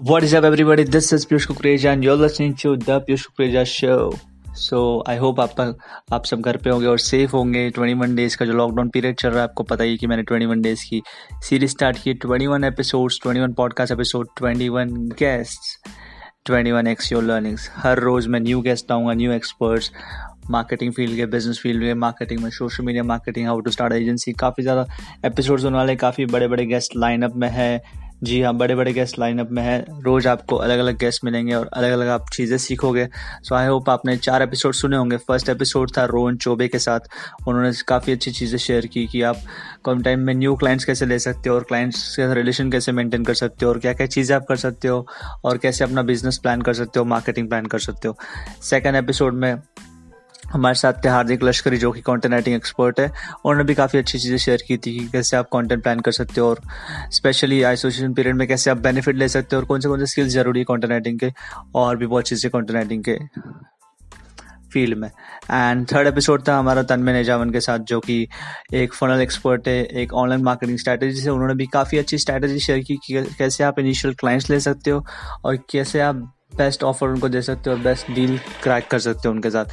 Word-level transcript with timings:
What 0.00 0.22
is 0.22 0.32
up, 0.32 0.44
everybody? 0.44 0.84
This 0.84 1.12
is 1.12 1.26
Piyush 1.26 1.46
Kukreja, 1.48 1.92
and 1.92 2.04
you're 2.04 2.14
listening 2.14 2.54
to 2.54 2.76
the 2.76 3.00
Piyush 3.00 3.22
Kukreja 3.28 3.64
Show. 3.66 4.14
So 4.54 5.04
I 5.08 5.16
hope 5.16 5.40
आप 5.40 5.60
आप 6.12 6.24
सब 6.24 6.40
घर 6.40 6.56
पे 6.56 6.70
होंगे 6.70 6.86
और 6.86 6.98
सेफ़ 6.98 7.32
होंगे। 7.32 7.70
21 7.70 8.14
डेज़ 8.16 8.36
का 8.36 8.46
जो 8.46 8.52
लॉकडाउन 8.52 8.88
पीरियड 8.88 9.16
चल 9.16 9.28
रहा 9.28 9.38
है 9.38 9.44
आपको 9.44 9.62
पता 9.62 9.84
ही 9.84 9.96
कि 9.96 10.06
मैंने 10.06 10.22
21 10.22 10.62
डेज़ 10.62 10.84
की 10.90 11.02
सीरीज़ 11.48 11.70
स्टार्ट 11.70 11.98
की। 12.02 12.14
21 12.14 12.64
episodes 12.64 13.18
21 13.26 13.54
podcast 13.56 13.92
episode 13.92 14.28
21 14.42 14.94
guests 15.18 15.76
21 16.50 16.86
x 16.86 17.12
your 17.12 17.22
learnings 17.24 17.70
हर 17.74 17.98
रोज़ 17.98 18.28
मैं 18.28 18.40
न्यू 18.40 18.60
गेस्ट 18.60 18.92
आऊँगा 18.92 19.12
न्यू 19.12 19.32
एक्सपर्ट्स 19.32 19.92
मार्केटिंग 20.50 20.92
फ़ील्ड 20.92 21.16
के 21.16 21.26
बिज़नेस 21.26 21.60
फ़ील्ड 21.62 21.82
में 21.82 21.94
मार्केटिंग 21.94 22.40
में 22.40 22.50
social 22.50 22.84
media 22.84 23.02
marketing 23.04 23.46
how 23.46 23.60
to 23.60 23.70
start 23.70 23.92
agency 23.92 24.32
काफ़ी 24.32 24.62
ज़्यादा 24.62 24.86
एपिसोड्स 25.24 25.64
होने 25.64 25.76
वाले 25.76 25.96
काफ़ी 25.96 26.26
बड़े 26.26 26.48
बड़े 26.48 26.66
गेस्ट 26.66 26.96
लाइनअप 26.96 27.32
में 27.36 27.48
है। 27.50 28.07
जी 28.22 28.40
हाँ 28.42 28.52
बड़े 28.56 28.74
बड़े 28.74 28.92
गेस्ट 28.92 29.18
लाइनअप 29.18 29.48
में 29.50 29.62
है। 29.62 29.78
रोज 30.02 30.26
आपको 30.26 30.56
अलग 30.56 30.78
अलग 30.78 30.96
गेस्ट 30.98 31.24
मिलेंगे 31.24 31.54
और 31.54 31.68
अलग 31.72 31.90
अलग 31.92 32.08
आप 32.08 32.24
चीज़ें 32.32 32.56
सीखोगे। 32.58 33.06
सो 33.42 33.54
आई 33.54 33.66
होप 33.66 33.90
आपने 33.90 34.16
चार 34.16 34.42
एपिसोड 34.42 34.74
सुने 34.74 34.96
होंगे। 34.96 35.16
फ़र्स्ट 35.16 35.48
एपिसोड 35.48 35.90
था 35.96 36.04
रोहन 36.04 36.36
चौबे 36.36 36.68
के 36.68 36.78
साथ। 36.78 37.08
उन्होंने 37.48 37.70
काफ़ी 37.88 38.12
अच्छी 38.12 38.30
चीज़ें 38.30 38.58
शेयर 38.58 38.86
की 38.86 39.06
कि 39.06 39.22
आप 39.22 39.42
कम 39.84 40.02
टाइम 40.02 40.20
में 40.20 40.34
न्यू 40.34 40.54
क्लाइंट्स 40.56 40.84
कैसे 40.84 41.06
ले 41.06 41.18
सकते 41.18 41.48
हो 41.48 41.56
और 41.56 41.64
क्लाइंट्स 41.68 42.16
के 42.16 42.26
साथ 42.26 42.34
रिलेशन 42.34 42.70
कैसे 42.70 42.92
मेंटेन 42.92 43.24
कर 43.24 43.34
सकते 43.34 43.66
हो 43.66 43.72
और 43.72 43.78
क्या 43.78 43.92
क्या 43.92 44.06
चीज़ें 44.06 44.34
आप 44.36 44.46
कर 44.48 44.56
सकते 44.56 44.88
हो 44.88 45.06
और 45.44 45.58
कैसे 45.58 45.84
अपना 45.84 46.02
बिज़नेस 46.02 46.38
प्लान 46.38 46.62
कर 46.62 46.74
सकते 46.74 46.98
हो 46.98 47.04
मार्केटिंग 47.06 47.48
प्लान 47.48 47.66
कर 47.66 47.78
सकते 47.78 48.08
हो। 48.08 48.16
सेकेंड 48.62 48.96
एपिसोड 48.96 49.34
में 49.34 49.54
हमारे 50.52 50.74
साथ 50.74 50.92
थे 51.04 51.08
हार्दिक 51.08 51.42
लश्करी, 51.44 51.76
जो 51.78 51.90
कि 51.92 52.00
कंटेंट 52.00 52.32
राइटिंग 52.32 52.56
एक्सपर्ट 52.56 53.00
है। 53.00 53.06
उन्होंने 53.06 53.64
भी 53.64 53.74
काफ़ी 53.74 53.98
अच्छी 53.98 54.18
चीज़ें 54.18 54.36
शेयर 54.38 54.62
की 54.68 54.76
थी 54.76 54.98
कि 54.98 55.06
कैसे 55.08 55.36
आप 55.36 55.48
कंटेंट 55.52 55.82
प्लान 55.82 56.00
कर 56.00 56.12
सकते 56.12 56.40
हो 56.40 56.48
और 56.48 56.60
स्पेशली 57.12 57.62
आइसोलेशन 57.62 58.14
पीरियड 58.14 58.36
में 58.36 58.46
कैसे 58.48 58.70
आप 58.70 58.78
बेनिफिट 58.80 59.16
ले 59.16 59.28
सकते 59.28 59.56
हो 59.56 59.60
और 59.62 59.66
कौन 59.66 59.80
से 59.80 59.88
कौन 59.88 59.98
से 59.98 60.06
स्किल्स 60.06 60.32
ज़रूरी 60.32 60.60
है 60.60 60.64
कंटेंट 60.64 60.90
राइटिंग 60.90 61.18
के 61.20 61.32
और 61.74 61.96
भी 61.96 62.06
बहुत 62.06 62.28
चीज़ें 62.28 62.50
कंटेंट 62.50 62.76
राइटिंग 62.76 63.04
के 63.04 63.18
फ़ील्ड 64.72 64.98
में। 64.98 65.08
एंड 65.08 65.86
थर्ड 65.92 66.08
एपिसोड 66.08 66.46
था 66.48 66.56
हमारा 66.58 66.82
तनमे 66.82 67.12
नेजावन 67.12 67.50
के 67.50 67.60
साथ, 67.60 67.78
जो 67.78 68.00
कि 68.00 68.26
एक 68.74 68.94
फनल 68.94 69.20
एक्सपर्ट 69.20 69.68
है, 69.68 69.84
एक 69.84 70.12
ऑनलाइन 70.14 70.42
मार्केटिंग 70.44 70.78
स्ट्रैटेजी 70.78 71.20
से 71.20 71.30
उन्होंने 71.30 71.54
भी 71.54 71.66
काफ़ी 71.66 71.98
अच्छी 71.98 72.18
स्ट्रैटेजी 72.18 72.58
शेयर 72.58 72.80
की 72.80 72.96
कि 73.06 73.22
कैसे 73.38 73.64
आप 73.64 73.78
इनिशियल 73.78 74.14
क्लाइंट्स 74.14 74.50
ले 74.50 74.60
सकते 74.60 74.90
हो 74.90 75.04
और 75.44 75.56
कैसे 75.70 76.00
आप 76.00 76.16
बेस्ट 76.56 76.82
ऑफ़र 76.82 77.08
उनको 77.08 77.28
दे 77.28 77.40
सकते 77.42 77.70
हो 77.70 77.76
और 77.76 77.82
बेस्ट 77.82 78.10
डील 78.10 78.38
क्रैक 78.62 78.88
कर 78.90 78.98
सकते 78.98 79.28
हो 79.28 79.34
उनके 79.34 79.50
साथ। 79.50 79.64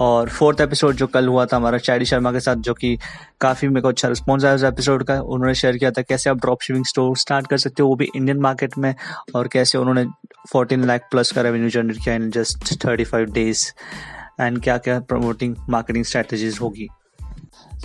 और 0.00 0.28
फोर्थ 0.28 0.60
एपिसोड 0.60 0.94
जो 0.94 1.06
कल 1.06 1.28
हुआ 1.28 1.46
था 1.46 1.56
हमारा 1.56 1.78
चैडी 1.78 2.04
शर्मा 2.04 2.32
के 2.32 2.40
साथ, 2.40 2.56
जो 2.56 2.74
कि 2.74 2.98
काफ़ी 3.40 3.68
मेरे 3.68 3.80
को 3.80 3.88
अच्छा 3.88 4.08
रिस्पॉन्स 4.08 4.44
आया 4.44 4.54
उस 4.54 4.64
एपिसोड 4.64 5.04
का, 5.04 5.20
उन्होंने 5.20 5.54
शेयर 5.54 5.76
किया 5.76 5.90
था 5.90 6.02
कैसे 6.02 6.30
आप 6.30 6.36
ड्रॉप 6.36 6.62
शिपिंग 6.62 6.84
स्टोर 6.84 7.16
स्टार्ट 7.16 7.46
कर 7.46 7.56
सकते 7.56 7.82
हो, 7.82 7.88
वो 7.88 7.96
भी 7.96 8.08
इंडियन 8.16 8.38
मार्केट 8.38 8.78
में, 8.78 8.94
और 9.34 9.48
कैसे 9.48 9.78
उन्होंने 9.78 10.06
फोर्टीन 10.52 10.84
लाख 10.84 11.08
प्लस 11.10 11.32
का 11.32 11.42
रेवेन्यू 11.42 11.70
जनरेट 11.70 12.04
किया 12.04 12.14
in 12.14 12.30
just 12.30 12.84
thirty 12.84 13.04
five 13.04 13.32
days 13.32 13.72
and 14.40 14.62
क्या 14.62 14.78
क्या 14.78 15.00
प्रमोटिंग 15.00 15.56
मार्केटिंग 15.68 16.04
स्ट्रेटेजीज 16.04 16.58
होगी। 16.62 16.88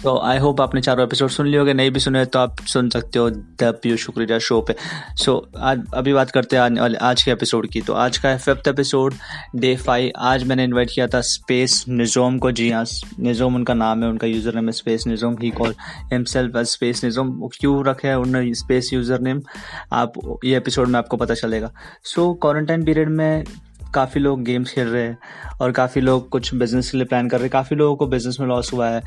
तो 0.01 0.17
आई 0.19 0.37
होप 0.37 0.61
आपने 0.61 0.81
चारों 0.81 1.05
एपिसोड 1.05 1.29
सुन 1.29 1.53
होंगे। 1.55 1.73
नहीं 1.73 1.91
भी 1.91 1.99
सुने 1.99 2.23
तो 2.25 2.39
आप 2.39 2.55
सुन 2.67 2.89
सकते 2.89 3.19
हो 3.19 3.29
द 3.29 3.71
पीयू 3.83 3.97
शुक्रिया 3.97 4.39
शो 4.39 4.59
पे। 4.61 4.75
सो 5.15 5.31
so, 5.31 5.59
आज 5.59 5.83
अभी 5.93 6.13
बात 6.13 6.31
करते 6.31 6.55
हैं 6.55 6.79
आज 6.79 6.95
आज 7.01 7.23
के 7.23 7.31
एपिसोड 7.31 7.67
की। 7.67 7.81
तो 7.81 7.93
आज 7.93 8.17
का 8.17 8.29
है 8.29 8.37
फिफ्थ 8.37 8.67
एपिसोड 8.67 9.13
डे 9.55 9.75
फाइव 9.75 10.11
आज 10.17 10.43
मैंने 10.43 10.63
इनवाइट 10.63 10.91
किया 10.93 11.07
था 11.07 11.21
स्पेस 11.23 11.83
निजोम 11.89 12.37
को। 12.39 12.51
जी 12.51 12.69
हाँ 12.69 12.85
निजोम 13.19 13.55
उनका 13.55 13.73
नाम 13.73 14.03
है 14.03 14.09
उनका 14.09 14.27
यूज़र 14.27 14.55
नेम 14.55 14.65
है 14.65 14.71
space 14.71 15.07
Nizom 15.07 15.37
he 15.41 15.49
call 15.51 15.75
himself 16.13 16.55
as 16.55 16.67
space 16.67 17.03
Nizom 17.03 17.31
क्यों 17.59 17.83
रखे 17.85 18.07
है 18.07 18.17
उन्होंने 18.19 18.53
स्पेस 18.55 18.93
यूज़र 18.93 19.19
नेम 19.19 19.41
आप 19.93 20.13
ये 20.45 20.57
एपिसोड 20.57 20.87
में 20.87 20.99
आपको 20.99 21.17
पता 21.17 21.33
चलेगा। 21.33 21.71
सो 22.05 22.33
क्वारंटाइन 22.33 22.85
पीरियड 22.85 23.09
में 23.09 23.43
काफ़ी 23.95 24.21
लोग 24.21 24.43
गेम्स 24.43 24.73
खेल 24.73 24.87
रहे 24.87 25.03
हैं 25.03 25.17
और 25.61 25.71
काफ़ी 25.71 26.01
लोग 26.01 26.29
कुछ 26.29 26.53
बिज़नेस 26.55 26.91
के 26.91 26.97
लिए 26.97 27.05
प्लान 27.05 27.29
कर 27.29 27.37
रहे 27.37 27.45
हैं। 27.45 27.51
काफ़ी 27.51 27.75
लोगों 27.75 27.95
को 27.95 28.07
बिज़नेस 28.07 28.37
में 28.39 28.47
लॉस 28.47 28.73
हुआ 28.73 28.89
है 28.89 29.01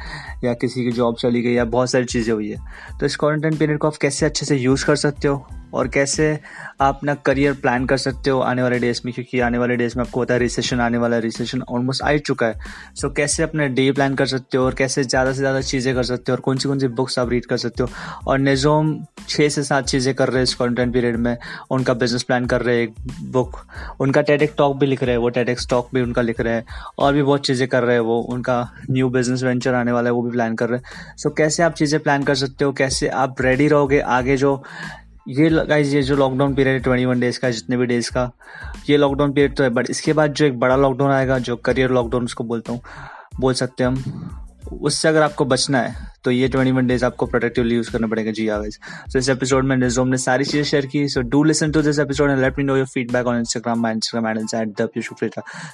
या 0.44 0.54
किसी 0.54 0.84
की 0.84 0.92
जॉब 0.92 1.16
चली 1.16 1.42
गई 1.42 1.52
या 1.52 1.64
बहुत 1.64 1.90
सारी 1.90 2.04
चीज़ें 2.04 2.34
हुई 2.34 2.50
है। 2.50 2.58
तो 3.00 3.06
इस 3.06 3.16
क्वारंटाइन 3.16 3.56
पीरियड 3.56 3.78
को 3.78 3.86
आप 3.86 3.96
कैसे 3.96 4.26
अच्छे 4.26 4.46
से 4.46 4.56
यूज़ 4.56 4.86
कर 4.86 4.96
सकते 4.96 5.28
हो 5.28 5.46
और 5.74 5.88
कैसे 5.88 6.38
आप 6.80 6.96
अपना 6.96 7.14
करियर 7.26 7.52
प्लान 7.52 7.84
कर 7.86 7.96
सकते 7.96 8.30
हो 8.30 8.40
आने 8.40 8.62
वाले 8.62 8.78
डेज़ 8.78 9.00
में 9.04 9.12
क्योंकि 9.14 9.40
आने 9.40 9.58
वाले 9.58 9.76
डेज़ 9.76 9.96
में 9.96 10.04
आपको 10.04 10.20
होता 10.20 10.34
है 10.34 10.40
रिसेशन 10.40 10.80
आने 10.80 10.98
वाला 10.98 11.18
रिसेशन 11.18 11.62
ऑलमोस्ट 11.62 12.02
आ 12.02 12.16
चुका 12.18 12.46
है। 12.46 12.58
सो 12.94 13.08
so, 13.08 13.14
कैसे 13.16 13.42
अपने 13.42 13.68
डे 13.68 13.90
प्लान 13.92 14.14
कर 14.14 14.26
सकते 14.26 14.58
हो 14.58 14.64
और 14.64 14.74
कैसे 14.74 15.04
ज़्यादा 15.04 15.32
से 15.32 15.38
ज़्यादा 15.38 15.60
चीज़ें 15.60 15.94
कर 15.94 16.02
सकते 16.02 16.32
हो 16.32 16.36
और 16.36 16.40
कौन 16.40 16.58
सी 16.58 16.68
कौन 16.68 16.78
सी 16.78 16.88
बुक्स 16.88 17.18
आप 17.18 17.30
रीड 17.30 17.46
कर 17.46 17.56
सकते 17.56 17.82
हो? 17.82 17.88
और 18.26 18.38
निज़ोम 18.38 18.96
छः 19.28 19.48
से 19.48 19.62
सात 19.62 19.86
चीज़ें 19.86 20.14
कर 20.14 20.28
रहे 20.28 20.36
हैं 20.36 20.42
इस 20.42 20.54
कॉन्टेंट 20.54 20.92
पीरियड 20.92 21.16
में। 21.16 21.36
उनका 21.70 21.94
बिज़नेस 21.94 22.22
प्लान 22.22 22.46
कर 22.46 22.62
रहे 22.62 22.76
हैं 22.76 22.82
एक 22.82 22.94
बुक 23.32 23.56
उनका 24.00 24.22
टेटेक 24.22 24.54
टॉक 24.58 24.76
भी 24.76 24.86
लिख 24.86 25.02
रहे 25.02 25.12
हैं 25.12 25.22
वो 25.22 25.28
टेटेक 25.28 25.60
स्टॉक 25.60 25.88
भी 25.94 26.02
उनका 26.02 26.22
लिख 26.22 26.40
रहे 26.40 26.54
हैं। 26.54 26.64
और 26.98 27.12
भी 27.14 27.22
बहुत 27.22 27.46
चीज़ें 27.46 27.66
कर 27.68 27.82
रहे 27.82 27.94
हैं 27.94 28.02
वो 28.02 28.18
उनका 28.34 28.60
न्यू 28.90 29.08
बिज़नेस 29.10 29.42
वेंचर 29.42 29.74
आने 29.74 29.92
वाला 29.92 30.08
है 30.08 30.12
वो 30.12 30.22
भी 30.22 30.30
प्लान 30.30 30.54
कर 30.54 30.68
रहे 30.68 30.78
हैं। 30.78 31.16
सो 31.16 31.28
so, 31.28 31.36
कैसे 31.36 31.62
आप 31.62 31.74
चीज़ें 31.74 32.00
प्लान 32.02 32.24
कर 32.24 32.34
सकते 32.34 32.64
हो? 32.64 32.72
कैसे 32.74 33.08
आप 33.08 33.40
रेडी 33.40 33.68
रहोगे 33.68 34.00
आगे 34.00 34.36
जो 34.36 34.62
ये 35.28 35.48
गाइज़ 35.68 35.94
ये 35.96 36.02
जो 36.02 36.16
लॉकडाउन 36.16 36.54
पीरियड 36.54 36.76
है 36.76 36.82
ट्वेंटी 36.82 37.04
वन 37.04 37.20
डेज़ 37.20 37.38
का, 37.40 37.50
जितने 37.50 37.76
भी 37.76 37.86
डेज़ 37.86 38.10
का, 38.10 38.30
ये 38.90 38.96
लॉकडाउन 38.96 39.32
पीरियड 39.32 39.56
तो 39.56 39.64
है 39.64 39.70
बट 39.70 39.90
इसके 39.90 40.12
बाद 40.12 40.32
जो 40.32 40.46
एक 40.46 40.58
बड़ा 40.58 40.76
लॉकडाउन 40.76 41.10
आएगा, 41.12 41.38
जो 41.38 41.56
करियर 41.56 41.90
लॉकडाउन 41.90 42.24
उसको 42.24 42.44
बोलता 42.44 42.72
हूँ, 42.72 42.80
बोल 43.40 43.54
सकते 43.54 43.84
हैं 43.84 43.90
हम, 43.90 44.42
उससे 44.82 45.08
अगर 45.08 45.22
आपको 45.22 45.44
बचना 45.44 45.80
है 45.80 45.94
तो 46.24 46.30
ये 46.30 46.48
ट्वेंटी 46.48 46.72
वन 46.72 46.86
डेज़ 46.86 47.04
आपको 47.04 47.26
प्रोटेक्टिवली 47.26 47.74
यूज़ 47.74 47.90
करना 47.92 48.06
पड़ेगा। 48.06 48.30
जी 48.30 48.48
आवेज 48.48 48.78
सो 49.12 49.18
इस 49.18 49.28
एपिसोड 49.28 49.64
में 49.64 49.76
निजोम 49.76 50.08
ने 50.08 50.16
सारी 50.18 50.44
चीज़ें 50.44 50.64
शेयर 50.64 50.86
की 50.86 51.06
so 51.08 51.20
do 51.34 51.42
listen 51.44 51.72
to 51.72 51.82
this 51.82 51.98
episode 51.98 52.30
and 52.30 52.40
let 52.40 52.58
me 52.58 52.64
know 52.64 52.76
your 52.76 52.86
feedback 52.86 53.26
on 53.26 53.38
Instagram 53.38 53.80
my 53.82 53.92
Instagram 53.92 54.26
handles 54.26 54.54
at 54.54 54.80
the 54.80 54.88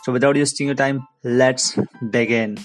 so 0.04 0.12
without 0.12 0.36
wasting 0.36 0.68
your 0.68 0.76
time 0.76 1.02
let's 1.26 1.74
begin 2.04 2.56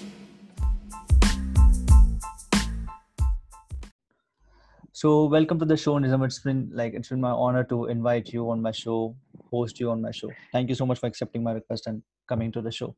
So 4.97 5.09
welcome 5.25 5.59
to 5.59 5.65
the 5.65 5.77
show, 5.77 5.93
Nizam. 5.99 6.25
It's 6.25 6.39
been 6.39 6.71
like 6.73 6.95
it's 6.95 7.09
been 7.09 7.21
my 7.21 7.29
honor 7.29 7.63
to 7.71 7.85
invite 7.85 8.29
you 8.35 8.49
on 8.49 8.63
my 8.67 8.71
show, 8.71 9.15
host 9.51 9.79
you 9.79 9.91
on 9.91 10.01
my 10.01 10.09
show. 10.19 10.29
Thank 10.51 10.69
you 10.69 10.77
so 10.79 10.87
much 10.87 10.99
for 11.01 11.05
accepting 11.05 11.43
my 11.43 11.51
request 11.51 11.85
and 11.85 12.01
coming 12.27 12.51
to 12.53 12.63
the 12.63 12.71
show. 12.71 12.95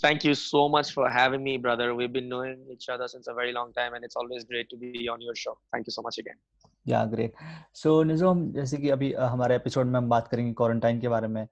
Thank 0.00 0.24
you 0.24 0.34
so 0.34 0.68
much 0.68 0.90
for 0.90 1.08
having 1.08 1.44
me, 1.44 1.56
brother. 1.56 1.94
We've 1.94 2.12
been 2.12 2.28
knowing 2.28 2.66
each 2.72 2.88
other 2.88 3.06
since 3.06 3.28
a 3.28 3.34
very 3.40 3.52
long 3.52 3.72
time, 3.78 3.94
and 3.94 4.04
it's 4.04 4.16
always 4.16 4.42
great 4.42 4.68
to 4.70 4.76
be 4.76 5.08
on 5.14 5.20
your 5.20 5.36
show. 5.36 5.56
Thank 5.72 5.86
you 5.86 5.96
so 5.98 6.02
much 6.02 6.18
again. 6.18 6.38
Yeah, 6.84 7.06
great. 7.14 7.40
So 7.84 7.96
Nizom 8.12 8.44
जैसे 8.60 8.76
कि 8.76 8.90
अभी 8.98 9.12
हमारे 9.36 9.56
episode 9.62 9.86
में 9.86 9.98
हम 9.98 10.08
बात 10.18 10.28
करेंगे 10.28 10.52
quarantine 10.62 11.00
के 11.00 11.08
बारे 11.16 11.28
में 11.36 11.46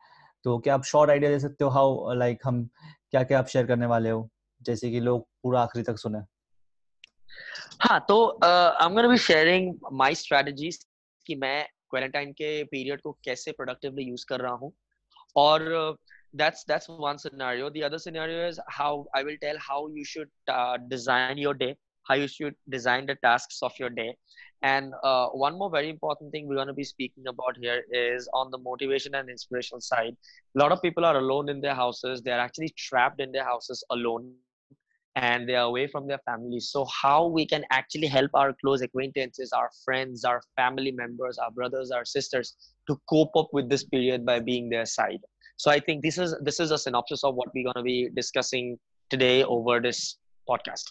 तो 0.44 0.58
क्या 0.66 0.74
आप 0.74 0.94
शॉर्ट 0.94 1.10
आइडिया 1.10 1.30
दे 1.30 1.38
सकते 1.48 1.64
हो 1.64 1.70
हाउ 1.78 2.14
लाइक 2.24 2.46
हम 2.46 2.64
क्या 3.10 3.22
क्या 3.22 3.38
आप 3.38 3.54
शेयर 3.54 3.66
करने 3.66 3.86
वाले 3.94 4.10
हो 4.10 4.28
जैसे 4.70 4.90
कि 4.90 5.00
लोग 5.10 5.28
पूरा 5.42 5.62
आखिरी 5.62 5.84
तक 5.92 5.98
सुने 6.06 6.26
हाँ 7.82 7.98
तो 8.08 8.16
I 8.44 8.86
am 8.86 8.94
gonna 8.94 9.08
be 9.08 9.18
sharing 9.18 9.74
my 10.00 10.14
strategies 10.14 10.84
कि 11.26 11.34
मैं 11.44 11.62
क्वारंटाइन 11.90 12.32
के 12.32 12.62
पीरियड 12.64 13.00
को 13.00 13.12
कैसे 13.24 13.52
प्रोडक्टिवली 13.52 14.04
यूज़ 14.08 14.26
कर 14.28 14.40
रहा 14.40 14.52
हूँ 14.62 14.72
और 15.38 15.96
the 16.38 17.82
other 17.86 17.98
scenario 17.98 18.46
is 18.46 18.58
how 18.68 19.06
i 19.14 19.22
will 19.22 19.36
tell 19.42 19.58
how 19.66 19.86
you 19.88 20.04
should 20.04 20.28
uh, 20.48 20.76
design 20.88 21.38
your 21.38 21.54
day 21.54 21.74
how 22.08 22.14
you 22.14 22.28
should 22.28 22.56
design 22.68 23.06
the 23.06 23.14
tasks 23.26 23.62
of 23.62 23.72
your 23.78 23.90
day 23.90 24.14
and 24.62 24.92
uh, 25.02 25.28
one 25.28 25.58
more 25.58 25.70
very 25.70 25.88
important 25.88 26.32
thing 26.32 26.46
we're 26.46 26.56
going 26.56 26.68
to 26.68 26.74
be 26.80 26.84
speaking 26.84 27.26
about 27.26 27.56
here 27.56 27.82
is 27.90 28.28
on 28.34 28.50
the 28.50 28.58
motivation 28.58 29.14
and 29.14 29.30
inspirational 29.36 29.80
side 29.80 30.16
a 30.56 30.58
lot 30.58 30.72
of 30.72 30.82
people 30.82 31.04
are 31.04 31.16
alone 31.18 31.48
in 31.48 31.60
their 31.60 31.74
houses 31.74 32.22
they're 32.22 32.44
actually 32.48 32.68
trapped 32.88 33.20
in 33.20 33.32
their 33.32 33.44
houses 33.44 33.84
alone 33.90 34.34
and 35.16 35.48
they 35.48 35.54
are 35.54 35.64
away 35.64 35.86
from 35.86 36.06
their 36.06 36.20
families. 36.26 36.68
So 36.70 36.86
how 37.02 37.26
we 37.26 37.46
can 37.46 37.64
actually 37.70 38.06
help 38.06 38.30
our 38.34 38.52
close 38.62 38.82
acquaintances 38.82 39.50
our 39.52 39.70
friends 39.84 40.24
our 40.24 40.42
family 40.56 40.92
members 40.92 41.38
our 41.38 41.50
brothers 41.50 41.90
our 41.90 42.04
sisters 42.04 42.54
to 42.88 43.00
cope 43.08 43.34
up 43.34 43.48
with 43.52 43.68
this 43.68 43.84
period 43.84 44.24
by 44.24 44.40
being 44.40 44.68
their 44.68 44.86
side? 44.86 45.20
So 45.56 45.70
i 45.70 45.80
think 45.80 46.02
this 46.02 46.18
is 46.18 46.34
this 46.42 46.60
is 46.60 46.70
a 46.70 46.78
synopsis 46.78 47.24
of 47.24 47.34
what 47.34 47.48
we're 47.54 47.64
going 47.64 47.82
to 47.82 47.82
be 47.82 48.10
discussing 48.14 48.78
today 49.10 49.42
over 49.42 49.80
this 49.80 50.18
podcast 50.48 50.84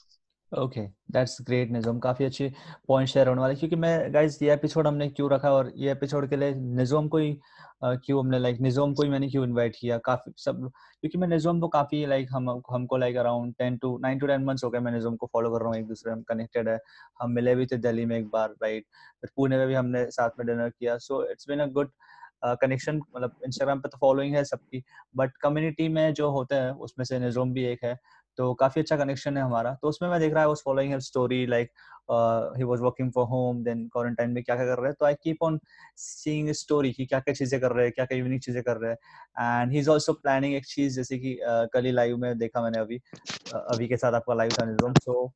okay 0.52 0.82
that's 1.12 1.38
great 1.46 1.72
Nizom 1.72 2.00
काफ़ी 2.00 2.26
अच्छे 2.26 2.52
point 2.88 3.10
share 3.10 3.28
होने 3.28 3.42
वाले। 3.42 3.56
क्योंकि 3.56 3.76
मैं 3.76 4.14
guys 4.14 4.42
ये 4.42 4.52
episode 4.54 4.88
हमने 4.88 5.08
क्यों 5.10 5.30
रखा 5.32 5.52
और 5.52 5.72
ये 5.78 5.92
एपिसोड 5.92 6.30
के 6.30 6.36
लिए 6.36 6.54
निज़ोम 6.56 7.08
को 7.08 7.18
ही 7.18 7.38
क्यों 7.84 8.20
हमने 8.20 8.40
लाइक 8.40 8.60
निज़ोम 8.62 8.94
को 8.94 9.04
ही 9.04 9.10
मैंने 9.10 9.30
क्यों 9.30 9.44
इनवाइट 9.46 9.76
किया? 9.80 9.98
काफ़ी 10.06 10.32
सब, 10.38 10.70
क्योंकि 11.02 11.18
मैं 11.18 11.28
निज़ोम 11.28 11.60
को 11.60 11.68
काफ़ी 11.68 12.06
लाइक 12.06 12.30
हम, 12.34 12.50
हमको 12.72 12.98
like 12.98 13.18
around 13.18 13.54
ten 13.60 13.78
to 13.78 13.98
nine 14.04 14.20
to 14.20 14.28
ten 14.28 14.44
months 14.46 14.64
हो 14.64 14.70
गए 14.70 14.80
मैं 14.80 14.92
निज़ोम 14.92 15.16
को 15.16 15.30
फॉलो 15.34 15.52
कर 15.52 15.62
रहा 15.62 15.70
हूँ। 15.70 15.78
एक 15.78 15.88
दूसरे 15.88 16.16
में 16.16 16.24
कनेक्टेड 16.30 16.70
है। 16.70 16.80
हम 17.22 17.32
मिले 17.32 17.56
भी 17.56 17.66
थे 17.66 17.78
दिल्ली 17.78 18.06
में 18.06 18.18
एक 18.18 18.28
बार 18.34 18.50
राइट 18.64 18.86
फिर 19.22 19.30
पुणे 19.36 19.58
में 19.58 19.68
भी 19.68 19.74
हमने 19.74 20.06
साथ 20.12 20.40
में 20.40 20.48
डिनर 20.48 20.70
किया। 20.70 20.98
So 20.98 21.24
it's 21.32 21.50
been 21.50 21.60
a 21.60 21.66
good 21.70 21.92
connection 22.62 22.98
मतलब 23.16 23.36
इंस्टाग्राम 23.46 23.80
पे 23.82 23.90
तो 23.90 23.98
फॉलोइंग 23.98 24.36
है 24.36 24.44
सबकी। 24.44 24.84
बट 25.18 25.38
कम्युनिटी 25.42 25.88
में 25.90 26.14
जो 26.14 26.30
होता 26.32 26.56
है, 26.56 26.74
उसमें 26.74 27.06
से 27.06 27.20
निज़ोम 27.20 27.54
भी 27.54 27.64
एक 27.66 27.84
है। 27.84 27.98
तो 28.38 28.54
काफ़ी 28.54 28.82
अच्छा 28.82 28.98
कनेक्शन 28.98 29.38
है 29.38 29.44
हमारा। 29.44 29.74
तो 29.82 29.88
उसमें 29.90 30.10
मैं 30.10 30.20
देख 30.20 30.34
रहा 30.34 30.44
है 30.44 30.54
following 30.66 30.98
story 31.00 31.46
like 31.48 31.70
he 32.58 32.64
was 32.64 32.80
working 32.82 33.12
for 33.12 33.26
home 33.28 33.64
then 33.64 33.88
quarantine 33.94 34.32
में 34.32 34.44
क्या 34.44 34.56
क्या 34.56 34.66
कर 34.66 34.78
रहे 34.82 34.88
हैं? 34.88 34.96
तो 35.00 35.06
I 35.06 35.14
keep 35.24 35.44
on 35.44 35.60
seeing 35.98 36.52
story 36.54 36.92
कि 36.94 37.06
क्या 37.06 37.20
क्या 37.20 37.34
चीज़ें 37.34 37.60
कर 37.62 37.72
रहे 37.72 37.86
हैं 37.86 37.94
क्या 37.94 38.06
क्या 38.06 38.18
यूनिक 38.18 38.44
चीज़ें 38.44 38.62
कर 38.64 38.78
रहे 38.78 38.92
हैं। 38.92 39.62
And 39.62 39.72
he 39.72 39.80
is 39.80 39.90
also 39.92 40.14
planning 40.14 40.56
एक 40.56 40.66
चीज़ 40.66 40.96
जैसे 40.96 41.18
कि 41.20 41.34
uh, 41.50 41.68
कल 41.74 41.86
ही 41.86 41.92
लाइव 41.92 42.18
में 42.18 42.38
देखा 42.38 42.62
मैंने 42.64 42.80
अभी 42.80 42.98
uh, 42.98 43.56
अभी 43.56 43.88
के 43.88 43.98
साथ 43.98 44.14
आपका 44.14 44.34
लाइव 44.34 44.54
था 44.60 44.66
निजोम 44.66 44.94
सो 44.96 45.32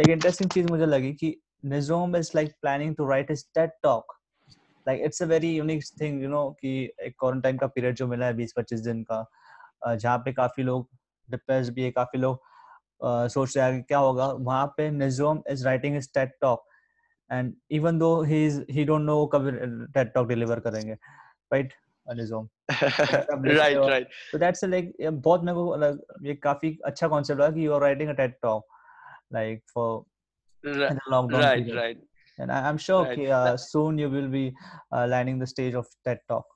एक 0.00 0.08
इंटरेस्टिंग 0.08 0.50
चीज़ 0.50 0.66
मुझे 0.66 0.86
लगी 0.86 1.12
कि 1.14 1.34
Nizom 1.64 2.16
is 2.16 2.30
like 2.34 2.52
planning 2.62 2.94
to 2.96 3.08
write 3.10 3.30
his 3.30 3.44
TED 3.54 3.70
talk 3.82 4.12
like 4.86 5.02
it's 5.04 5.22
a 5.22 5.26
very 5.26 5.56
unique 5.56 5.84
thing 6.00 6.22
you 6.22 6.28
know 6.28 6.48
कि 6.60 6.70
एक 7.00 7.14
क्वारंटाइन 7.18 7.58
का 7.58 7.66
पीरियड 7.66 7.94
जो 7.94 8.06
मिला 8.06 8.26
है 8.26 8.34
बीस 8.34 8.52
पच्चीस 8.56 8.80
दिन 8.80 9.02
का 9.10 9.24
जहाँ 9.96 10.18
पे 10.18 10.32
काफ़ी 10.32 10.62
लोग 10.62 10.88
डिप्रेस 11.30 11.70
भी 11.70 11.82
है 11.82 11.90
काफ़ी 11.90 12.18
लोग 12.18 12.40
सोच 13.32 13.56
रहे 13.56 13.72
हैं 13.72 13.82
क्या 13.82 13.98
होगा। 13.98 14.26
वहाँ 14.26 14.66
पे 14.76 14.90
Nizom 14.90 15.42
is 15.50 15.64
writing 15.66 16.00
TED 16.14 16.30
talk 16.40 16.64
and 17.32 17.54
even 17.70 17.98
though 17.98 18.10
he 18.22 18.44
is 18.46 18.60
he 18.70 18.84
don't 18.84 19.02
know 19.02 19.24
कब 19.34 19.50
टेड 19.94 20.12
टॉक 20.12 20.28
डिलीवर 20.28 20.60
करेंगे 20.60 20.92
राइट 21.52 21.72
निजोम 22.08 22.48
राइट 22.70 23.78
राइट 23.78 24.08
तो 24.32 24.38
दैट्स 24.38 24.64
लाइक 24.64 24.92
बहुत 25.02 25.44
मेरे 25.44 25.54
को 25.54 26.26
ये 26.26 26.34
काफ़ी 26.34 26.78
अच्छा 26.84 27.08
कांसेप्ट 27.08 27.42
है 27.42 27.52
कि 27.52 27.66
you 27.66 27.72
are 27.74 27.80
writing 27.80 28.10
a 28.10 28.14
TED 28.22 28.34
talk 28.42 28.66
like 29.32 29.64
for 29.74 30.04
lockdown 30.66 31.42
right 31.42 31.72
right 31.74 32.08
and 32.38 32.52
I, 32.52 32.68
am 32.68 32.78
sure 32.78 33.02
right. 33.02 33.18
okay, 33.18 33.30
uh, 33.30 33.56
soon 33.56 33.98
you 33.98 34.08
will 34.08 34.28
be 34.28 34.54
uh, 34.92 35.06
landing 35.06 35.38
the 35.38 35.46
stage 35.46 35.74
of 35.74 35.86
TED 36.04 36.20
Talk. 36.28 36.46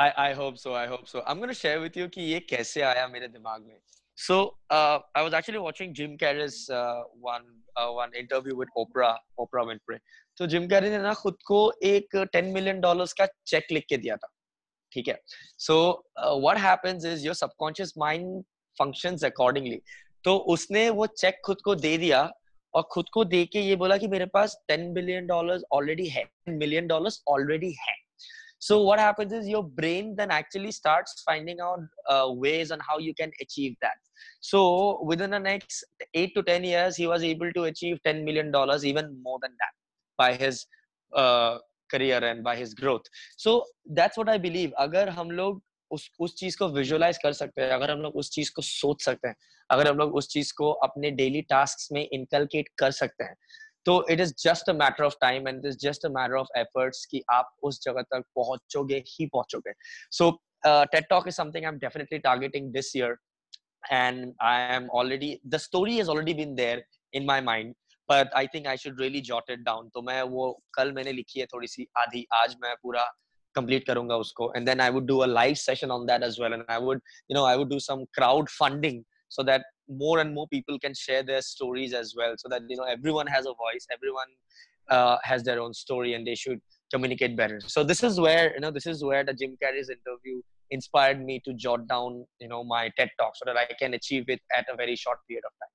I 0.00 0.08
I 0.16 0.32
hope 0.34 0.58
so. 0.58 0.74
I 0.74 0.86
hope 0.86 1.08
so. 1.08 1.22
I'm 1.26 1.38
going 1.38 1.52
share 1.54 1.80
with 1.80 1.96
you 1.96 2.08
कि 2.08 2.22
ये 2.22 2.40
कैसे 2.50 2.82
आया 2.82 3.06
मेरे 3.08 3.28
दिमाग 3.28 3.62
में. 3.62 3.78
So 4.18 4.36
uh, 4.70 4.98
I 5.14 5.22
was 5.22 5.34
actually 5.34 5.58
watching 5.58 5.94
Jim 5.94 6.16
Carrey's 6.18 6.58
uh, 6.70 7.02
one 7.26 7.46
uh, 7.76 7.90
one 7.90 8.14
interview 8.14 8.56
with 8.56 8.68
Oprah 8.76 9.14
Oprah 9.38 9.66
Winfrey. 9.70 10.00
तो 10.38 10.46
Jim 10.46 10.66
Carrey 10.68 10.90
ने 10.90 10.98
ना 10.98 11.12
खुद 11.14 11.36
को 11.46 11.56
एक 11.84 12.16
10 12.34 12.52
मिलियन 12.52 12.80
डॉलर्स 12.80 13.12
का 13.12 13.26
चेक 13.46 13.66
लिख 13.72 13.84
के 13.88 13.96
दिया 13.96 14.16
था 14.16 14.28
ठीक 14.92 15.08
है 15.08 15.18
so 15.58 15.76
what 16.18 16.58
happens 16.58 17.04
is 17.06 17.24
your 17.26 17.34
subconscious 17.34 17.92
mind 17.98 18.42
functions 18.78 19.24
accordingly 19.24 19.80
तो 20.24 20.36
उसने 20.54 20.88
वो 21.00 21.06
चेक 21.06 21.40
खुद 21.44 21.60
को 21.64 21.74
दे 21.74 21.96
दिया 21.98 22.22
और 22.74 22.82
खुद 22.92 23.08
को 23.14 23.24
दे 23.24 23.44
के 23.52 23.60
ये 23.60 23.76
बोला 23.76 23.96
कि 23.96 24.08
मेरे 24.08 24.26
पास 24.34 24.56
टेन 24.68 24.92
बिलियन 24.94 25.26
डॉलर 25.26 25.64
ऑलरेडी 25.72 26.08
है 26.08 26.24
मिलियन 26.48 26.86
डॉलर 26.86 27.18
ऑलरेडी 27.28 27.72
है 27.80 27.94
so 28.59 28.81
what 28.81 28.99
happens 28.99 29.33
is 29.33 29.47
your 29.47 29.63
brain 29.63 30.15
then 30.15 30.31
actually 30.31 30.71
starts 30.71 31.23
finding 31.25 31.59
out 31.59 31.79
uh, 32.09 32.27
ways 32.29 32.71
on 32.71 32.79
how 32.79 32.97
you 32.97 33.13
can 33.13 33.31
achieve 33.41 33.75
that 33.81 33.97
so 34.39 35.03
within 35.03 35.29
the 35.29 35.39
next 35.39 35.83
8 36.13 36.33
to 36.35 36.43
10 36.43 36.63
years 36.63 36.95
he 36.95 37.07
was 37.07 37.23
able 37.23 37.51
to 37.53 37.63
achieve 37.63 37.99
10 38.03 38.23
million 38.23 38.51
dollars 38.51 38.85
even 38.85 39.21
more 39.21 39.39
than 39.41 39.51
that 39.51 39.73
by 40.17 40.33
his 40.33 40.65
uh, 41.13 41.57
career 41.91 42.19
and 42.23 42.43
by 42.43 42.55
his 42.55 42.73
growth 42.73 43.05
so 43.37 43.63
that's 43.99 44.17
what 44.17 44.29
i 44.29 44.37
believe 44.37 44.73
agar 44.87 45.07
hum 45.11 45.31
log 45.31 45.61
उस 45.91 46.09
उस 46.19 46.35
चीज 46.35 46.55
को 46.55 46.67
visualise 46.67 47.17
कर 47.17 47.33
सकते 47.33 47.61
हैं 47.61 47.69
अगर 47.69 47.91
हम 47.91 47.99
लोग 47.99 48.15
उस 48.15 48.29
चीज 48.31 48.49
को 48.49 48.61
सोच 48.61 49.03
सकते 49.03 49.27
हैं 49.27 49.35
अगर 49.71 49.87
हम 49.87 49.97
लोग 49.97 50.15
उस 50.15 50.27
चीज 50.29 50.51
को 50.51 50.71
अपने 50.87 51.11
डेली 51.11 51.41
टास्क 51.41 51.93
में 51.93 52.09
इनकलकेट 52.13 52.69
कर 52.77 52.91
सकते 52.91 53.23
हैं 53.23 53.35
तो 53.86 54.04
it 54.10 54.20
is 54.20 54.34
just 54.38 54.70
a 54.70 54.72
matter 54.72 55.04
of 55.04 55.14
time 55.20 55.48
and 55.48 55.58
it 55.58 55.66
is 55.66 55.78
just 55.78 56.06
a 56.06 56.08
matter 56.08 56.34
of 56.34 56.48
efforts 56.58 57.04
कि 57.06 57.22
आप 57.32 57.54
उस 57.62 57.82
जगह 57.82 58.02
तक 58.02 58.24
पहुंचोगे 58.36 59.02
ही 59.08 59.26
पहुंचोगे। 59.26 59.72
So 60.10 60.30
TED 60.66 61.06
talk 61.10 61.28
is 61.28 61.34
something 61.34 61.64
I 61.64 61.72
am 61.72 61.78
definitely 61.78 62.18
targeting 62.18 62.72
this 62.72 62.96
year 62.96 63.16
and 63.92 64.32
I 64.42 64.74
am 64.76 64.88
already 64.90 65.38
the 65.46 65.56
story 65.56 65.98
is 66.00 66.10
already 66.10 66.34
been 66.34 66.54
there 66.54 66.84
in 67.14 67.24
my 67.26 67.40
mind 67.40 67.74
but 68.08 68.32
I 68.34 68.46
think 68.46 68.66
I 68.66 68.76
should 68.76 69.00
really 69.00 69.20
jot 69.20 69.50
it 69.50 69.58
down 69.58 69.88
तो 69.88 70.02
मैं 70.02 70.22
वो 70.22 70.62
कल 70.74 70.92
मैंने 70.92 71.12
लिखी 71.12 71.40
है 71.40 71.46
थोड़ी 71.46 71.66
सी 71.66 71.86
आधी, 71.96 72.26
आज 72.32 72.56
मैं 72.62 72.74
पूरा 72.82 73.04
कंप्लीट 73.54 73.86
करूँगा 73.86 74.16
उसको 74.16 74.52
and 74.56 74.66
then 74.66 74.80
I 74.80 74.90
would 74.90 75.06
do 75.06 75.18
a 75.18 75.26
live 75.26 75.54
session 75.54 75.90
on 75.90 76.06
that 76.06 76.22
as 76.22 76.40
well 76.40 76.52
and 76.52 76.64
I 76.70 76.78
would 76.78 77.02
you 77.30 77.34
know 77.34 77.44
I 77.44 77.56
would 77.56 77.70
do 77.70 77.78
some 77.78 78.04
crowd 78.14 78.48
funding 78.48 79.02
so 79.30 79.42
that 79.42 79.62
more 79.90 80.20
and 80.20 80.32
more 80.34 80.46
people 80.48 80.78
can 80.78 80.94
share 80.94 81.22
their 81.22 81.42
stories 81.42 81.92
as 81.92 82.14
well 82.16 82.34
so 82.38 82.48
that 82.48 82.62
you 82.68 82.76
know 82.76 82.84
everyone 82.84 83.26
has 83.26 83.44
a 83.46 83.54
voice 83.64 83.86
everyone 83.92 84.28
uh, 84.90 85.16
has 85.22 85.42
their 85.42 85.60
own 85.60 85.72
story 85.72 86.14
and 86.14 86.26
they 86.26 86.34
should 86.34 86.60
communicate 86.92 87.36
better. 87.36 87.60
So 87.60 87.84
this 87.84 88.02
is 88.02 88.18
where 88.18 88.52
you 88.54 88.60
know 88.60 88.70
this 88.70 88.86
is 88.86 89.04
where 89.04 89.24
the 89.24 89.34
jim 89.34 89.56
carrey's 89.62 89.90
interview 89.90 90.40
inspired 90.70 91.24
me 91.24 91.40
to 91.44 91.52
jot 91.54 91.86
down 91.88 92.24
you 92.40 92.48
know 92.48 92.62
my 92.62 92.90
ted 92.96 93.10
talk 93.18 93.32
so 93.36 93.44
that 93.44 93.56
i 93.56 93.66
can 93.78 93.94
achieve 93.94 94.24
it 94.28 94.40
at 94.56 94.66
a 94.72 94.76
very 94.76 94.94
short 94.96 95.18
period 95.28 95.44
of 95.44 95.52
time. 95.62 95.74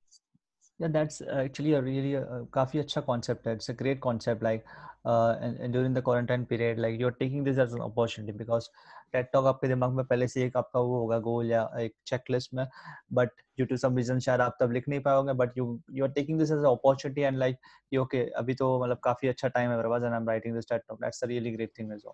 Yeah 0.79 0.87
that's 0.87 1.21
actually 1.21 1.73
a 1.73 1.81
really 1.81 2.17
uh, 2.17 2.43
concept. 2.51 3.47
It's 3.47 3.69
a 3.69 3.73
great 3.73 4.01
concept 4.01 4.43
like 4.43 4.65
uh, 5.05 5.35
and, 5.41 5.57
and 5.59 5.73
during 5.73 5.93
the 5.93 6.01
quarantine 6.01 6.45
period 6.45 6.79
like 6.79 6.99
you're 6.99 7.11
taking 7.11 7.43
this 7.43 7.57
as 7.57 7.73
an 7.73 7.81
opportunity 7.81 8.31
because 8.31 8.69
TED 9.13 9.29
talk 9.33 9.45
आपके 9.45 9.67
दिमाग 9.67 9.91
में 9.93 10.05
पहले 10.05 10.27
से 10.27 10.43
एक 10.43 10.57
आपका 10.57 10.79
वो 10.79 10.99
होगा 10.99 11.19
गोल 11.19 11.51
या 11.51 11.69
एक 11.79 11.93
चेकलिस्ट 12.07 12.53
में 12.53 12.67
but 13.13 13.29
due 13.29 13.65
to 13.65 13.77
some 13.77 13.97
reason 13.97 14.19
शायद 14.19 14.41
आप 14.41 14.57
तब 14.59 14.71
लिख 14.71 14.89
नहीं 14.89 14.99
पाओगे 14.99 15.33
but 15.33 15.57
you 15.57 15.81
you 15.91 16.05
are 16.05 16.11
taking 16.11 16.39
this 16.39 16.51
as 16.51 16.57
a 16.57 16.69
opportunity 16.69 17.21
and 17.21 17.37
like 17.37 17.57
ये 17.93 17.99
ओके 17.99 18.25
अभी 18.29 18.55
तो 18.55 18.83
मतलब 18.83 18.99
काफ़ी 19.03 19.27
अच्छा 19.27 19.47
टाइम 19.47 19.71
है 19.71 19.77
मेरे 19.77 19.89
पास 19.89 20.03
and 20.03 20.11
I 20.11 20.19
am 20.19 20.29
writing 20.29 20.55
this 20.55 20.69
TED 20.69 20.81
talk 20.87 21.01
that's 21.01 21.23
a 21.23 21.27
really 21.27 21.51
great 21.51 21.71
thing 21.79 21.93
as 21.93 22.01
well 22.05 22.13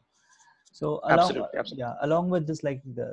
so 0.74 1.02
along 1.10 1.32
yeah 1.80 1.94
along 2.02 2.30
with 2.36 2.46
this 2.52 2.64
like 2.68 2.84
the 3.00 3.08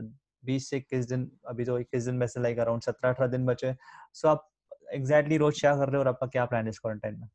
20 0.46 0.60
से 0.60 0.76
इक्कीस 0.76 1.08
दिन 1.08 1.31
अभी 1.48 1.64
तो 1.64 1.78
इक्कीस 1.78 2.04
दिन 2.04 2.14
में 2.14 2.26
से 2.26 2.40
लाइक 2.40 2.58
अराउंड 2.58 2.82
सत्रह 2.82 3.10
अठारह 3.10 3.31
दिन 3.31 3.46
बचे। 3.46 3.76
सो 4.14 4.28
आप 4.28 4.50
एग्जैक्टली 4.92 5.36
रोज 5.36 5.60
क्या 5.60 5.76
कर 5.76 5.86
रहे 5.86 5.96
हो 5.96 6.00
और 6.00 6.08
आपका 6.08 6.26
क्या 6.26 6.44
प्लान 6.44 6.64
है 6.64 6.70
इस 6.70 6.78
क्वारंटाइन 6.78 7.20
में? 7.20 7.28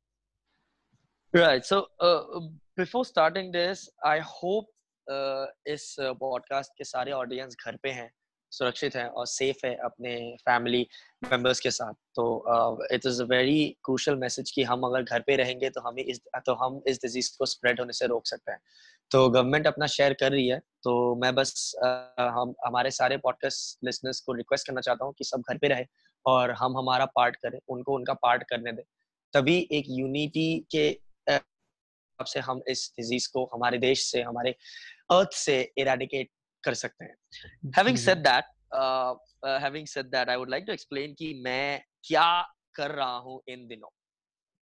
Right. 1.33 1.65
So 1.65 1.87
uh, 1.99 2.41
before 2.77 3.05
starting 3.05 3.51
this, 3.51 3.89
I 4.03 4.19
hope 4.19 4.65
uh, 4.67 4.72
इस 5.07 5.95
पॉडकास्ट 5.99 6.71
के 6.77 6.83
सारे 6.83 7.11
ऑडियंस 7.11 7.55
घर 7.65 7.75
पे 7.83 7.89
हैं, 7.91 8.09
सुरक्षित 8.51 8.95
हैं 8.95 9.07
और 9.07 9.25
सेफ़ 9.27 9.65
है 9.65 9.73
अपने 9.85 10.15
फैमिली 10.41 10.85
मेंबर्स 11.23 11.59
के 11.59 11.71
साथ। 11.71 11.93
तो 12.15 12.85
it 12.93 13.05
is 13.05 13.21
a 13.21 13.25
very 13.25 13.65
crucial 13.83 14.15
message 14.15 14.51
कि 14.51 14.63
हम 14.63 14.83
अगर 14.83 15.03
घर 15.03 15.23
पे 15.27 15.35
रहेंगे 15.35 15.69
तो 15.69 15.81
हमें 15.81 16.03
इस 16.03 16.19
तो 16.45 16.53
हम 16.55 16.81
इस 16.87 17.01
डिज़ीज़ 17.01 17.31
को 17.37 17.45
स्प्रेड 17.45 17.79
होने 17.79 17.93
से 17.93 18.07
रोक 18.07 18.27
सकते 18.27 18.51
हैं। 18.51 18.59
तो 19.11 19.29
गवर्नमेंट 19.29 19.67
अपना 19.67 19.87
शेयर 19.87 20.13
कर 20.13 20.31
रही 20.31 20.47
है 20.47 20.59
तो 20.83 20.93
मैं 21.15 21.33
बस 21.35 21.73
हम, 21.77 22.53
हमारे 22.65 22.91
सारे 22.91 23.17
पॉडकास्ट 23.17 23.85
लिसनर्स 23.85 24.19
को 24.19 24.33
रिक्वेस्ट 24.33 24.67
करना 24.67 24.81
चाहता 24.81 25.05
हूँ 25.05 25.13
कि 25.17 25.23
सब 25.23 25.43
घर 25.49 25.57
पे 25.57 25.67
रहे 25.67 25.85
और 26.25 26.51
हम 26.53 26.77
हमारा 26.77 27.05
पार्ट 27.15 27.35
करें, 27.35 27.59
उनको 27.69 27.95
उनका 27.95 28.13
पार्ट 28.15 28.43
करने 28.49 28.71
दें। 28.71 28.83
तभी 29.33 29.57
एक 29.71 29.85
यूनिटी 29.89 30.65
के 30.71 30.89
से 32.25 32.39
हम 32.39 32.61
इस 32.67 32.91
डिज़ीज़ 32.99 33.27
को 33.33 33.49
हमारे 33.53 33.77
देश 33.77 34.05
से 34.05 34.21
हमारे 34.21 34.51
अर्थ 35.11 35.33
से 35.35 35.61
इरेडिकेट 35.77 36.29
कर 36.63 36.73
सकते 36.73 37.05
हैं। 37.05 37.71
Having 37.77 37.97
said 37.97 38.27
that 38.27 38.45
having 39.61 39.87
said 39.87 40.05
that 40.05 40.29
I 40.29 40.35
would 40.35 40.49
like 40.49 40.63
to 40.67 40.73
explain 40.73 41.13
कि 41.13 41.33
मैं 41.45 41.83
क्या 42.03 42.29
कर 42.75 42.91
रहा 42.91 43.17
हूँ 43.17 43.41
इन 43.47 43.67
दिनों। 43.67 43.89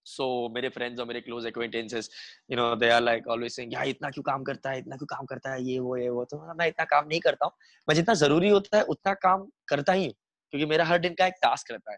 सो 0.05 0.23
so, 0.23 0.53
मेरे 0.55 0.69
फ्रेंड्स 0.69 0.99
और 0.99 1.05
मेरे 1.07 1.19
close 1.21 1.45
acquaintances 1.45 2.09
you 2.51 2.57
know 2.57 2.75
they 2.75 2.89
are 2.89 3.01
like 3.01 3.27
always 3.27 3.51
saying 3.51 3.73
यार 3.73 3.87
इतना 3.87 4.09
क्यों 4.09 4.23
काम 4.23 4.43
करता 4.43 4.69
है 4.69 4.79
इतना 4.79 4.95
क्यों 4.95 5.07
काम 5.07 5.25
करता 5.25 5.51
है 5.53 5.63
ये 5.63 5.77
वो 5.79 5.95
ये 5.97 6.09
वो। 6.09 6.23
तो 6.25 6.37
मैं 6.59 6.67
इतना 6.67 6.85
काम 6.85 7.07
नहीं 7.07 7.19
करता 7.19 7.45
हूँ। 7.45 7.53
मैं 7.87 7.95
जितना 7.95 8.13
ज़रूरी 8.13 8.49
होता 8.49 8.77
है 8.77 8.83
उतना 8.83 9.13
काम 9.25 9.47
करता 9.67 9.93
ही 9.93 10.05
हूँ 10.05 10.13
क्योंकि 10.53 10.65
मेरा 10.65 10.85
हर 10.85 10.99
दिन 10.99 11.13
का 11.13 11.27
एक 11.27 11.33
टास्क 11.41 11.71
रहता 11.71 11.91
है। 11.91 11.97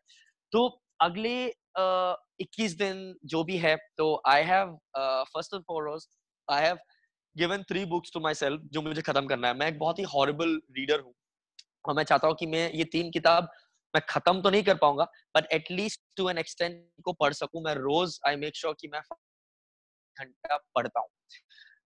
तो 0.51 0.67
अगले 1.01 1.35
इक्कीस 1.75 2.75
दिन 2.77 3.03
जो 3.25 3.43
भी 3.43 3.57
है 3.57 3.75
तो 3.97 4.21
I 4.27 4.43
have 4.45 4.75
first 4.97 5.53
and 5.53 5.63
foremost 5.63 6.09
I 6.47 6.63
have 6.63 6.77
given 7.35 7.63
three 7.69 7.85
books 7.87 8.11
to 8.13 8.19
my 8.19 8.33
self 8.35 8.61
जो 8.73 8.81
मुझे 8.81 9.01
खत्म 9.01 9.27
करना 9.27 9.47
है। 9.47 9.57
मैं 9.57 9.67
एक 9.67 9.79
बहुत 9.79 9.99
ही 9.99 10.03
हॉरिबल 10.09 10.55
रीडर 10.77 10.99
हूँ 10.99 11.13
और 11.85 11.95
मैं 11.95 12.03
चाहता 12.03 12.27
हूँ 12.27 12.35
कि 12.39 12.45
मैं 12.47 12.71
ये 12.73 12.83
तीन 12.91 13.11
किताब 13.11 13.49
मैं 13.93 14.01
खत्म 14.09 14.41
तो 14.41 14.49
नहीं 14.49 14.63
कर 14.63 14.75
पाऊँगा 14.77 15.03
but 15.35 15.47
at least 15.53 16.01
to 16.17 16.29
an 16.29 16.37
extent 16.37 16.83
को 17.03 17.13
पढ़ 17.13 17.33
सकूँ। 17.33 17.61
मैं 17.63 17.73
रोज 17.75 18.19
आई 18.27 18.35
मेक 18.37 18.55
श्योर 18.55 18.75
कि 18.79 18.87
मैं 18.87 19.01
घंटा 20.17 20.57
पढ़ता 20.75 20.99
हूँ, 20.99 21.09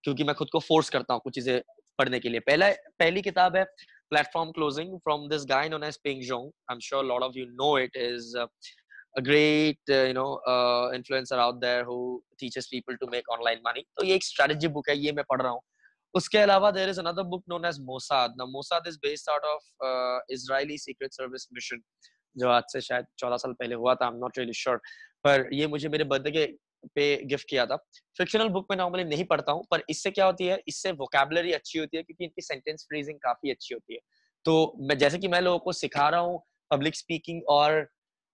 क्योंकि 0.03 0.24
मैं 0.24 0.36
खुद 0.36 0.50
को 0.51 0.60
फोर्स 0.62 0.89
करता 0.89 1.13
हूँ 1.13 1.22
कुछ 1.24 1.34
चीज़ें 1.36 1.62
पढ़ने 2.00 2.20
के 2.20 2.29
लिए। 2.29 2.39
पहला, 2.41 2.70
पहली 2.72 3.22
किताब 3.22 3.56
है 3.56 3.63
platform 4.12 4.51
closing 4.51 4.98
from 5.00 5.27
this 5.29 5.46
guy 5.50 5.70
known 5.70 5.84
as 5.84 5.98
Ping 6.03 6.22
Jong 6.24 6.46
I 6.46 6.74
am 6.75 6.79
sure 6.82 7.06
lot 7.06 7.24
of 7.24 7.38
you 7.38 7.46
know 7.46 7.77
it 7.79 7.98
is 7.98 8.38
a 9.17 9.21
great 9.21 9.79
uh, 9.89 10.03
you 10.03 10.13
know 10.13 10.39
uh, 10.47 10.91
influencer 10.91 11.38
out 11.38 11.59
there 11.62 11.83
who 11.83 12.21
teaches 12.39 12.67
people 12.67 12.97
to 12.97 13.07
make 13.07 13.29
online 13.29 13.62
money 13.63 13.83
तो 13.97 14.05
ये 14.05 14.15
एक 14.15 14.24
strategy 14.24 14.69
book 14.75 14.89
है 14.89 14.97
ये 14.97 15.12
मैं 15.12 15.25
पढ़ 15.29 15.41
रहा 15.41 15.51
हूँ 15.51 15.62
उसके 16.13 16.38
अलावा 16.38 16.71
there 16.74 16.89
is 16.89 17.00
another 17.00 17.24
book 17.24 17.43
known 17.51 17.65
as 17.65 17.79
Mossad 17.89 18.38
now 18.38 18.47
Mossad 18.53 18.88
is 18.88 19.00
based 19.00 19.33
out 19.33 19.50
of 19.53 19.88
uh, 19.88 20.19
Israeli 20.29 20.77
Secret 20.77 21.19
Service 21.21 21.47
mission 21.57 21.83
जो 22.36 22.50
आज 22.50 22.63
से 22.71 22.81
शायद 22.81 23.05
चौदह 23.19 23.38
साल 23.38 23.53
पहले 23.59 23.75
हुआ 23.75 23.93
था 23.95 24.09
I'm 24.09 24.19
not 24.24 24.38
really 24.39 24.57
sure 24.62 24.77
पर 25.25 25.50
ये 25.53 25.67
मुझे 25.67 25.89
मेरे 25.89 26.03
बर्थडे 26.03 26.31
के 26.31 26.45
पे 26.95 27.05
गिफ्ट 27.25 27.50
किया 27.50 27.65
था 27.65 27.75
फिक्शनल 28.17 28.50
बुक 28.50 28.67
में 28.71 28.77
नॉर्मली 28.77 29.03
नहीं 29.03 29.24
पढ़ता 29.31 29.51
हूँ 29.51 29.65
पर 29.71 29.83
इससे 29.89 30.12
क्या 30.12 30.25
होती 30.25 30.45
है 30.47 30.59
इससे 30.67 30.91
वोकेबलरी 31.00 31.51
अच्छी 31.53 31.79
होती 31.79 31.97
है 31.97 32.03
क्योंकि 32.03 32.24
इनकी 32.25 32.41
सेंटेंस 32.41 32.86
फ्रीजिंग 32.89 33.17
काफ़ी 33.24 33.51
अच्छी 33.51 33.74
होती 33.74 33.93
है 33.93 34.00
तो 34.45 34.53
मैं 34.89 34.97
जैसे 34.97 35.17
कि 35.19 35.27
मैं 35.27 35.41
लोगों 35.41 35.59
को 35.59 35.71
सिखा 35.74 36.09
रहा 36.09 36.19
हूँ 36.19 36.41
पब्लिक 36.71 36.95
स्पीकिंग 36.95 37.41
और 37.50 37.88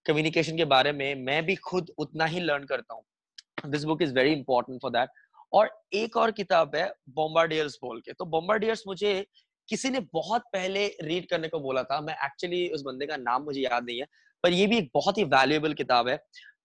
कम्युनिकेशन 0.06 0.58
के 0.58 0.66
बारे 0.66 0.92
में 0.92 1.16
मैं 1.16 1.46
भी 1.46 1.56
खुद 1.56 1.92
उतना 1.98 2.26
ही 2.26 2.40
लर्न 2.40 2.64
करता 2.64 2.94
हूँ। 2.94 3.72
This 3.72 3.84
book 3.84 4.02
is 4.02 4.14
very 4.14 4.32
important 4.32 4.82
for 4.82 4.92
that 4.92 5.10
और 5.54 5.70
एक 5.94 6.18
और 6.18 6.32
किताब 6.32 6.76
है 6.76 6.92
बॉम्बार्डियर्स 7.10 7.78
बोल 7.84 8.00
के। 8.02 8.14
तो 8.14 8.26
बॉम्बार्डियर्स 8.26 8.84
मुझे 8.88 9.26
किसी 9.70 9.90
ने 9.90 10.00
बहुत 10.14 10.42
पहले 10.54 10.88
रीड 11.02 11.28
करने 11.30 11.48
को 11.48 11.60
बोला 11.60 11.84
था। 11.84 12.00
मैं 12.02 12.16
एक्चुअली 12.26 12.68
उस 12.70 12.82
बंदे 12.82 13.06
का 13.06 13.18
नाम 13.18 13.44
मुझे 13.44 13.62
याद 13.62 13.84
नहीं 13.86 14.00
है, 14.00 14.08
पर 14.44 14.54
ये 14.54 14.68
भी 14.68 14.78
एक 14.78 14.90
बहुत 14.94 15.18
ही 15.18 15.24
वैल्यूएबल 15.24 15.74
किताब 15.74 16.08
है। 16.08 16.18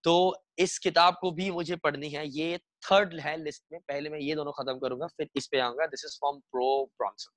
तो 0.04 0.44
इस 0.58 0.78
किताब 0.78 1.16
को 1.20 1.30
भी 1.30 1.50
मुझे 1.50 1.76
पढ़नी 1.76 2.08
है। 2.08 2.26
ये 2.28 2.58
थर्ड 2.82 3.14
है 3.20 3.36
लिस्ट 3.44 3.62
में। 3.72 3.80
पहले 3.80 4.10
मैं 4.10 4.18
ये 4.18 4.34
दोनों 4.34 4.52
खत्म 4.52 4.78
करूँगा, 4.78 5.06
फिर 5.06 5.28
इस 5.36 5.46
पे 5.46 5.58
आऊँगा। 5.58 5.86
This 5.86 6.04
is 6.04 6.16
from 6.18 6.38
pro 6.52 6.84
Bronson 6.98 7.32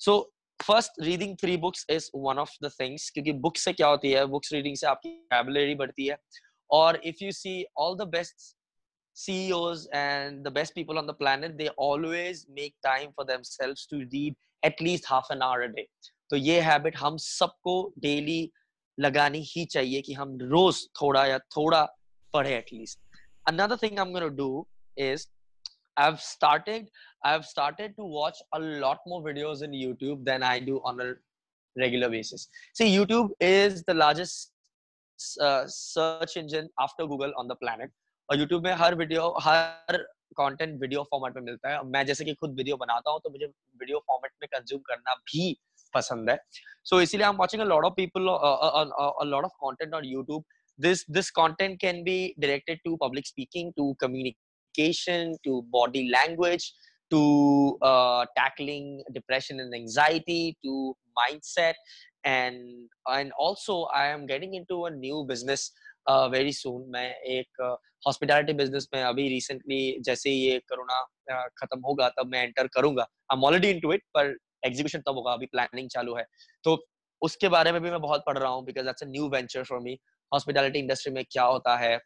so 0.00 0.32
first 0.66 1.02
reading 1.02 1.36
three 1.40 1.56
books 1.66 1.86
is 1.90 2.10
one 2.16 2.38
of 2.38 2.56
the 2.64 2.70
things 2.80 3.10
क्योंकि 3.10 3.32
बुक 3.46 3.56
से 3.56 3.72
क्या 3.72 3.88
होती 3.88 4.12
है 4.12 4.24
बुक्स 4.34 4.52
रीडिंग 4.52 4.76
से 4.76 4.86
आपकी 4.86 5.10
वैबुलरी 5.32 5.74
बढ़ती 5.74 6.06
है 6.06 6.16
और 6.70 7.00
if 7.04 7.24
you 7.24 7.32
see 7.32 7.64
all 7.78 7.96
the 7.96 8.08
best 8.08 8.54
CEOs 9.16 9.86
and 9.92 10.42
the 10.42 10.50
best 10.50 10.74
people 10.74 10.98
on 10.98 11.06
the 11.06 11.14
planet, 11.14 11.56
they 11.56 11.68
always 11.76 12.46
make 12.50 12.74
time 12.82 13.10
for 13.14 13.24
themselves 13.24 13.86
to 13.86 14.06
read 14.12 14.34
at 14.62 14.80
least 14.80 15.06
half 15.06 15.26
an 15.30 15.42
hour 15.42 15.62
a 15.62 15.72
day. 15.72 15.86
तो 16.30 16.36
ये 16.36 16.60
habit 16.60 16.96
हम 16.96 17.16
सबको 17.16 17.72
daily 17.98 18.50
लगानी 18.98 19.42
ही 19.46 19.64
चाहिए 19.64 20.00
कि 20.02 20.12
हम 20.12 20.36
रोज 20.42 20.86
थोड़ा 21.00 21.24
या 21.26 21.38
थोड़ा 21.56 21.82
पढ़े 22.34 22.54
at least 22.56 22.98
another 23.46 23.76
thing 23.76 23.98
i'm 23.98 24.12
going 24.14 24.24
to 24.24 24.36
do 24.36 24.48
is 24.96 25.26
i've 25.97 26.19
started 26.21 26.89
i've 27.23 27.45
started 27.45 27.95
to 27.99 28.09
watch 28.17 28.41
a 28.53 28.59
lot 28.59 28.99
more 29.07 29.21
videos 29.29 29.63
in 29.63 29.71
youtube 29.71 30.25
than 30.25 30.43
i 30.43 30.59
do 30.59 30.81
on 30.83 30.99
a 31.01 31.13
regular 31.75 32.09
basis 32.09 32.49
see 32.73 32.89
youtube 32.95 33.29
is 33.39 33.83
the 33.83 33.93
largest 33.93 34.51
uh, 35.41 35.63
search 35.67 36.37
engine 36.37 36.69
after 36.79 37.07
google 37.13 37.33
on 37.37 37.47
the 37.47 37.57
planet 37.63 37.91
और 38.29 38.37
YouTube 38.37 38.63
में 38.63 38.73
हर 38.75 38.95
video 38.95 39.27
हर 39.41 39.97
content 40.37 40.79
video 40.81 41.03
format 41.11 41.35
में 41.35 41.43
मिलता 41.43 41.69
है 41.69 41.83
मैं 41.89 42.05
जैसे 42.05 42.25
कि 42.25 42.33
खुद 42.33 42.55
वीडियो 42.57 42.77
बनाता 42.77 43.11
हूँ 43.11 43.19
तो 43.23 43.29
मुझे 43.29 43.45
वीडियो 43.45 43.99
फॉर्मेट 44.07 44.31
में 44.41 44.47
कंज्यूम 44.53 44.81
करना 44.89 45.13
भी 45.31 45.55
पसंद 45.93 46.29
है 46.29 46.37
सो 46.37 46.95
so, 46.95 47.01
इसीलिए 47.03 47.25
I 47.25 47.31
am 47.31 47.37
watching 47.37 47.61
a 47.61 47.65
lot 47.65 47.85
of 47.85 47.93
people 47.97 48.27
a 48.27 49.25
lot 49.25 49.45
of 49.45 49.51
content 49.63 49.93
on 49.93 50.13
YouTube 50.13 50.43
this 50.79 50.99
this 51.17 51.29
content 51.37 51.79
can 51.83 52.03
be 52.07 52.35
directed 52.39 52.81
to 52.87 52.97
public 53.03 53.27
speaking 53.29 53.69
to 53.77 53.85
Communication 54.72 55.36
to 55.44 55.62
body 55.70 56.10
language 56.10 56.72
to 57.10 57.78
uh, 57.82 58.24
tackling 58.36 59.02
depression 59.14 59.60
and 59.60 59.74
anxiety 59.74 60.56
to 60.64 60.94
mindset 61.18 61.74
and 62.24 62.56
and 63.06 63.32
also 63.32 63.84
i 63.84 64.06
am 64.06 64.26
getting 64.26 64.54
into 64.54 64.86
a 64.86 64.90
new 64.90 65.24
business 65.26 65.72
uh, 66.06 66.28
very 66.28 66.52
मैं 66.90 67.14
एक 67.24 67.78
hospitality 68.06 68.52
uh, 68.52 68.58
business 68.58 68.88
में 68.94 69.02
अभी 69.02 69.28
recently 69.28 70.00
जैसे 70.00 70.30
ये 70.30 70.58
corona 70.58 71.00
uh, 71.32 71.48
खत्म 71.58 71.80
होगा 71.80 72.08
तब 72.08 72.26
मैं 72.26 72.42
एंटर 72.42 72.66
करूँगा। 72.66 73.02
I 73.02 73.36
am 73.36 73.44
already 73.44 73.70
into 73.70 73.92
it 73.92 74.02
पर 74.14 74.36
एग्जीक्यूशन 74.66 74.98
तब 74.98 75.14
होगा 75.14 75.32
अभी 75.32 75.46
प्लानिंग 75.46 75.88
चालू 75.88 76.14
है। 76.16 76.24
तो 76.64 76.86
उसके 77.22 77.48
बारे 77.48 77.72
में 77.72 77.80
भी 77.82 77.90
मैं 77.90 78.00
बहुत 78.00 78.22
पढ़ 78.26 78.38
रहा 78.38 78.50
हूँ 78.50 78.64
because 78.64 78.84
that's 78.86 79.02
a 79.02 79.06
new 79.06 79.28
venture 79.28 79.64
for 79.64 79.80
me 79.80 79.98
hospitality 80.34 80.78
industry 80.78 81.12
में 81.12 81.24
क्या 81.30 81.44
होता 81.44 81.76
है? 81.76 81.98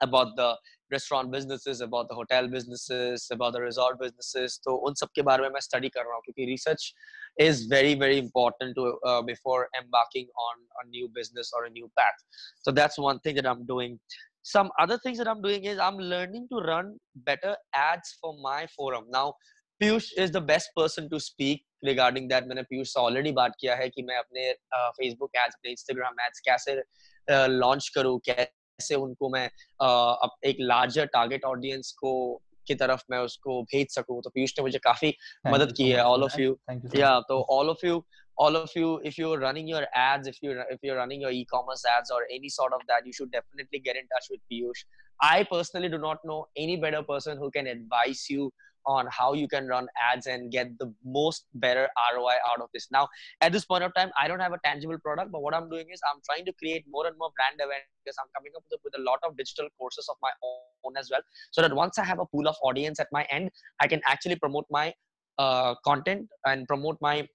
about 0.00 0.36
the 0.36 0.56
restaurant 0.92 1.30
businesses 1.30 1.80
about 1.80 2.08
the 2.08 2.14
hotel 2.14 2.48
businesses 2.48 3.26
about 3.30 3.52
the 3.52 3.60
resort 3.60 3.98
businesses 4.00 4.58
तो 4.64 4.74
उन 4.88 4.94
सब 5.00 5.08
के 5.14 5.22
बारे 5.28 5.42
में 5.42 5.50
मैं 5.50 5.60
स्टडी 5.60 5.88
कर 5.88 6.04
रहा 6.04 6.14
हूँ 6.14 6.22
क्योंकि 6.24 6.50
research 6.50 6.92
is 7.40 7.60
very 7.68 7.94
very 7.94 8.18
important 8.18 8.74
to 8.78 8.82
uh, 9.10 9.22
before 9.22 9.60
embarking 9.78 10.26
on 10.46 10.58
a 10.80 10.88
new 10.88 11.08
business 11.08 11.52
or 11.56 11.64
a 11.64 11.70
new 11.70 11.90
path 11.98 12.18
so 12.66 12.74
that's 12.78 12.98
one 12.98 13.20
thing 13.20 13.34
that 13.34 13.46
i'm 13.46 13.64
doing 13.70 13.98
some 14.42 14.70
other 14.78 14.98
things 14.98 15.22
that 15.22 15.30
i'm 15.32 15.40
doing 15.40 15.64
is 15.64 15.78
i'm 15.78 15.96
learning 16.12 16.46
to 16.52 16.60
run 16.66 16.94
better 17.30 17.56
ads 17.84 18.14
for 18.20 18.34
my 18.42 18.66
forum 18.76 19.08
now 19.16 19.34
piyush 19.80 20.10
is 20.18 20.30
the 20.30 20.44
best 20.52 20.74
person 20.76 21.08
to 21.08 21.20
speak 21.30 21.64
regarding 21.90 22.28
that 22.28 22.48
मैंने 22.48 22.62
पीयूष 22.62 22.92
से 22.92 23.00
already 23.00 23.32
बात 23.38 23.54
किया 23.60 23.76
है 23.76 23.88
कि 23.94 24.02
मैं 24.08 24.16
अपने 24.16 24.52
Facebook 24.98 25.36
ads 25.36 25.54
अपने 25.54 25.70
Instagram 25.70 26.20
ads 26.26 26.40
कैसे 26.48 26.80
लॉन्च 27.54 27.88
करूँ 27.94 28.18
कैसे 28.26 28.55
कैसे 28.79 28.95
उनको 28.95 29.29
मैं 29.29 29.45
एक 30.49 30.57
लार्जर 30.61 31.05
टारगेट 31.13 31.45
ऑडियंस 31.45 31.91
को 31.99 32.11
की 32.67 32.75
तरफ़ 32.75 33.03
मैं 33.11 33.17
उसको 33.19 33.61
भेज 33.63 33.89
सकूँ। 33.91 34.21
तो 34.21 34.29
पीयूष 34.29 34.53
ने 34.57 34.63
मुझे 34.63 34.79
काफ़ी 34.83 35.13
मदद 35.47 35.71
की 35.77 35.89
है 35.89 36.03
ऑल 36.03 36.23
ऑफ़ 36.23 36.39
यू 36.41 36.57
या 36.95 37.19
तो 37.29 37.39
all 37.57 37.69
of 37.69 37.85
you 37.85 38.03
all 38.37 38.55
of 38.57 38.77
you 38.79 38.99
if 39.05 39.15
you 39.19 39.31
are 39.33 39.39
running 39.41 39.69
your 39.69 39.83
ads 39.97 40.27
if 40.27 40.37
you 40.43 40.51
if 40.51 40.85
you 40.85 40.93
are 40.93 40.99
running 41.01 41.23
your 41.23 41.33
e-commerce 41.33 41.85
ads 41.89 42.11
और 42.11 42.27
any 42.31 42.49
sort 42.49 42.73
of 42.73 42.83
that 42.91 43.07
you 43.07 43.13
should 43.13 43.31
definitely 43.31 43.79
get 43.87 43.97
in 43.97 44.07
touch 44.13 44.27
with 44.31 44.39
Piyush 44.49 44.85
I 45.19 45.43
personally 45.51 45.87
do 45.89 45.97
not 45.97 46.25
know 46.25 46.37
any 46.57 46.77
better 46.77 47.01
person 47.11 47.37
who 47.37 47.49
can 47.49 47.67
advise 47.67 48.27
you 48.31 48.51
on 48.87 49.07
how 49.11 49.33
you 49.33 49.47
can 49.47 49.67
run 49.67 49.87
ads 50.11 50.27
and 50.27 50.51
get 50.51 50.77
the 50.79 50.93
most 51.05 51.45
better 51.55 51.87
ROI 52.15 52.35
out 52.49 52.61
of 52.61 52.69
this. 52.73 52.87
Now, 52.91 53.07
at 53.41 53.51
this 53.51 53.65
point 53.65 53.83
of 53.83 53.93
time, 53.93 54.11
I 54.19 54.27
don't 54.27 54.39
have 54.39 54.53
a 54.53 54.59
tangible 54.63 54.97
product, 54.99 55.31
but 55.31 55.41
what 55.41 55.53
I'm 55.53 55.69
doing 55.69 55.87
is 55.91 55.99
I'm 56.09 56.21
trying 56.25 56.45
to 56.45 56.53
create 56.53 56.85
more 56.89 57.05
and 57.05 57.17
more 57.17 57.29
brand 57.35 57.59
awareness. 57.59 58.17
I'm 58.19 58.29
coming 58.35 58.53
up 58.55 58.63
with 58.83 58.93
a, 58.97 59.01
lot 59.01 59.19
of 59.27 59.37
digital 59.37 59.67
courses 59.77 60.07
of 60.09 60.15
my 60.21 60.31
own 60.43 60.97
as 60.97 61.09
well, 61.11 61.21
so 61.51 61.61
that 61.61 61.73
once 61.73 61.99
I 61.99 62.03
have 62.03 62.19
a 62.19 62.25
pool 62.25 62.47
of 62.47 62.55
audience 62.63 62.99
at 62.99 63.07
my 63.11 63.27
end, 63.29 63.51
I 63.79 63.87
can 63.87 64.01
actually 64.07 64.37
promote 64.37 64.65
my 64.69 64.93
uh, 65.37 65.75
content 65.85 66.27
and 66.45 66.67
promote 66.67 66.97
my 67.01 67.27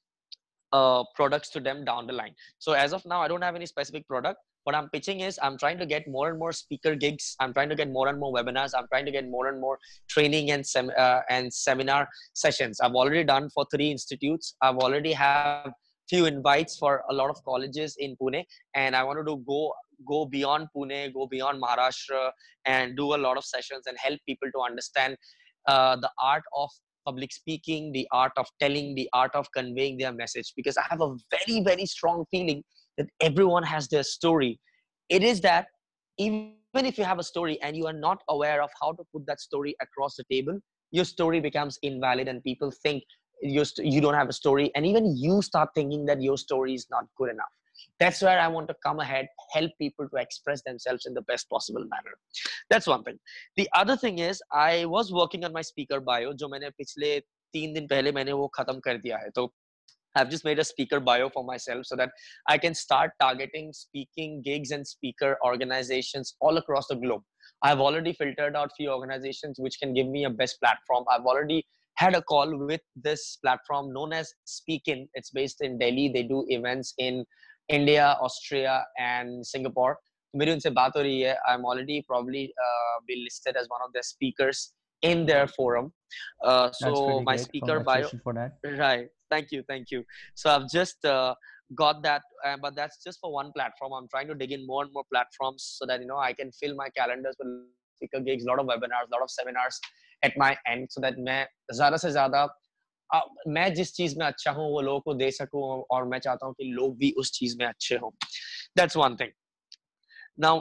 uh, 0.72 1.04
products 1.14 1.50
to 1.50 1.60
them 1.60 1.84
down 1.84 2.06
the 2.06 2.12
line. 2.12 2.34
So 2.58 2.72
as 2.72 2.92
of 2.92 3.04
now, 3.04 3.20
I 3.20 3.28
don't 3.28 3.42
have 3.42 3.54
any 3.54 3.66
specific 3.66 4.08
product, 4.08 4.38
what 4.64 4.74
i'm 4.74 4.88
pitching 4.90 5.20
is 5.20 5.38
i'm 5.42 5.56
trying 5.58 5.78
to 5.78 5.86
get 5.86 6.06
more 6.08 6.28
and 6.30 6.38
more 6.38 6.52
speaker 6.52 6.94
gigs. 6.94 7.36
I'm 7.40 7.52
trying 7.52 7.68
to 7.70 7.74
get 7.74 7.90
more 7.90 8.08
and 8.08 8.18
more 8.18 8.32
webinars. 8.32 8.72
I'm 8.76 8.86
trying 8.88 9.06
to 9.06 9.10
get 9.12 9.28
more 9.28 9.48
and 9.48 9.60
more 9.60 9.78
training 10.08 10.50
and 10.50 10.66
sem- 10.66 10.92
uh, 10.96 11.20
and 11.30 11.52
seminar 11.52 12.08
sessions. 12.34 12.80
I've 12.80 12.94
already 12.94 13.24
done 13.24 13.48
for 13.54 13.66
three 13.74 13.90
institutes. 13.90 14.54
I've 14.62 14.76
already 14.76 15.12
have 15.12 15.72
few 16.08 16.26
invites 16.26 16.76
for 16.76 17.02
a 17.10 17.14
lot 17.14 17.30
of 17.30 17.42
colleges 17.44 17.96
in 17.98 18.16
pune 18.20 18.44
and 18.74 18.96
i 18.96 19.02
wanted 19.08 19.26
to 19.30 19.36
go 19.50 19.60
go 20.12 20.24
beyond 20.26 20.66
pune 20.76 21.12
go 21.14 21.26
beyond 21.34 21.62
maharashtra 21.62 22.22
and 22.64 22.96
do 22.96 23.14
a 23.14 23.20
lot 23.26 23.36
of 23.36 23.44
sessions 23.44 23.86
and 23.86 23.96
help 24.06 24.18
people 24.26 24.50
to 24.56 24.60
understand 24.60 25.16
uh, 25.68 25.94
the 25.96 26.10
art 26.20 26.42
of 26.56 26.70
public 27.06 27.32
speaking 27.32 27.92
the 27.92 28.06
art 28.12 28.32
of 28.36 28.46
telling 28.60 28.94
the 28.94 29.08
art 29.12 29.34
of 29.34 29.46
conveying 29.56 29.96
their 29.98 30.12
message. 30.12 30.52
Because 30.56 30.76
i 30.76 30.84
have 30.88 31.00
a 31.00 31.14
very 31.36 31.60
very 31.62 31.86
strong 31.86 32.24
feeling 32.30 32.62
that 32.97 33.07
everyone 33.21 33.63
has 33.63 33.87
their 33.87 34.03
story. 34.03 34.59
It 35.09 35.23
is 35.23 35.41
that 35.41 35.67
even 36.17 36.55
if 36.73 36.97
you 36.97 37.03
have 37.03 37.19
a 37.19 37.23
story 37.23 37.61
and 37.61 37.75
you 37.75 37.85
are 37.87 37.93
not 37.93 38.21
aware 38.29 38.61
of 38.61 38.69
how 38.81 38.91
to 38.93 39.03
put 39.13 39.25
that 39.27 39.39
story 39.39 39.75
across 39.81 40.15
the 40.15 40.23
table, 40.31 40.59
your 40.91 41.05
story 41.05 41.39
becomes 41.39 41.77
invalid 41.81 42.27
and 42.27 42.43
people 42.43 42.71
think 42.83 43.03
you 43.41 43.63
you 43.77 44.01
don't 44.01 44.15
have 44.15 44.29
a 44.29 44.33
story. 44.33 44.71
And 44.75 44.85
even 44.85 45.15
you 45.15 45.41
start 45.41 45.69
thinking 45.75 46.05
that 46.05 46.21
your 46.21 46.37
story 46.37 46.73
is 46.73 46.87
not 46.89 47.05
good 47.17 47.29
enough. 47.29 47.53
That's 47.99 48.21
where 48.21 48.39
I 48.39 48.47
want 48.47 48.67
to 48.69 48.75
come 48.83 48.99
ahead, 48.99 49.27
help 49.53 49.71
people 49.79 50.07
to 50.09 50.17
express 50.17 50.63
themselves 50.63 51.05
in 51.05 51.13
the 51.13 51.21
best 51.21 51.49
possible 51.49 51.81
manner. 51.81 52.15
That's 52.69 52.87
one 52.87 53.03
thing. 53.03 53.19
The 53.55 53.69
other 53.75 53.95
thing 53.95 54.19
is 54.19 54.41
I 54.51 54.85
was 54.85 55.11
working 55.11 55.45
on 55.45 55.53
my 55.53 55.61
speaker 55.61 55.99
bio, 55.99 56.33
जो 56.33 56.47
मैंने 56.49 56.69
पिछले 56.81 57.19
तीन 57.53 57.73
दिन 57.73 57.87
पहले 57.87 58.11
मैंने 58.11 58.31
वो 58.33 58.47
खत्म 58.55 58.79
कर 58.79 58.97
दिया 58.97 59.17
है 59.17 59.29
तो 59.35 59.51
I've 60.15 60.29
just 60.29 60.43
made 60.43 60.59
a 60.59 60.63
speaker 60.63 60.99
bio 60.99 61.29
for 61.29 61.43
myself 61.43 61.85
so 61.85 61.95
that 61.95 62.09
I 62.47 62.57
can 62.57 62.73
start 62.73 63.11
targeting 63.19 63.71
speaking 63.71 64.41
gigs 64.43 64.71
and 64.71 64.85
speaker 64.85 65.37
organizations 65.45 66.35
all 66.41 66.57
across 66.57 66.87
the 66.87 66.95
globe. 66.95 67.21
I've 67.61 67.79
already 67.79 68.13
filtered 68.13 68.55
out 68.55 68.71
few 68.75 68.89
organizations 68.91 69.57
which 69.59 69.79
can 69.79 69.93
give 69.93 70.07
me 70.07 70.25
a 70.25 70.29
best 70.29 70.59
platform. 70.59 71.05
I've 71.11 71.25
already 71.25 71.65
had 71.95 72.15
a 72.15 72.21
call 72.21 72.57
with 72.65 72.81
this 72.95 73.37
platform 73.43 73.93
known 73.93 74.13
as 74.13 74.33
Speakin. 74.45 75.07
It's 75.13 75.31
based 75.31 75.61
in 75.61 75.77
Delhi. 75.77 76.11
They 76.13 76.23
do 76.23 76.45
events 76.47 76.93
in 76.97 77.25
India, 77.69 78.17
Austria, 78.21 78.85
and 78.97 79.45
Singapore. 79.45 79.97
मेरी 80.35 80.51
उनसे 80.51 80.69
बात 80.69 80.95
हो 80.95 81.01
रही 81.01 81.21
है 81.21 81.35
I 81.35 81.55
am 81.55 81.65
already 81.65 81.99
probably 82.07 82.45
be 83.07 83.15
listed 83.23 83.57
as 83.57 83.67
one 83.71 83.83
of 83.83 83.91
the 83.97 84.01
speakers 84.13 84.71
in 85.07 85.19
their 85.25 85.47
forum 85.47 85.87
uh, 86.43 86.71
so 86.77 86.91
my 87.25 87.33
speaker 87.41 87.73
bio 87.87 88.07
right 88.79 89.09
thank 89.31 89.51
you 89.51 89.63
thank 89.67 89.91
you 89.91 90.03
so 90.35 90.49
i've 90.49 90.67
just 90.69 91.05
uh, 91.05 91.33
got 91.75 92.01
that 92.03 92.21
uh, 92.45 92.57
but 92.61 92.75
that's 92.75 93.03
just 93.03 93.19
for 93.19 93.31
one 93.31 93.51
platform 93.55 93.93
i'm 93.93 94.07
trying 94.09 94.27
to 94.27 94.35
dig 94.35 94.51
in 94.51 94.65
more 94.65 94.83
and 94.83 94.93
more 94.93 95.03
platforms 95.13 95.75
so 95.79 95.85
that 95.85 96.01
you 96.01 96.07
know 96.07 96.17
i 96.17 96.33
can 96.33 96.51
fill 96.51 96.75
my 96.75 96.89
calendars 96.89 97.35
with 97.39 97.49
speaker 97.97 98.19
gigs 98.19 98.45
a 98.45 98.49
lot 98.49 98.59
of 98.59 98.65
webinars 98.65 99.09
a 99.09 99.13
lot 99.15 99.21
of 99.21 99.29
seminars 99.29 99.79
at 100.23 100.37
my 100.37 100.55
end 100.65 100.87
so 100.89 101.01
that 101.01 101.19
मैं 101.27 101.45
ज़्यादा 101.73 101.97
से 101.97 102.11
ज़्यादा 102.11 102.47
मैं 103.47 103.73
जिस 103.73 103.93
चीज 103.95 104.17
में 104.17 104.25
अच्छा 104.25 104.51
हूँ 104.51 104.69
वो 104.71 104.81
लोगों 104.81 104.99
को 105.01 105.13
दे 105.13 105.29
सकूं 105.31 105.61
और 105.95 106.05
मैं 106.13 106.19
चाहता 106.19 106.45
हूँ 106.45 106.53
कि 106.53 106.63
लोग 106.79 106.97
भी 106.97 107.11
उस 107.19 107.31
चीज 107.31 107.55
में 107.59 107.65
अच्छे 107.65 107.95
हों 107.97 108.11
that's 108.79 108.97
one 109.01 109.15
thing 109.21 109.31
now 110.45 110.55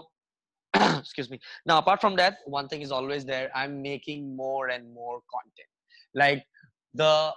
excuse 0.77 1.31
me 1.31 1.39
now 1.71 1.79
apart 1.79 2.01
from 2.01 2.17
that 2.21 2.39
one 2.47 2.69
thing 2.69 2.85
is 2.87 2.93
always 2.99 3.27
there 3.31 3.51
i'm 3.55 3.75
making 3.83 4.29
more 4.37 4.69
and 4.77 4.93
more 4.95 5.17
content 5.35 5.71
like 6.23 6.45
the 6.95 7.33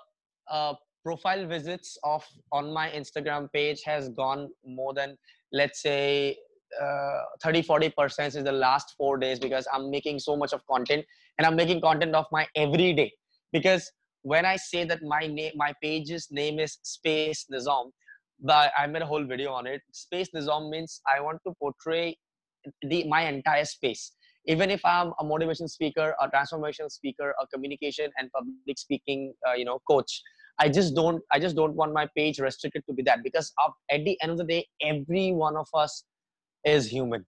uh, 0.47 0.73
profile 1.04 1.46
visits 1.46 1.96
of 2.04 2.24
on 2.52 2.72
my 2.72 2.88
instagram 2.90 3.48
page 3.52 3.82
has 3.84 4.08
gone 4.10 4.48
more 4.66 4.94
than 4.94 5.16
let's 5.52 5.82
say 5.82 6.36
uh, 6.82 7.20
30 7.42 7.62
40 7.62 7.90
percent 7.90 8.34
in 8.34 8.44
the 8.44 8.52
last 8.52 8.94
four 8.96 9.16
days 9.18 9.38
because 9.38 9.68
i'm 9.72 9.90
making 9.90 10.18
so 10.18 10.36
much 10.36 10.52
of 10.52 10.66
content 10.66 11.04
and 11.38 11.46
i'm 11.46 11.56
making 11.56 11.80
content 11.80 12.14
of 12.14 12.26
my 12.32 12.46
everyday 12.56 13.12
because 13.52 13.90
when 14.22 14.46
i 14.46 14.56
say 14.56 14.84
that 14.84 15.02
my 15.02 15.26
name 15.26 15.52
my 15.54 15.72
page's 15.82 16.28
name 16.30 16.58
is 16.58 16.78
space 16.82 17.46
nizam 17.52 17.90
but 18.40 18.72
i 18.78 18.86
made 18.86 19.02
a 19.02 19.06
whole 19.06 19.24
video 19.24 19.52
on 19.52 19.66
it. 19.66 19.80
Space 19.92 20.28
nizam 20.34 20.70
means 20.70 21.00
i 21.14 21.20
want 21.20 21.40
to 21.46 21.54
portray 21.60 22.16
the 22.88 23.06
my 23.08 23.22
entire 23.28 23.64
space. 23.64 24.12
Even 24.46 24.70
if 24.70 24.84
i'm 24.84 25.12
a 25.20 25.24
motivation 25.24 25.68
speaker 25.68 26.14
a 26.20 26.28
transformation 26.28 26.90
speaker 26.90 27.34
a 27.42 27.46
communication 27.46 28.10
and 28.18 28.30
public 28.32 28.78
speaking 28.78 29.32
uh, 29.48 29.52
you 29.52 29.64
know 29.64 29.78
coach 29.90 30.22
i 30.59 30.67
just 30.67 30.95
don't 30.95 31.23
i 31.31 31.39
just 31.39 31.55
don't 31.55 31.75
want 31.75 31.93
my 31.93 32.05
page 32.15 32.39
restricted 32.39 32.83
to 32.85 32.93
be 32.93 33.03
that 33.03 33.23
because 33.23 33.51
of, 33.65 33.71
at 33.89 34.03
the 34.05 34.17
end 34.21 34.31
of 34.31 34.37
the 34.37 34.43
day 34.43 34.67
every 34.81 35.31
one 35.31 35.55
of 35.57 35.67
us 35.73 36.03
is 36.65 36.87
human 36.87 37.25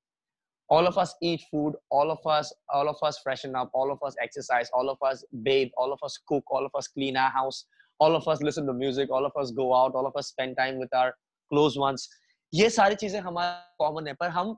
all 0.70 0.88
of 0.88 0.98
us 0.98 1.14
eat 1.22 1.42
food 1.52 1.74
all 1.90 2.12
of 2.12 2.26
us 2.26 2.54
all 2.70 2.90
of 2.90 2.96
us 3.04 3.20
freshen 3.24 3.56
up 3.56 3.70
all 3.74 3.92
of 3.92 4.00
us 4.04 4.16
exercise 4.22 4.70
all 4.74 4.90
of 4.90 4.98
us 5.02 5.24
bathe 5.44 5.70
all 5.78 5.92
of 5.94 6.00
us 6.04 6.18
cook 6.28 6.44
all 6.48 6.66
of 6.66 6.72
us 6.76 6.88
clean 6.88 7.18
our 7.18 7.30
house 7.30 7.66
all 8.00 8.16
of 8.16 8.28
us 8.28 8.42
listen 8.42 8.66
to 8.66 8.74
music 8.74 9.10
all 9.12 9.26
of 9.26 9.32
us 9.44 9.52
go 9.52 9.74
out 9.76 9.96
all 9.96 10.08
of 10.08 10.16
us 10.16 10.28
spend 10.28 10.58
time 10.58 10.78
with 10.80 10.94
our 10.94 11.14
close 11.52 11.78
ones 11.78 12.10
ये 12.54 12.70
सारी 12.70 12.96
चीजें 13.02 13.20
हमारा 13.20 13.76
common 13.80 14.08
है 14.08 14.14
पर 14.20 14.30
हम 14.30 14.58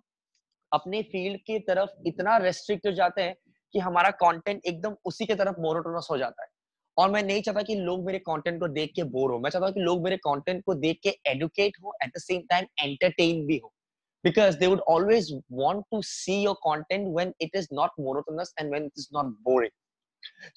अपने 0.74 1.02
field 1.12 1.40
की 1.48 1.58
तरफ 1.68 2.08
इतना 2.08 2.38
रेस्ट्रिक्ट 2.44 2.88
हो 2.88 2.92
जाते 3.00 3.22
हैं 3.22 3.36
कि 3.74 3.80
हमारा 3.80 4.10
कंटेंट 4.22 4.62
एकदम 4.66 4.96
उसी 5.06 5.25
के 5.25 5.36
तरफ 5.42 5.56
मोनोटोनस 5.60 6.08
हो 6.12 6.18
जाता 6.18 6.44
है 6.44 6.50
और 6.99 7.11
मैं 7.11 7.23
नहीं 7.23 7.43
चाहता 7.43 7.62
कि 7.62 7.75
लोग 7.75 8.05
मेरे 8.07 8.19
कंटेंट 8.28 8.59
को 8.61 8.69
देख 8.69 8.93
के 8.97 9.02
बोर 9.17 9.31
हो 9.33 9.38
मैं 9.38 9.50
चाहता 9.50 9.67
हूँ 9.67 9.75
कि 9.75 9.81
लोग 9.81 10.02
मेरे 10.05 10.17
कंटेंट 10.26 10.64
को 10.67 10.75
देख 10.85 11.00
के 11.02 11.17
एडुकेट 11.31 11.76
हो 11.83 11.95
at 12.05 12.11
the 12.17 12.21
same 12.21 12.43
time 12.50 12.67
entertain 12.83 13.47
भी 13.47 13.59
हो 13.64 13.73
because 14.26 14.57
they 14.61 14.69
would 14.71 14.81
always 14.93 15.26
want 15.59 15.85
to 15.95 15.99
see 16.07 16.37
your 16.45 16.55
content 16.62 17.11
when 17.19 17.28
it 17.45 17.52
is 17.59 17.69
not 17.78 17.93
monotonous 18.07 18.49
and 18.62 18.75
when 18.75 18.88
it 18.88 19.02
is 19.02 19.05
not 19.17 19.28
boring 19.49 19.73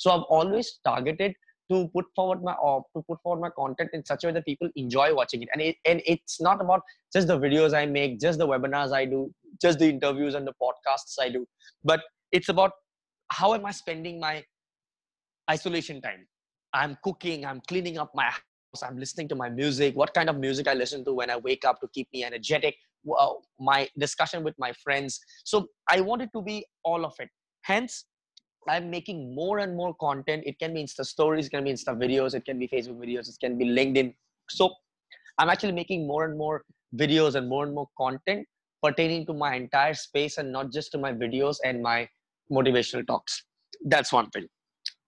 so 0.03 0.13
i've 0.13 0.25
always 0.37 0.71
targeted 0.87 1.35
to 1.73 1.81
put 1.97 2.09
forward 2.19 2.41
my 2.47 2.55
uh, 2.69 2.79
to 2.95 3.03
put 3.11 3.21
forward 3.27 3.43
my 3.43 3.51
content 3.59 3.93
in 3.99 4.05
such 4.11 4.25
a 4.25 4.29
way 4.29 4.33
that 4.39 4.47
people 4.47 4.73
enjoy 4.83 5.05
watching 5.19 5.45
it 5.47 5.53
and 5.57 5.65
it, 5.67 5.91
and 5.91 6.03
it's 6.15 6.41
not 6.47 6.65
about 6.65 6.89
just 7.17 7.31
the 7.33 7.37
videos 7.45 7.77
i 7.81 7.85
make 7.99 8.17
just 8.25 8.43
the 8.45 8.49
webinars 8.53 8.97
i 9.01 9.03
do 9.13 9.21
just 9.61 9.79
the 9.79 9.89
interviews 9.89 10.35
and 10.35 10.47
the 10.47 10.53
podcasts 10.61 11.15
I 11.19 11.29
do, 11.29 11.45
but 11.83 12.01
it's 12.31 12.49
about 12.49 12.71
how 13.31 13.53
am 13.53 13.65
I 13.65 13.71
spending 13.71 14.19
my 14.19 14.43
isolation 15.49 16.01
time? 16.01 16.27
I'm 16.73 16.97
cooking, 17.03 17.45
I'm 17.45 17.61
cleaning 17.67 17.97
up 17.97 18.11
my 18.15 18.25
house, 18.25 18.83
I'm 18.83 18.97
listening 18.97 19.27
to 19.29 19.35
my 19.35 19.49
music, 19.49 19.95
what 19.95 20.13
kind 20.13 20.29
of 20.29 20.37
music 20.37 20.67
I 20.67 20.73
listen 20.73 21.03
to 21.05 21.13
when 21.13 21.29
I 21.29 21.37
wake 21.37 21.65
up 21.65 21.79
to 21.81 21.87
keep 21.93 22.07
me 22.13 22.23
energetic, 22.23 22.75
well, 23.03 23.41
uh, 23.41 23.63
my 23.63 23.89
discussion 23.97 24.43
with 24.43 24.55
my 24.57 24.71
friends. 24.83 25.19
So 25.43 25.67
I 25.89 26.01
want 26.01 26.21
it 26.21 26.29
to 26.33 26.41
be 26.41 26.65
all 26.83 27.05
of 27.05 27.13
it. 27.19 27.29
Hence, 27.63 28.05
I'm 28.69 28.89
making 28.89 29.33
more 29.33 29.59
and 29.59 29.75
more 29.75 29.95
content. 29.95 30.43
It 30.45 30.59
can 30.59 30.73
be 30.73 30.83
Insta 30.83 31.05
stories, 31.05 31.47
it 31.47 31.49
can 31.49 31.63
be 31.63 31.71
Insta 31.71 31.97
videos, 31.97 32.35
it 32.35 32.45
can 32.45 32.59
be 32.59 32.67
Facebook 32.67 32.97
videos, 32.97 33.27
it 33.27 33.37
can 33.39 33.57
be 33.57 33.65
LinkedIn. 33.65 34.13
So 34.49 34.71
I'm 35.37 35.49
actually 35.49 35.71
making 35.73 36.07
more 36.07 36.25
and 36.25 36.37
more 36.37 36.63
videos 36.95 37.35
and 37.35 37.49
more 37.49 37.65
and 37.65 37.73
more 37.73 37.87
content 37.97 38.45
pertaining 38.83 39.25
to 39.27 39.33
my 39.33 39.55
entire 39.55 39.93
space 39.93 40.37
and 40.37 40.51
not 40.51 40.71
just 40.71 40.91
to 40.91 40.97
my 40.97 41.13
videos 41.13 41.57
and 41.63 41.81
my 41.81 42.07
motivational 42.51 43.05
talks. 43.05 43.43
That's 43.85 44.11
one 44.11 44.29
thing. 44.29 44.47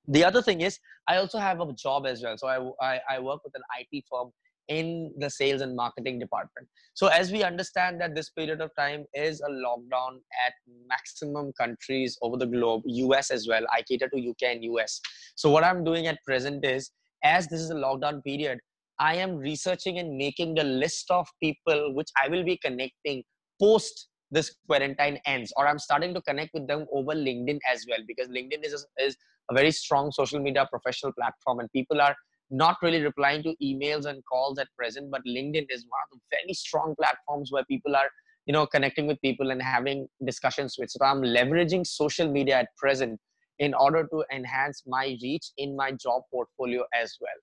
The 0.07 0.23
other 0.23 0.41
thing 0.41 0.61
is, 0.61 0.79
I 1.07 1.17
also 1.17 1.37
have 1.37 1.59
a 1.61 1.73
job 1.73 2.05
as 2.05 2.23
well. 2.23 2.37
So 2.37 2.47
I, 2.47 2.95
I, 2.95 3.01
I 3.15 3.19
work 3.19 3.43
with 3.43 3.53
an 3.55 3.61
IT 3.79 4.03
firm 4.09 4.31
in 4.69 5.13
the 5.17 5.29
sales 5.29 5.61
and 5.61 5.75
marketing 5.75 6.19
department. 6.19 6.67
So 6.93 7.07
as 7.07 7.31
we 7.31 7.43
understand 7.43 7.99
that 8.01 8.15
this 8.15 8.29
period 8.29 8.61
of 8.61 8.71
time 8.77 9.05
is 9.13 9.41
a 9.41 9.49
lockdown 9.49 10.19
at 10.45 10.53
maximum 10.87 11.51
countries 11.59 12.17
over 12.21 12.37
the 12.37 12.45
globe, 12.45 12.83
US 12.85 13.29
as 13.29 13.47
well. 13.47 13.63
I 13.73 13.81
cater 13.81 14.07
to 14.09 14.29
UK 14.29 14.43
and 14.43 14.63
US. 14.63 15.01
So 15.35 15.49
what 15.49 15.63
I'm 15.63 15.83
doing 15.83 16.07
at 16.07 16.23
present 16.25 16.65
is, 16.65 16.91
as 17.23 17.47
this 17.47 17.59
is 17.59 17.71
a 17.71 17.75
lockdown 17.75 18.23
period, 18.23 18.59
I 18.99 19.15
am 19.15 19.35
researching 19.37 19.99
and 19.99 20.17
making 20.17 20.55
the 20.55 20.63
list 20.63 21.11
of 21.11 21.27
people 21.41 21.93
which 21.93 22.09
I 22.21 22.29
will 22.29 22.43
be 22.43 22.57
connecting 22.57 23.23
post 23.59 24.07
this 24.31 24.55
quarantine 24.67 25.19
ends 25.27 25.53
or 25.57 25.67
i'm 25.67 25.77
starting 25.77 26.13
to 26.13 26.21
connect 26.23 26.51
with 26.53 26.67
them 26.67 26.85
over 26.91 27.13
linkedin 27.13 27.59
as 27.71 27.85
well 27.87 27.99
because 28.07 28.27
linkedin 28.29 28.63
is 28.63 28.85
is 28.99 29.15
a 29.49 29.53
very 29.53 29.71
strong 29.71 30.11
social 30.11 30.39
media 30.39 30.67
professional 30.69 31.13
platform 31.13 31.59
and 31.59 31.71
people 31.71 32.01
are 32.01 32.15
not 32.49 32.77
really 32.81 33.01
replying 33.01 33.41
to 33.41 33.55
emails 33.63 34.05
and 34.05 34.21
calls 34.31 34.59
at 34.59 34.67
present 34.77 35.09
but 35.11 35.21
linkedin 35.25 35.65
is 35.69 35.85
one 35.89 36.03
of 36.11 36.19
the 36.19 36.19
very 36.31 36.53
strong 36.53 36.95
platforms 36.99 37.51
where 37.51 37.65
people 37.65 37.95
are 37.95 38.09
you 38.45 38.53
know 38.53 38.65
connecting 38.65 39.07
with 39.07 39.19
people 39.21 39.51
and 39.51 39.61
having 39.61 40.07
discussions 40.25 40.75
with. 40.77 40.89
So 40.91 40.99
i'm 41.03 41.21
leveraging 41.21 41.85
social 41.87 42.31
media 42.31 42.57
at 42.59 42.67
present 42.77 43.19
in 43.59 43.73
order 43.73 44.07
to 44.11 44.23
enhance 44.33 44.83
my 44.87 45.17
reach 45.21 45.51
in 45.57 45.75
my 45.75 45.91
job 45.91 46.23
portfolio 46.31 46.83
as 46.93 47.15
well. 47.21 47.39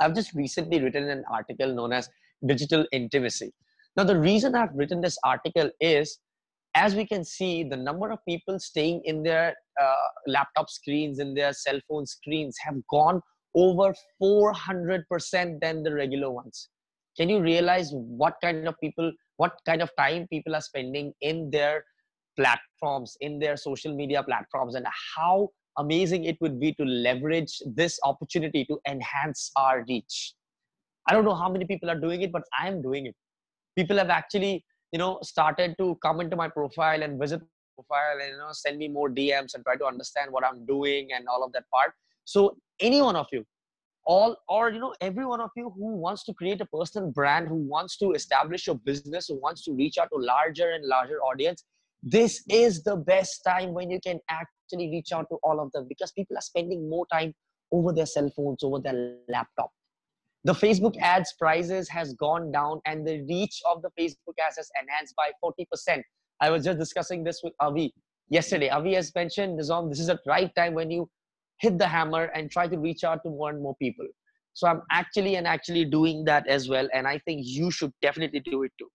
I've 0.00 0.14
just 0.14 0.34
recently 0.34 0.82
written 0.82 1.08
an 1.08 1.24
article 1.32 1.74
known 1.74 1.92
as 1.92 2.08
digital 2.46 2.84
intimacy. 2.92 3.52
Now, 3.96 4.04
the 4.04 4.18
reason 4.18 4.54
I've 4.54 4.74
written 4.74 5.00
this 5.00 5.18
article 5.24 5.70
is 5.80 6.18
as 6.78 6.94
we 6.94 7.04
can 7.04 7.24
see, 7.24 7.64
the 7.64 7.76
number 7.76 8.10
of 8.10 8.18
people 8.26 8.58
staying 8.60 9.02
in 9.04 9.22
their 9.22 9.54
uh, 9.82 10.08
laptop 10.26 10.70
screens, 10.70 11.18
in 11.18 11.34
their 11.34 11.52
cell 11.52 11.80
phone 11.88 12.06
screens, 12.06 12.56
have 12.64 12.76
gone 12.88 13.20
over 13.54 13.92
400% 14.22 15.60
than 15.60 15.82
the 15.82 15.92
regular 15.92 16.30
ones. 16.30 16.68
Can 17.16 17.28
you 17.28 17.40
realize 17.40 17.90
what 17.92 18.36
kind 18.40 18.68
of 18.68 18.74
people, 18.80 19.10
what 19.38 19.58
kind 19.66 19.82
of 19.82 19.90
time 19.98 20.28
people 20.28 20.54
are 20.54 20.60
spending 20.60 21.12
in 21.20 21.50
their 21.50 21.84
platforms, 22.36 23.16
in 23.20 23.40
their 23.40 23.56
social 23.56 23.94
media 23.94 24.22
platforms, 24.22 24.76
and 24.76 24.86
how 25.16 25.48
amazing 25.78 26.24
it 26.24 26.36
would 26.40 26.60
be 26.60 26.74
to 26.74 26.84
leverage 26.84 27.60
this 27.74 27.98
opportunity 28.04 28.64
to 28.66 28.78
enhance 28.86 29.50
our 29.56 29.84
reach? 29.88 30.34
I 31.08 31.14
don't 31.14 31.24
know 31.24 31.34
how 31.34 31.50
many 31.50 31.64
people 31.64 31.90
are 31.90 31.98
doing 31.98 32.22
it, 32.22 32.30
but 32.30 32.42
I'm 32.56 32.80
doing 32.82 33.06
it 33.06 33.16
people 33.78 33.98
have 34.02 34.10
actually 34.10 34.64
you 34.92 34.98
know 34.98 35.18
started 35.22 35.76
to 35.78 35.96
come 36.02 36.20
into 36.20 36.36
my 36.36 36.48
profile 36.48 37.02
and 37.02 37.18
visit 37.20 37.40
profile 37.74 38.18
and 38.20 38.32
you 38.32 38.38
know 38.38 38.52
send 38.52 38.78
me 38.78 38.88
more 38.88 39.08
dms 39.08 39.54
and 39.54 39.64
try 39.64 39.76
to 39.76 39.86
understand 39.86 40.30
what 40.30 40.44
i'm 40.44 40.64
doing 40.66 41.08
and 41.14 41.28
all 41.28 41.44
of 41.44 41.52
that 41.52 41.64
part. 41.72 41.92
So 42.24 42.56
any 42.80 43.00
one 43.00 43.16
of 43.16 43.26
you 43.32 43.44
all 44.04 44.36
or 44.48 44.70
you 44.70 44.80
know 44.80 44.94
every 45.00 45.24
one 45.26 45.40
of 45.40 45.50
you 45.54 45.70
who 45.76 45.96
wants 45.96 46.24
to 46.24 46.34
create 46.34 46.60
a 46.60 46.66
personal 46.66 47.10
brand 47.10 47.46
who 47.46 47.56
wants 47.56 47.96
to 47.98 48.12
establish 48.12 48.66
your 48.66 48.76
business 48.76 49.28
who 49.28 49.38
wants 49.40 49.64
to 49.64 49.72
reach 49.72 49.98
out 49.98 50.08
to 50.12 50.18
larger 50.18 50.70
and 50.70 50.84
larger 50.84 51.18
audience 51.30 51.64
this 52.02 52.42
is 52.48 52.82
the 52.84 52.96
best 52.96 53.42
time 53.46 53.74
when 53.74 53.90
you 53.90 54.00
can 54.00 54.18
actually 54.30 54.90
reach 54.90 55.12
out 55.12 55.26
to 55.30 55.36
all 55.42 55.60
of 55.60 55.70
them 55.72 55.86
because 55.88 56.12
people 56.12 56.36
are 56.36 56.46
spending 56.52 56.88
more 56.88 57.06
time 57.12 57.34
over 57.70 57.92
their 57.92 58.06
cell 58.06 58.30
phones 58.34 58.62
over 58.62 58.78
their 58.78 59.16
laptop 59.28 59.70
the 60.44 60.52
facebook 60.52 60.96
ads 61.00 61.34
prices 61.38 61.88
has 61.88 62.14
gone 62.14 62.50
down 62.52 62.80
and 62.86 63.06
the 63.06 63.22
reach 63.28 63.60
of 63.70 63.82
the 63.82 63.90
facebook 63.98 64.34
ads 64.44 64.56
has 64.56 64.70
enhanced 64.80 65.14
by 65.16 65.30
40% 65.44 66.02
i 66.40 66.50
was 66.50 66.64
just 66.64 66.78
discussing 66.78 67.24
this 67.24 67.40
with 67.42 67.52
avi 67.60 67.92
yesterday. 68.30 68.70
Avi 68.70 68.94
has 68.94 69.14
mentioned 69.14 69.58
Nizam, 69.58 69.88
this 69.88 70.00
is 70.00 70.08
the 70.08 70.18
right 70.26 70.54
time 70.54 70.74
when 70.74 70.90
you 70.90 71.08
hit 71.60 71.78
the 71.78 71.88
hammer 71.88 72.24
and 72.34 72.50
try 72.50 72.68
to 72.68 72.78
reach 72.78 73.04
out 73.04 73.22
to 73.24 73.30
more 73.30 73.50
and 73.50 73.62
more 73.62 73.76
people. 73.76 74.06
So 74.54 74.66
i'm 74.66 74.82
actually 74.90 75.36
and 75.36 75.46
actually 75.46 75.84
doing 75.84 76.24
that 76.24 76.46
as 76.48 76.68
well 76.68 76.88
and 76.92 77.06
i 77.06 77.18
think 77.18 77.42
you 77.44 77.70
should 77.70 77.92
definitely 78.02 78.40
do 78.40 78.62
it 78.64 78.72
too. 78.78 78.88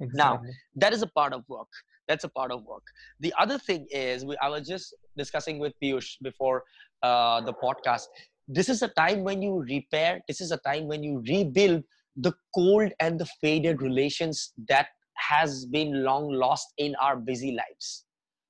Exactly. 0.00 0.18
now 0.18 0.40
that 0.76 0.92
is 0.92 1.02
a 1.02 1.08
part 1.08 1.32
of 1.32 1.44
work. 1.48 1.68
That's 2.08 2.24
a 2.24 2.28
part 2.28 2.50
of 2.50 2.64
work. 2.64 2.82
The 3.20 3.32
other 3.38 3.58
thing 3.58 3.86
is 3.90 4.24
we, 4.24 4.36
i 4.42 4.48
was 4.48 4.68
just 4.68 4.94
discussing 5.16 5.58
with 5.58 5.72
piyush 5.82 6.10
before 6.22 6.62
uh, 7.02 7.40
the 7.40 7.54
podcast 7.64 8.06
this 8.52 8.68
is 8.68 8.82
a 8.82 8.88
time 8.88 9.22
when 9.22 9.42
you 9.42 9.62
repair, 9.62 10.20
this 10.28 10.40
is 10.40 10.50
a 10.50 10.58
time 10.58 10.86
when 10.88 11.02
you 11.02 11.22
rebuild 11.28 11.82
the 12.16 12.32
cold 12.54 12.90
and 13.00 13.20
the 13.20 13.26
faded 13.40 13.80
relations 13.80 14.52
that 14.68 14.88
has 15.14 15.64
been 15.66 16.02
long 16.04 16.30
lost 16.44 16.72
in 16.78 16.96
our 16.96 17.16
busy 17.16 17.52
lives. 17.58 17.90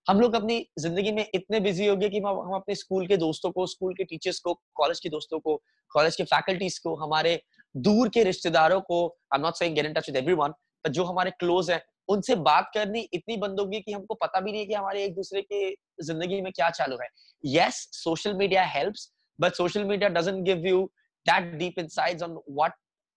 हम 0.07 0.21
लोग 0.21 0.35
अपनी 0.35 0.57
ज़िंदगी 0.81 1.13
में 1.13 1.27
इतने 1.35 1.61
busy 1.61 1.87
हो 1.87 1.97
गए 1.97 2.09
कि 2.11 2.19
हम 2.19 2.55
अपने 2.55 2.75
स्कूल 2.75 3.07
के 3.07 3.17
दोस्तों 3.17 3.51
को 3.53 3.67
स्कूल 3.67 3.95
के 3.95 4.05
टीचर्स 4.05 4.39
को 4.41 4.55
कॉलेज 4.77 5.01
के 5.01 5.09
दोस्तों 5.09 5.39
को 5.41 5.61
कॉलेज 5.93 6.17
के 6.17 6.25
फैकल्टीज 6.25 6.79
को, 6.79 6.95
हमारे 6.97 7.41
दूर 7.75 8.09
के 8.15 8.25
रिश्तेदारों 8.25 8.81
को 8.81 9.07
I 9.07 9.39
am 9.39 9.47
not 9.47 9.57
saying 9.57 9.75
get 9.75 9.87
in 9.87 9.93
touch 9.93 10.09
with 10.09 10.17
everyone 10.17 10.51
पर 10.85 10.91
जो 10.91 11.05
हमारे 11.05 11.31
क्लोज 11.41 11.71
है, 11.71 11.83
उनसे 12.09 12.35
बात 12.49 12.71
करनी 12.75 13.01
इतनी 13.15 13.37
बंद 13.37 13.61
होगी 13.61 13.81
कि 13.81 13.93
हमको 13.93 14.15
पता 14.23 14.41
भी 14.41 14.53
नहीं 14.53 14.61
है 14.61 14.67
कि 14.67 14.75
हमारे 14.75 15.05
एक 15.05 15.15
दूसरे 15.15 15.43
के 15.43 15.71
ज़िंदगी 16.05 16.41
में 16.43 16.53
क्या 16.53 16.71
चालू 16.71 16.97
है। 17.03 17.09
Yes 17.45 17.89
social 17.95 18.35
media 18.37 18.65
helps 18.75 19.11
but 19.40 19.56
social 19.56 19.86
media 19.86 20.10
doesn't 20.10 20.44
give 20.44 20.60
you 20.64 20.90
that 21.26 21.58
deep 21.60 21.78
insights 21.78 22.22
on 22.22 22.38
what 22.46 22.74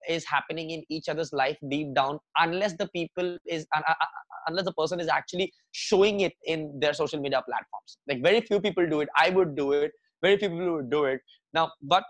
is 0.09 0.25
happening 0.25 0.71
in 0.71 0.83
each 0.89 1.09
other's 1.09 1.33
life 1.33 1.57
deep 1.69 1.95
down 1.95 2.19
unless 2.39 2.75
the 2.77 2.89
people 2.89 3.37
is 3.47 3.67
uh, 3.77 3.81
uh, 3.87 3.91
uh, 3.91 4.07
unless 4.49 4.65
the 4.65 4.73
person 4.73 5.01
is 5.01 5.09
actually 5.09 5.53
showing 5.73 6.21
it 6.21 6.33
in 6.45 6.79
their 6.81 6.93
social 6.93 7.21
media 7.21 7.43
platforms 7.49 7.99
like 8.07 8.23
very 8.23 8.41
few 8.41 8.61
people 8.61 8.89
do 8.89 9.01
it 9.01 9.09
i 9.17 9.31
would 9.31 9.57
do 9.57 9.73
it 9.73 9.93
very 10.23 10.37
few 10.37 10.49
people 10.49 10.73
would 10.77 10.91
do 10.91 11.05
it 11.05 11.21
now 11.53 11.71
but 11.83 12.05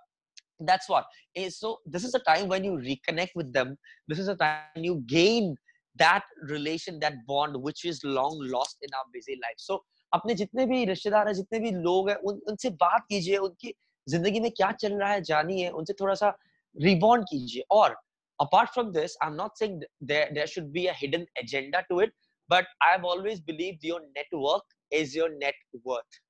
that's 0.61 0.89
what 0.89 1.07
is 1.35 1.59
so 1.59 1.79
this 1.87 2.05
is 2.05 2.15
a 2.15 2.19
time 2.21 2.49
when 2.49 2.65
you 2.65 2.73
reconnect 2.73 3.31
with 3.35 3.53
them 3.53 3.77
this 4.07 4.19
is 4.19 4.29
a 4.29 4.37
time 4.37 4.85
you 4.89 5.03
gain 5.07 5.55
that 5.97 6.23
relation 6.49 6.99
that 7.01 7.15
bond 7.27 7.57
which 7.57 7.85
is 7.85 8.03
long 8.05 8.39
lost 8.41 8.77
in 8.83 8.89
our 8.95 9.05
busy 9.13 9.39
life 9.43 9.57
so 9.57 9.81
अपने 10.15 10.35
जितने 10.35 10.65
भी 10.67 10.85
रिश्तेदार 10.89 11.27
हैं 11.27 11.35
जितने 11.35 11.59
भी 11.61 11.71
लोग 11.85 12.09
हैं 12.11 12.17
उन 12.29 12.41
उनसे 12.51 12.71
बात 12.83 13.03
कीजिए 13.09 13.37
उनकी 13.37 13.73
ज़िंदगी 14.08 14.40
में 14.40 14.50
क्या 14.52 14.72
चल 14.72 14.94
रहा 14.94 15.12
है 15.12 15.22
जानिए 15.22 15.70
उनसे 15.70 15.94
थोड़ा 16.02 16.14
सा 16.16 16.38
रिबॉन्ड 16.76 17.26
कीजिए। 17.30 17.64
और 17.72 17.96
apart 18.40 18.70
from 18.70 18.92
this 18.92 19.16
I 19.24 19.30
am 19.30 19.36
not 19.36 19.58
saying 19.60 19.82
there 20.04 20.46
should 20.48 20.72
be 20.72 20.86
a 20.86 20.94
agenda 21.04 21.82
to 21.90 22.02
it 22.02 22.14
but 22.50 22.66
I 22.84 22.98
always 23.12 23.44
believe 23.46 23.80
your 23.84 24.02
network 24.02 24.76
is 25.02 25.18
your 25.18 25.32
net 25.34 25.62
worth 25.88 26.22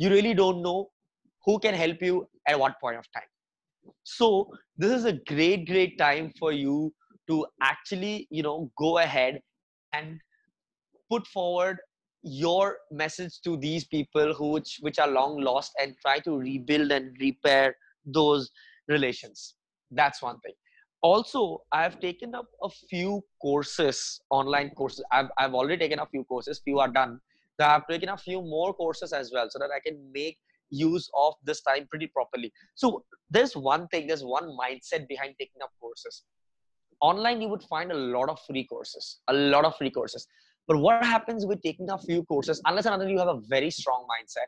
you 0.00 0.10
really 0.10 0.34
don't 0.34 0.62
know 0.62 0.74
who 1.46 1.56
can 1.58 1.74
help 1.74 2.02
you 2.02 2.20
at 2.48 2.56
what 2.56 2.80
point 2.82 2.98
of 2.98 3.08
time 3.14 3.90
so 4.06 4.28
this 4.80 4.92
is 4.92 5.08
a 5.08 5.12
great 5.32 5.66
great 5.70 5.98
time 5.98 6.28
for 6.40 6.54
you 6.54 6.92
to 7.28 7.44
actually 7.70 8.14
you 8.32 8.42
know 8.42 8.56
go 8.78 8.92
ahead 8.98 9.40
and 9.92 10.18
put 11.10 11.26
forward 11.26 11.80
your 12.26 12.78
message 12.90 13.40
to 13.44 13.56
these 13.56 13.84
people 13.84 14.34
who 14.34 14.50
which, 14.50 14.78
which 14.80 14.98
are 14.98 15.08
long 15.08 15.40
lost 15.40 15.72
and 15.80 15.94
try 16.02 16.18
to 16.18 16.36
rebuild 16.36 16.90
and 16.90 17.16
repair 17.20 17.76
those 18.04 18.50
relations. 18.88 19.54
That's 19.92 20.20
one 20.20 20.40
thing. 20.40 20.54
Also 21.02 21.62
i've 21.70 22.00
taken 22.00 22.34
up 22.34 22.46
a 22.64 22.70
few 22.90 23.22
courses 23.40 24.20
online 24.30 24.70
courses. 24.70 25.04
I've, 25.12 25.28
I've 25.38 25.54
already 25.54 25.78
taken 25.78 26.00
a 26.00 26.06
few 26.06 26.24
courses 26.24 26.60
few 26.64 26.80
are 26.80 26.88
done. 26.88 27.20
So 27.60 27.66
i've 27.66 27.86
taken 27.86 28.08
a 28.08 28.16
few 28.16 28.40
more 28.42 28.74
courses 28.74 29.12
as 29.12 29.30
well 29.32 29.46
so 29.48 29.58
that 29.60 29.70
i 29.76 29.78
can 29.86 29.98
make 30.12 30.38
use 30.70 31.08
of 31.16 31.34
this 31.44 31.60
time 31.60 31.86
pretty 31.88 32.08
properly. 32.08 32.52
So 32.74 33.04
there's 33.30 33.54
one 33.54 33.86
thing 33.88 34.08
there's 34.08 34.24
one 34.24 34.48
mindset 34.60 35.06
behind 35.06 35.34
taking 35.38 35.62
up 35.62 35.70
courses. 35.80 36.24
Online 37.00 37.40
you 37.42 37.48
would 37.48 37.62
find 37.62 37.92
a 37.92 37.94
lot 37.94 38.28
of 38.30 38.40
free 38.46 38.64
courses 38.64 39.20
a 39.28 39.34
lot 39.34 39.64
of 39.66 39.76
free 39.76 39.90
courses 39.90 40.26
but 40.68 40.78
what 40.78 41.04
happens 41.04 41.46
with 41.46 41.62
taking 41.62 41.90
a 41.90 41.98
few 41.98 42.24
courses, 42.24 42.60
unless 42.66 42.86
another 42.86 43.08
you 43.08 43.18
have 43.18 43.28
a 43.28 43.40
very 43.48 43.70
strong 43.70 44.06
mindset, 44.10 44.46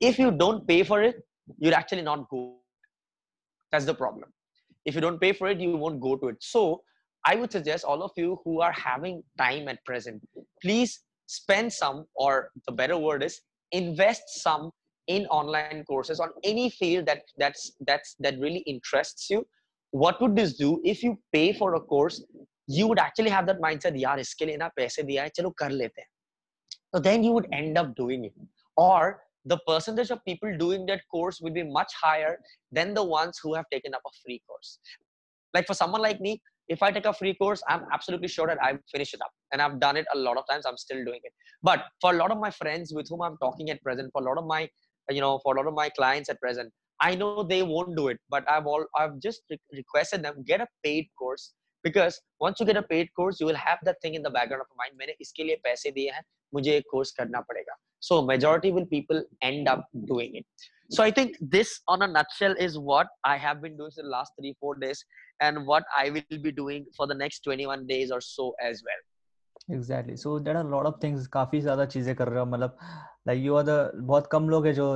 if 0.00 0.18
you 0.18 0.30
don't 0.30 0.66
pay 0.66 0.82
for 0.82 1.02
it, 1.02 1.16
you're 1.58 1.74
actually 1.74 2.02
not 2.02 2.28
go. 2.28 2.56
That's 3.70 3.84
the 3.84 3.94
problem. 3.94 4.32
If 4.84 4.94
you 4.94 5.00
don't 5.00 5.20
pay 5.20 5.32
for 5.32 5.48
it, 5.48 5.60
you 5.60 5.76
won't 5.76 6.00
go 6.00 6.16
to 6.16 6.28
it. 6.28 6.36
So 6.40 6.82
I 7.24 7.34
would 7.34 7.52
suggest 7.52 7.84
all 7.84 8.02
of 8.02 8.12
you 8.16 8.40
who 8.44 8.60
are 8.60 8.72
having 8.72 9.22
time 9.36 9.68
at 9.68 9.84
present, 9.84 10.22
please 10.62 11.00
spend 11.26 11.72
some, 11.72 12.06
or 12.14 12.50
the 12.66 12.72
better 12.72 12.96
word 12.96 13.22
is 13.22 13.40
invest 13.72 14.22
some 14.28 14.70
in 15.08 15.26
online 15.26 15.84
courses 15.84 16.20
on 16.20 16.30
any 16.44 16.70
field 16.70 17.06
that 17.06 17.22
that's 17.36 17.72
that's 17.86 18.14
that 18.20 18.38
really 18.38 18.60
interests 18.60 19.28
you. 19.30 19.46
What 19.90 20.20
would 20.20 20.36
this 20.36 20.54
do 20.56 20.80
if 20.84 21.02
you 21.02 21.18
pay 21.32 21.52
for 21.52 21.74
a 21.74 21.80
course? 21.80 22.22
you 22.68 22.86
would 22.86 22.98
actually 22.98 23.30
have 23.30 23.46
that 23.46 23.60
mindset 23.66 23.96
yaar 24.04 24.16
iske 24.24 24.44
liye 24.50 24.58
na 24.64 24.68
paise 24.80 25.00
diya 25.10 25.24
hai 25.26 25.32
chalo 25.38 25.52
kar 25.62 25.70
lete 25.80 26.02
hain. 26.02 26.10
So 26.94 27.00
then 27.08 27.24
you 27.26 27.32
would 27.36 27.48
end 27.60 27.78
up 27.82 27.94
doing 28.02 28.26
it. 28.28 28.34
Or 28.76 29.22
the 29.52 29.58
percentage 29.66 30.10
of 30.10 30.24
people 30.24 30.56
doing 30.62 30.84
that 30.90 31.02
course 31.14 31.40
will 31.40 31.56
be 31.58 31.64
much 31.78 31.92
higher 32.02 32.38
than 32.78 32.94
the 32.98 33.04
ones 33.16 33.40
who 33.42 33.54
have 33.54 33.66
taken 33.72 33.94
up 33.98 34.02
a 34.10 34.14
free 34.22 34.40
course. 34.46 34.78
Like 35.54 35.66
for 35.66 35.74
someone 35.82 36.02
like 36.02 36.20
me 36.28 36.40
if 36.74 36.82
i 36.86 36.88
take 36.94 37.06
a 37.10 37.12
free 37.18 37.32
course 37.34 37.62
i'm 37.72 37.84
absolutely 37.96 38.28
sure 38.32 38.46
that 38.48 38.58
i 38.62 38.70
finish 38.94 39.14
it 39.14 39.22
up. 39.26 39.30
And 39.52 39.62
i've 39.62 39.76
done 39.84 39.96
it 40.00 40.06
a 40.14 40.18
lot 40.18 40.36
of 40.40 40.44
times 40.50 40.66
i'm 40.66 40.76
still 40.76 41.04
doing 41.04 41.20
it. 41.28 41.32
But 41.62 41.84
for 42.02 42.12
a 42.14 42.16
lot 42.16 42.30
of 42.30 42.38
my 42.38 42.50
friends 42.50 42.92
with 42.98 43.08
whom 43.08 43.22
i'm 43.22 43.38
talking 43.44 43.70
at 43.70 43.82
present 43.82 44.10
for 44.12 44.22
a 44.22 44.26
lot 44.26 44.38
of 44.42 44.46
my 44.46 44.68
you 45.10 45.22
know 45.22 45.38
for 45.42 45.54
a 45.54 45.58
lot 45.60 45.66
of 45.66 45.74
my 45.74 45.88
clients 46.00 46.28
at 46.28 46.40
present 46.40 46.70
i 47.00 47.14
know 47.14 47.42
they 47.42 47.62
won't 47.62 47.96
do 47.96 48.08
it. 48.08 48.18
But 48.28 48.50
i've 48.50 48.66
all 48.66 48.84
i've 48.98 49.18
just 49.28 49.42
re- 49.50 49.60
requested 49.80 50.22
them 50.22 50.44
get 50.52 50.60
a 50.60 50.68
paid 50.84 51.08
course 51.18 51.54
because 51.83 52.19
once 52.39 52.59
you 52.59 52.65
get 52.65 52.77
a 52.77 52.81
paid 52.81 53.09
course 53.15 53.39
you 53.39 53.45
will 53.45 53.61
have 53.63 53.79
that 53.83 54.01
thing 54.01 54.13
in 54.15 54.23
the 54.23 54.29
background 54.29 54.61
of 54.61 54.67
your 54.71 54.81
mind 54.83 54.99
मैंने 54.99 55.15
इसके 55.21 55.43
लिए 55.43 55.55
पैसे 55.63 55.91
दिए 55.97 56.11
हैं 56.11 56.23
मुझे 56.53 56.75
एक 56.77 56.85
course 56.91 57.11
करना 57.19 57.41
पड़ेगा 57.49 57.75
so 58.07 58.21
majority 58.29 58.71
will 58.75 58.85
people 58.93 59.21
end 59.49 59.69
up 59.73 59.83
doing 60.07 60.33
it 60.39 60.69
so 60.95 61.03
i 61.03 61.11
think 61.17 61.37
this 61.55 61.69
on 61.93 62.01
a 62.07 62.07
nutshell 62.15 62.55
is 62.65 62.77
what 62.89 63.13
i 63.29 63.35
have 63.43 63.61
been 63.65 63.77
doing 63.77 63.93
for 63.97 64.03
the 64.03 64.13
last 64.15 64.41
3 64.41 64.51
4 64.65 64.73
days 64.81 65.03
and 65.47 65.61
what 65.69 65.93
i 65.99 66.09
will 66.15 66.41
be 66.47 66.53
doing 66.57 66.89
for 66.97 67.07
the 67.11 67.17
next 67.21 67.47
21 67.49 67.85
days 67.93 68.11
or 68.17 68.19
so 68.29 68.49
as 68.69 68.83
well 68.89 69.05
Exactly 69.68 70.16
so 70.16 70.38
there 70.40 70.56
are 70.56 70.64
lot 70.70 70.86
of 70.86 70.94
things 71.02 71.26
काफ़ी 71.26 71.60
ज़्यादा 71.60 71.84
चीज़ें 71.94 72.14
कर 72.16 72.28
रहे 72.28 72.40
हो 72.40 72.46
मतलब 72.46 72.76
like 73.28 73.42
you 73.42 73.54
are 73.54 73.64
the 73.64 73.90
बहुत 73.96 74.28
कम 74.32 74.48
लोग 74.48 74.66
हैं 74.66 74.72
जो 74.74 74.86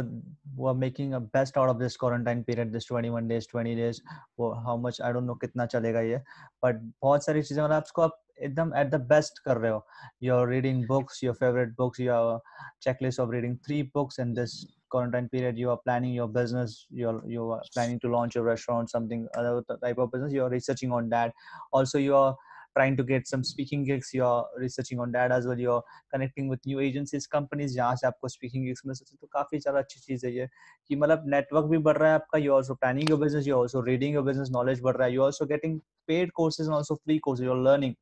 वो 0.57 0.69
are 0.69 0.75
making 0.75 1.15
best 1.37 1.59
out 1.59 1.69
of 1.69 1.77
this 1.79 1.97
quarantine 1.97 2.43
period 2.43 2.73
this 2.73 2.87
21 2.93 3.29
days 3.29 3.47
20 3.57 3.75
days 3.77 4.01
वो 4.39 4.53
how 4.67 4.77
much 4.87 5.01
I 5.03 5.13
don't 5.13 5.25
know 5.25 5.35
कितना 5.45 5.67
चलेगा 5.67 6.01
ये 6.01 6.23
बट 6.65 6.81
बहुत 7.03 7.25
सारी 7.25 7.43
चीज़ें 7.43 7.63
मतलब 7.63 7.75
आपको 7.77 8.03
आप 8.03 8.19
एकदम 8.43 8.73
एट 8.77 8.91
द 8.91 9.01
बेस्ट 9.09 9.39
कर 9.45 9.57
रहे 9.57 9.71
हो। 9.73 9.85
You 10.23 10.35
are 10.35 10.49
reading 10.49 10.87
books 10.89 11.23
your 11.25 11.35
favourite 11.35 11.75
books 11.79 12.01
you 12.01 12.13
are 12.13 12.39
checklist 12.83 13.21
of 13.21 13.31
reading 13.31 13.57
three 13.67 13.83
books 13.95 14.21
in 14.21 14.35
this 14.35 14.63
quarantine 14.93 15.29
period, 15.33 15.59
you 15.59 15.69
are 15.71 15.79
planning 15.85 16.11
your 16.15 16.29
business 16.33 16.73
you're 17.03 17.21
you 17.35 17.45
are 17.51 17.61
planning 17.77 18.01
to 18.01 18.09
launch 18.15 18.35
your 18.39 18.45
restaurant, 18.45 18.91
something, 18.91 19.27
other 19.35 19.53
type 19.85 19.99
of 19.99 20.11
business, 20.15 20.35
you 20.35 20.43
are 20.47 20.51
researching 20.51 20.93
on 20.93 21.09
that. 21.09 21.33
Also, 21.73 22.03
you 22.03 22.15
are 22.15 22.37
trying 22.77 22.97
to 22.97 23.05
get 23.05 23.27
some 23.27 23.43
speaking 23.45 23.85
gigs 23.85 24.11
you're 24.15 24.45
researching 24.59 25.01
on 25.01 25.13
that 25.13 25.33
as 25.33 25.47
well 25.47 25.59
you're 25.59 25.83
connecting 26.15 26.49
with 26.49 26.65
new 26.67 26.81
agencies 26.81 27.27
companies 27.35 27.75
जहाँ 27.75 27.97
से 27.97 28.07
आपको 28.07 28.29
speaking 28.29 28.65
gigs 28.69 28.87
मिल 28.87 28.95
सकते 28.95 29.17
तो 29.21 29.27
काफ़ी 29.33 29.59
ज़्यादा 29.59 29.79
अच्छी 29.79 30.01
चीज़ 30.01 30.27
है 30.27 30.33
ये 30.37 30.49
कि 30.89 30.97
मतलब 30.97 31.31
network 31.35 31.71
भी 31.71 31.79
बढ़ 31.79 31.99
रहा 31.99 32.09
है 32.09 32.15
आपका 32.15 32.39
you're 32.39 32.57
also 32.61 32.79
planning 32.85 33.11
your 33.13 33.21
business 33.25 33.47
you're 33.47 33.63
also 33.65 33.83
reading 33.91 34.19
your 34.19 34.25
business 34.31 34.53
knowledge 34.57 34.81
बढ़ 34.81 34.97
रहा 34.97 35.09
है 35.09 35.15
you're 35.15 35.27
also 35.27 35.49
getting 35.55 35.79
paid 36.11 36.33
courses 36.41 36.67
and 36.67 36.77
also 36.81 36.99
free 37.05 37.21
courses 37.29 37.47
you're 37.49 37.63
learning 37.69 37.95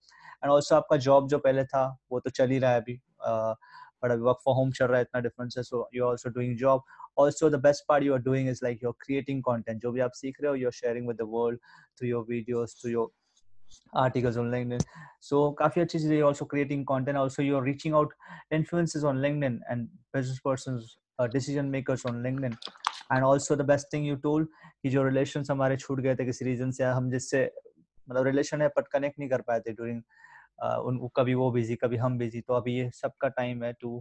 and 0.42 0.52
also 0.52 0.74
आपका 0.74 0.96
job 1.08 1.34
पहले 1.34 1.64
था 1.64 1.98
वो 2.12 2.20
तो 2.20 2.30
चल 2.30 2.50
ही 2.50 2.58
रहा 2.58 2.70
है 2.70 2.80
अभी 2.80 3.00
uh, 3.28 3.54
but 4.02 4.10
अभी 4.10 4.22
work 4.22 4.42
from 4.46 4.58
home 4.60 4.72
चल 4.76 4.86
रहा 4.86 4.96
है 4.96 5.02
इतना 5.02 5.22
difference 5.22 5.56
है 5.58 5.62
so 5.62 5.84
you're 5.94 6.10
also 6.10 6.30
doing 6.38 6.56
job 6.64 6.80
also 7.16 7.50
the 7.50 7.62
best 7.68 7.86
part 7.88 8.02
you 8.02 8.14
are 8.14 8.24
doing 8.26 8.46
is 8.52 8.62
like 8.62 8.84
you're 8.84 8.98
creating 9.06 9.42
content 9.48 9.82
जो 9.82 9.92
भी 9.92 10.00
आप 10.00 10.10
सीख 10.14 10.40
रहे 10.42 10.50
हो 10.50 10.56
you're 10.56 10.76
sharing 10.82 11.08
with 11.10 11.18
the 11.22 11.30
world 11.36 11.58
through 11.98 12.10
your 12.10 12.24
videos 12.30 12.76
through 12.80 12.92
your 12.96 13.08
articles 13.94 14.36
on 14.36 14.50
LinkedIn. 14.50 14.80
So 15.20 15.54
अच्छी 15.62 15.84
चीज़ 15.84 16.12
है 16.12 16.20
also 16.22 16.46
creating 16.46 16.84
content. 16.84 17.18
Also 17.18 17.42
you're 17.42 17.62
reaching 17.62 17.94
out 17.94 18.12
influencers 18.52 19.04
on 19.04 19.20
LinkedIn 19.26 19.58
and 19.68 19.88
business 20.12 20.40
persons, 20.40 20.96
uh, 21.18 21.26
decision 21.26 21.70
makers 21.70 22.04
on 22.04 22.22
LinkedIn. 22.22 22.56
And 23.10 23.24
also 23.24 23.56
the 23.56 23.64
best 23.64 23.90
thing 23.90 24.04
you 24.04 24.16
told 24.16 24.46
कि 24.82 24.90
जो 24.90 25.04
relations 25.10 25.50
हमारे 25.50 25.76
छूट 25.76 26.00
गए 26.00 26.14
थे 26.16 26.24
किसी 26.24 26.44
reason 26.44 26.72
से 26.72 26.84
हम 26.84 27.10
जिससे 27.10 27.44
मतलब 28.08 28.24
relation 28.26 28.62
है 28.62 28.70
but 28.78 28.90
connect 28.94 29.18
नहीं 29.18 29.28
कर 29.28 29.40
पाए 29.50 29.60
थे 29.60 29.74
during 29.74 30.00
uh, 30.64 30.78
उन 30.86 31.08
कभी 31.16 31.34
वो 31.34 31.52
busy 31.58 31.76
कभी 31.82 31.96
हम 31.96 32.18
busy 32.18 32.42
तो 32.46 32.54
अभी 32.54 32.74
ये 32.78 32.90
सबका 32.94 33.32
time 33.40 33.62
है 33.64 33.74
to 33.84 34.00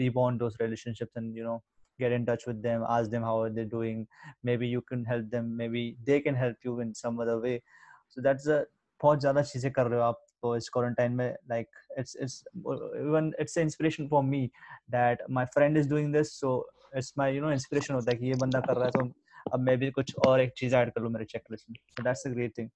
rebond 0.00 0.40
those 0.44 0.56
relationships 0.60 1.22
and 1.22 1.36
you 1.36 1.44
know 1.44 1.62
get 2.00 2.12
in 2.12 2.26
touch 2.26 2.46
with 2.46 2.62
them 2.62 2.84
ask 2.96 3.10
them 3.10 3.22
how 3.22 3.36
are 3.42 3.50
they 3.50 3.64
doing 3.64 4.06
maybe 4.44 4.66
you 4.68 4.82
can 4.90 5.04
help 5.04 5.30
them 5.30 5.56
maybe 5.60 5.96
they 6.06 6.20
can 6.20 6.34
help 6.34 6.56
you 6.64 6.78
in 6.80 6.94
some 6.94 7.18
other 7.18 7.40
way 7.40 7.60
so 8.08 8.20
that's 8.20 8.46
a 8.46 8.58
बहुत 9.02 9.20
ज़्यादा 9.20 9.42
चीज़ें 9.42 9.70
कर 9.72 9.86
रहे 9.86 9.98
हो 10.00 10.04
आप 10.04 10.24
तो 10.42 10.56
इस 10.56 10.68
quarantine 10.68 11.12
में 11.12 11.28
like 11.50 11.68
it's 11.98 12.16
it's 12.16 12.42
even 12.56 13.32
it's 13.40 13.58
inspiration 13.58 14.08
for 14.08 14.22
me 14.24 14.50
that 14.90 15.22
my 15.30 15.44
friend 15.54 15.76
is 15.78 15.88
doing 15.90 16.12
this 16.12 16.32
so 16.40 16.70
it's 16.96 17.12
my 17.18 17.34
you 17.36 17.42
know 17.42 17.50
inspiration 17.52 17.94
होता 17.94 18.10
है 18.10 18.16
कि 18.16 18.26
ये 18.26 18.34
बंदा 18.40 18.60
कर 18.60 18.76
रहा 18.76 18.84
है 18.84 18.90
तो 18.90 19.08
अब 19.52 19.60
मैं 19.60 19.78
भी 19.78 19.90
कुछ 19.90 20.14
और 20.26 20.40
एक 20.40 20.52
चीज़ 20.56 20.74
ऐड 20.76 20.92
कर 20.92 21.00
लूँ 21.00 21.10
मेरे 21.12 21.24
चेकलिस्ट 21.24 21.70
में। 21.70 21.76
So 21.90 22.02
that's 22.02 22.26
a 22.26 22.30
great 22.30 22.58
thing 22.58 22.68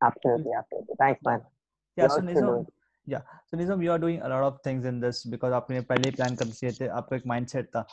absolutely 0.00 0.52
absolutely. 0.58 0.94
Thanks 0.98 1.22
man. 1.22 1.42
Yeah 1.98 2.08
so 2.08 2.20
Nizam, 2.20 2.66
yeah 3.06 3.20
so 3.46 3.56
Nizam 3.56 3.82
you 3.82 3.90
are 3.92 3.98
doing 3.98 4.20
a 4.22 4.28
lot 4.28 4.42
of 4.42 4.60
things 4.62 4.84
in 4.84 5.00
this 5.00 5.22
because 5.24 5.52
आपने 5.52 5.80
पहले 5.90 6.08
ही 6.08 6.14
प्लान 6.16 6.36
कर 6.36 6.44
दिए 6.44 6.72
थे 6.80 6.86
आपका 7.00 7.16
एक 7.16 7.26
माइंडसेट 7.26 7.66
था 7.76 7.86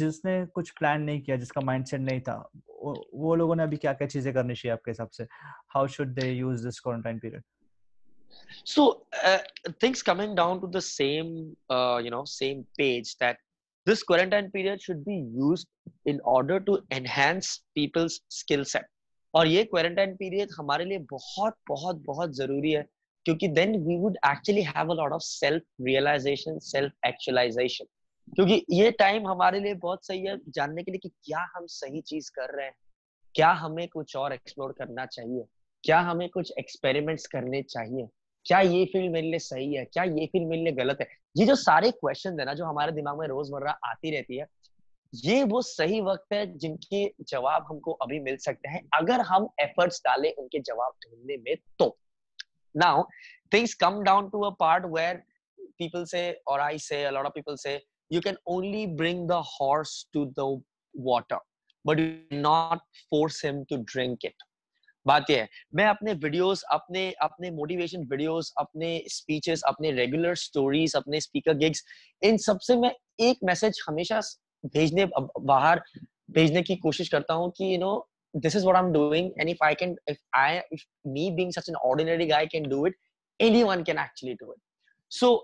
जिसने 0.00 0.34
कुछ 0.54 0.70
प्लान 0.78 1.02
नहीं 1.02 1.20
किया 1.22 1.36
जिसका 1.36 1.60
माइंडसेट 1.60 2.00
नहीं 2.00 2.20
था 2.28 2.34
वो 2.82 3.34
लोगों 3.36 3.54
ने 3.56 3.62
अभी 3.62 3.76
क्या 3.76 3.92
क्या 3.92 4.08
चीज़ें 4.08 4.32
करनी 4.34 4.54
चाहिए 4.54 4.72
आपके 4.72 4.90
हिसाब 4.90 5.08
से 5.16 5.24
how 5.74 5.86
should 5.96 6.14
they 6.14 6.30
use 6.32 6.64
this 6.64 6.80
quarantine 6.80 7.18
period 7.18 7.42
so 8.70 8.82
uh, 9.28 9.38
things 9.82 10.02
coming 10.08 10.34
down 10.34 10.60
to 10.62 10.68
the 10.74 10.80
same 10.88 11.30
uh, 11.76 12.00
you 12.04 12.10
know 12.14 12.20
same 12.32 12.60
page 12.80 13.10
that 13.22 13.40
this 13.86 14.04
quarantine 14.10 14.50
period 14.52 14.84
should 14.86 15.00
be 15.04 15.16
used 15.38 15.68
in 16.12 16.20
order 16.34 16.58
to 16.68 16.76
enhance 16.98 17.50
people's 17.78 18.20
skill 18.40 18.64
set 18.74 18.88
और 19.34 19.46
ये 19.46 19.64
quarantine 19.64 20.14
period 20.16 20.50
हमारे 20.56 20.84
लिए 20.84 20.98
बहुत 21.10 21.56
बहुत 21.68 22.02
बहुत 22.06 22.34
ज़रूरी 22.36 22.70
है 22.72 22.86
क्योंकि 23.30 23.48
then 23.48 23.76
we 23.86 23.96
would 23.96 24.16
actually 24.26 24.62
have 24.62 24.90
a 24.90 24.94
lot 24.94 25.12
of 25.12 25.22
self 25.22 25.62
realisation 25.80 26.58
self 26.58 26.92
actualisation 27.06 27.84
क्योंकि 28.34 28.64
ये 28.70 28.90
टाइम 28.90 29.26
हमारे 29.28 29.60
लिए 29.60 29.74
बहुत 29.74 30.06
सही 30.06 30.24
है 30.24 30.38
जानने 30.48 30.82
के 30.82 30.90
लिए 30.90 30.98
कि 30.98 31.08
क्या 31.08 31.52
हम 31.56 31.66
सही 31.66 32.00
चीज़ 32.00 32.30
कर 32.30 32.56
रहे 32.56 32.66
हैं। 32.66 32.74
क्या 33.34 33.50
हमें 33.50 33.88
कुछ 33.88 34.16
और 34.16 34.32
एक्सप्लोर 34.32 34.72
करना 34.72 35.06
चाहिए? 35.06 35.44
क्या 35.84 36.00
हमें 36.00 36.28
कुछ 36.28 36.52
एक्सपेरिमेंट्स 36.58 37.26
करने 37.26 37.62
चाहिए? 37.62 38.08
क्या 38.44 38.60
ये 38.60 38.84
फ़ील्ड 38.84 39.12
मेरे 39.12 39.30
लिए 39.30 39.38
सही 39.38 39.74
है? 39.74 39.84
क्या 39.84 40.04
ये 40.04 40.26
फ़ील्ड 40.26 40.48
मेरे 40.48 40.62
लिए 40.62 40.72
गलत 40.72 40.98
है? 41.00 41.08
ये 41.36 41.46
जो 41.46 41.54
सारे 41.54 41.90
क्वेश्चन 41.90 42.40
है 42.40 42.46
ना, 42.46 42.54
जो 42.54 42.64
हमारे 42.64 42.92
दिमाग 42.92 43.18
में 43.18 43.26
रोज़मर्रा 43.28 43.70
आती 43.70 44.10
रहती 44.10 44.36
है, 44.36 44.46
ये 45.14 45.44
वो 45.44 45.62
सही 45.62 46.00
वक्त 46.00 46.32
है 46.32 46.58
जिनके 46.58 47.12
जवाब 47.28 47.66
हमको 47.70 47.92
अभी 47.92 48.20
मिल 48.20 48.36
सकते 48.36 48.68
हैं। 48.68 48.88
अगर 48.94 49.20
हम 49.20 49.48
एफर्ट्स 49.60 50.02
डालें 50.06 50.32
उनके 50.32 50.58
जवाब 50.58 50.92
ढूँढने 51.04 51.36
में 51.36 51.56
तो। 51.78 51.98
Now 52.74 53.02
things 53.52 53.74
come 53.74 54.04
down 54.04 54.30
to 54.30 54.44
a 54.44 54.54
part 54.54 54.84
where 54.88 55.24
people 55.78 56.04
say 56.06 56.36
or 56.46 56.60
i 56.60 56.76
say 56.76 57.04
a 57.04 57.12
lot 57.12 57.26
of 57.26 57.34
people 57.34 57.56
say 57.56 57.80
you 58.10 58.20
can 58.20 58.36
only 58.46 58.86
bring 59.00 59.26
the 59.26 59.40
horse 59.42 59.94
to 60.12 60.26
the 60.36 60.46
water 60.94 61.38
but 61.84 61.98
you 61.98 62.40
not 62.44 62.80
force 63.10 63.40
him 63.40 63.64
to 63.72 63.82
drink 63.94 64.30
it 64.30 64.46
बात 65.06 65.30
ये 65.30 65.36
है 65.36 65.48
मैं 65.74 65.84
अपने 65.86 66.12
videos 66.12 66.62
अपने 66.72 67.10
अपने 67.22 67.50
motivation 67.50 68.02
videos 68.10 68.52
अपने 68.58 68.90
speeches 69.10 69.62
अपने 69.68 69.90
regular 69.92 70.34
stories 70.34 70.96
अपने 70.96 71.20
स्पीकर 71.20 71.54
गिग्स 71.58 71.84
इन 72.22 72.36
सबसे 72.46 72.76
मैं 72.80 72.90
एक 73.28 73.38
मैसेज 73.44 73.80
हमेशा 73.88 74.20
भेजने 74.74 75.06
बाहर 75.16 75.82
भेजने 76.34 76.62
की 76.62 76.76
कोशिश 76.76 77.08
करता 77.08 77.34
हूँ 77.34 77.50
कि 77.56 77.72
you 77.72 77.78
know 77.78 77.94
this 78.34 78.54
is 78.54 78.64
what 78.64 78.76
i'm 78.76 78.92
doing 78.92 79.32
and 79.38 79.48
if 79.48 79.60
i 79.60 79.74
can 79.74 79.96
if 80.06 80.18
i 80.34 80.62
if 80.70 80.84
me 81.04 81.32
being 81.36 81.50
such 81.50 81.68
an 81.68 81.74
ordinary 81.82 82.26
guy 82.26 82.46
can 82.46 82.68
do 82.68 82.84
it 82.84 82.94
anyone 83.40 83.84
can 83.84 83.98
actually 83.98 84.36
do 84.38 84.52
it. 84.52 84.60
So 85.08 85.42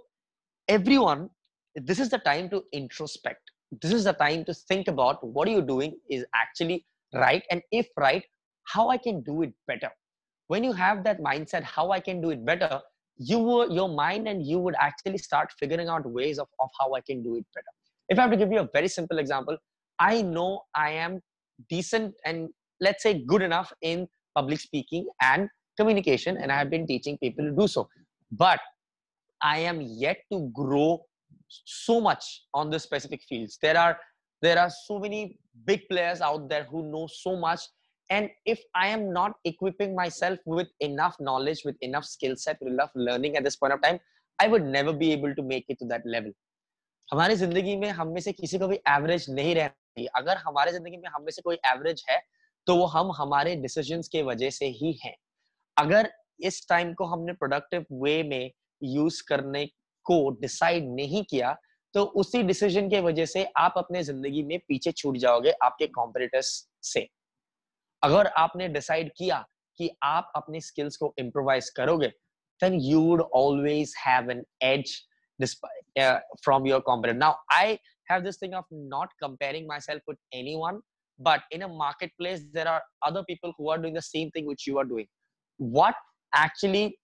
everyone 0.68 1.30
this 1.74 1.98
is 1.98 2.08
the 2.08 2.18
time 2.18 2.48
to 2.50 2.62
introspect. 2.72 3.50
This 3.82 3.92
is 3.92 4.04
the 4.04 4.12
time 4.14 4.44
to 4.46 4.54
think 4.54 4.88
about 4.88 5.22
what 5.26 5.50
you're 5.50 5.60
doing 5.60 5.98
is 6.08 6.24
actually 6.34 6.86
right 7.12 7.42
and 7.50 7.60
if 7.70 7.86
right 7.96 8.24
how 8.64 8.88
i 8.88 8.96
can 8.96 9.22
do 9.22 9.42
it 9.42 9.52
better. 9.66 9.90
When 10.48 10.62
you 10.62 10.72
have 10.72 11.02
that 11.04 11.20
mindset 11.20 11.62
how 11.62 11.90
i 11.90 12.00
can 12.00 12.20
do 12.20 12.30
it 12.30 12.44
better 12.44 12.80
you 13.18 13.38
will 13.38 13.72
your 13.72 13.88
mind 13.88 14.28
and 14.28 14.46
you 14.46 14.58
would 14.58 14.74
actually 14.78 15.18
start 15.18 15.50
figuring 15.58 15.88
out 15.88 16.04
ways 16.04 16.38
of, 16.38 16.48
of 16.60 16.68
how 16.78 16.94
i 16.94 17.00
can 17.00 17.22
do 17.22 17.36
it 17.36 17.46
better. 17.54 17.72
If 18.08 18.18
i 18.18 18.22
have 18.22 18.30
to 18.30 18.36
give 18.36 18.52
you 18.52 18.60
a 18.60 18.68
very 18.72 18.88
simple 18.88 19.18
example 19.18 19.58
i 19.98 20.22
know 20.22 20.62
i 20.74 20.90
am 20.90 21.20
decent 21.70 22.14
and 22.24 22.48
let's 22.79 23.03
say 23.03 23.13
good 23.31 23.41
enough 23.41 23.73
in 23.81 24.07
public 24.35 24.59
speaking 24.59 25.07
and 25.21 25.49
communication 25.77 26.37
and 26.37 26.51
i 26.51 26.57
have 26.57 26.69
been 26.69 26.85
teaching 26.87 27.17
people 27.17 27.45
to 27.45 27.51
do 27.51 27.67
so 27.67 27.87
but 28.31 28.59
i 29.41 29.57
am 29.57 29.81
yet 29.81 30.17
to 30.31 30.49
grow 30.53 31.03
so 31.65 31.99
much 31.99 32.43
on 32.53 32.69
the 32.69 32.79
specific 32.79 33.21
fields 33.29 33.57
there 33.61 33.77
are 33.77 33.97
there 34.41 34.57
are 34.59 34.69
so 34.69 34.99
many 34.99 35.37
big 35.65 35.87
players 35.89 36.21
out 36.21 36.49
there 36.49 36.65
who 36.71 36.83
know 36.91 37.07
so 37.13 37.35
much 37.35 37.61
and 38.09 38.29
if 38.45 38.61
i 38.75 38.87
am 38.87 39.11
not 39.13 39.33
equipping 39.45 39.95
myself 39.95 40.39
with 40.45 40.69
enough 40.79 41.15
knowledge 41.19 41.61
with 41.65 41.75
enough 41.81 42.05
skill 42.05 42.35
set 42.35 42.57
with 42.61 42.73
enough 42.73 42.91
learning 42.95 43.35
at 43.37 43.43
this 43.43 43.55
point 43.55 43.73
of 43.73 43.81
time 43.81 43.99
i 44.39 44.47
would 44.47 44.65
never 44.77 44.93
be 44.93 45.11
able 45.11 45.35
to 45.35 45.43
make 45.43 45.65
it 45.69 45.79
to 45.79 45.85
that 45.93 46.07
level 46.15 46.33
हमारी 47.13 47.35
जिंदगी 47.35 47.75
में 47.77 47.89
हम 47.95 48.07
में 48.13 48.19
से 48.21 48.31
किसी 48.31 48.57
को 48.59 48.67
भी 48.67 48.75
average 48.87 49.25
नहीं 49.29 49.55
रहती 49.55 50.05
अगर 50.17 50.37
हमारे 50.37 50.71
जिंदगी 50.71 50.97
में 50.97 51.09
हम 51.15 51.23
में 51.23 51.31
से 51.31 51.41
कोई 51.41 51.57
एवरेज 51.71 52.03
है 52.09 52.21
तो 52.66 52.76
वो 52.76 52.86
हम 52.86 53.12
हमारे 53.16 53.54
डिसीज़न 53.56 54.02
के 54.12 54.22
वजह 54.22 54.50
से 54.50 54.66
ही 54.80 54.92
हैं। 55.04 55.14
अगर 55.76 56.10
इस 56.40 56.66
टाइम 56.68 56.92
को 56.94 57.04
हमने 57.04 57.32
प्रोडक्टिव 57.32 57.84
वे 58.02 58.22
में 58.22 58.50
यूज़ 58.82 59.22
करने 59.28 59.64
को 60.06 60.18
डिसाइड 60.40 60.88
नहीं 60.94 61.22
किया 61.30 61.56
तो 61.94 62.02
उसी 62.20 62.42
डिसीज़न 62.42 62.88
के 62.90 63.00
वजह 63.00 63.26
से 63.26 63.44
आप 63.56 63.74
अपने 63.76 64.02
ज़िंदगी 64.02 64.42
में 64.42 64.58
पीछे 64.68 64.92
छूट 64.92 65.16
जाओगे 65.16 65.50
आपके 65.62 65.86
कॉम्पिटिटर्स 65.86 66.48
से। 66.82 67.06
अगर 68.02 68.26
आपने 68.26 68.68
डिसाइड 68.68 69.12
किया 69.16 69.44
कि 69.78 69.90
आप 70.02 70.32
अपने 70.36 70.60
स्किल्स 70.60 70.96
को 70.96 71.14
इम्प्रोवाइज 71.18 71.70
करोगे 71.76 72.12
then 72.60 72.76
you 72.80 73.00
would 73.00 73.22
always 73.38 73.90
have 74.02 74.28
an 74.32 74.38
edge 74.66 74.92
despite 75.38 76.04
uh, 76.04 76.20
from 76.44 76.68
your 76.68 76.80
competitor. 76.80 77.18
Now 77.18 77.34
i 77.50 77.78
have 78.10 78.22
this 78.24 78.38
thing 78.38 78.54
of 78.54 78.64
not 78.92 79.10
comparing 79.22 79.66
myself 79.66 80.00
with 80.10 80.18
anyone 80.32 80.78
but 81.18 81.42
in 81.50 81.62
a 81.62 81.68
marketplace 81.68 82.42
there 82.52 82.68
are 82.68 82.82
other 83.06 83.24
people 83.24 83.52
who 83.56 83.70
are 83.70 83.78
doing 83.78 83.94
the 83.94 84.02
same 84.02 84.30
thing 84.30 84.46
which 84.46 84.66
you 84.66 84.78
are 84.78 84.84
doing. 84.84 85.06
What 85.58 85.94
actually 86.34 86.98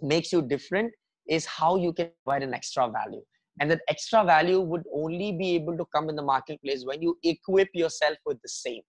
makes 0.00 0.32
you 0.32 0.42
different 0.42 0.92
is 1.28 1.46
how 1.46 1.76
you 1.76 1.92
can 1.92 2.10
provide 2.24 2.42
an 2.42 2.54
extra 2.54 2.88
value. 2.88 3.22
And 3.60 3.70
that 3.70 3.80
extra 3.88 4.24
value 4.24 4.60
would 4.60 4.82
only 4.94 5.32
be 5.32 5.54
able 5.54 5.76
to 5.76 5.84
come 5.94 6.08
in 6.08 6.16
the 6.16 6.22
marketplace 6.22 6.84
when 6.84 7.02
you 7.02 7.16
equip 7.22 7.68
yourself 7.74 8.16
with 8.24 8.40
the 8.42 8.48
same. 8.48 8.80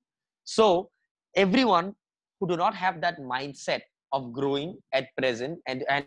So 0.46 0.90
everyone 1.36 1.94
who 2.40 2.48
do 2.48 2.58
not 2.58 2.74
have 2.74 3.02
that 3.02 3.20
mindset 3.20 3.82
of 4.12 4.32
growing 4.32 4.78
at 4.94 5.08
present 5.18 5.60
and 5.68 5.84
and 5.90 6.06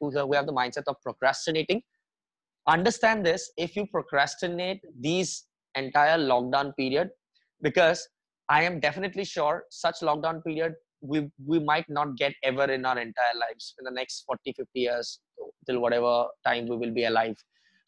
who 0.00 0.10
have 0.32 0.46
the 0.46 0.52
mindset 0.52 0.84
of 0.86 0.96
procrastinating 1.02 1.82
understand 2.68 3.26
this 3.26 3.50
if 3.56 3.76
you 3.76 3.86
procrastinate 3.86 4.80
these 5.00 5.44
entire 5.74 6.18
lockdown 6.18 6.72
period 6.76 7.10
because 7.61 8.07
I 8.49 8.63
am 8.63 8.79
definitely 8.79 9.25
sure 9.25 9.63
such 9.69 9.99
lockdown 10.01 10.43
period 10.43 10.75
we 11.01 11.29
we 11.45 11.59
might 11.59 11.89
not 11.89 12.15
get 12.17 12.33
ever 12.43 12.65
in 12.65 12.85
our 12.85 12.97
entire 12.97 13.35
lives 13.39 13.73
in 13.79 13.85
the 13.85 13.91
next 13.91 14.23
40 14.25 14.53
50 14.57 14.79
years 14.79 15.19
till 15.65 15.79
whatever 15.79 16.25
time 16.45 16.67
we 16.67 16.77
will 16.77 16.93
be 16.99 17.05
alive 17.05 17.35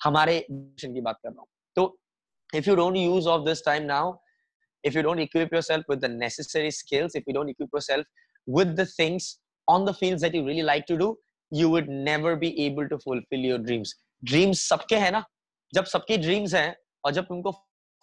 हमारे 0.06 0.46
की 0.52 1.02
बात 1.02 1.16
कर 1.24 1.30
रहा 1.30 1.40
हूँ 1.40 1.48
तो 1.76 1.92
if 2.60 2.68
you 2.68 2.76
don't 2.76 2.96
use 2.96 3.28
of 3.28 3.46
this 3.46 3.62
time 3.62 3.88
now 3.88 4.20
if 4.84 4.96
you 4.96 5.02
don't 5.08 5.20
equip 5.20 5.52
yourself 5.52 5.84
with 5.90 6.02
the 6.02 6.10
necessary 6.10 6.72
skills 6.72 7.16
if 7.16 7.24
you 7.28 7.34
don't 7.34 7.50
equip 7.50 7.74
yourself 7.74 8.06
with 8.58 8.76
the 8.76 8.86
things 8.86 9.40
on 9.68 9.86
the 9.86 9.94
fields 9.94 10.22
that 10.22 10.38
you 10.38 10.46
really 10.46 10.68
like 10.70 10.86
to 10.92 10.98
do 10.98 11.10
you 11.52 11.70
would 11.70 11.90
never 11.90 12.36
be 12.36 12.52
able 12.66 12.88
to 12.94 13.00
fulfill 13.00 13.50
your 13.50 13.58
dreams 13.58 13.96
dreams 14.32 14.62
सबके 14.70 14.96
हैं 15.04 15.12
ना 15.12 15.24
जब 15.74 15.86
सबके 15.96 16.18
dreams 16.28 16.54
हैं 16.54 16.76
और 17.06 17.12
जब 17.14 17.26
तुमको 17.26 17.52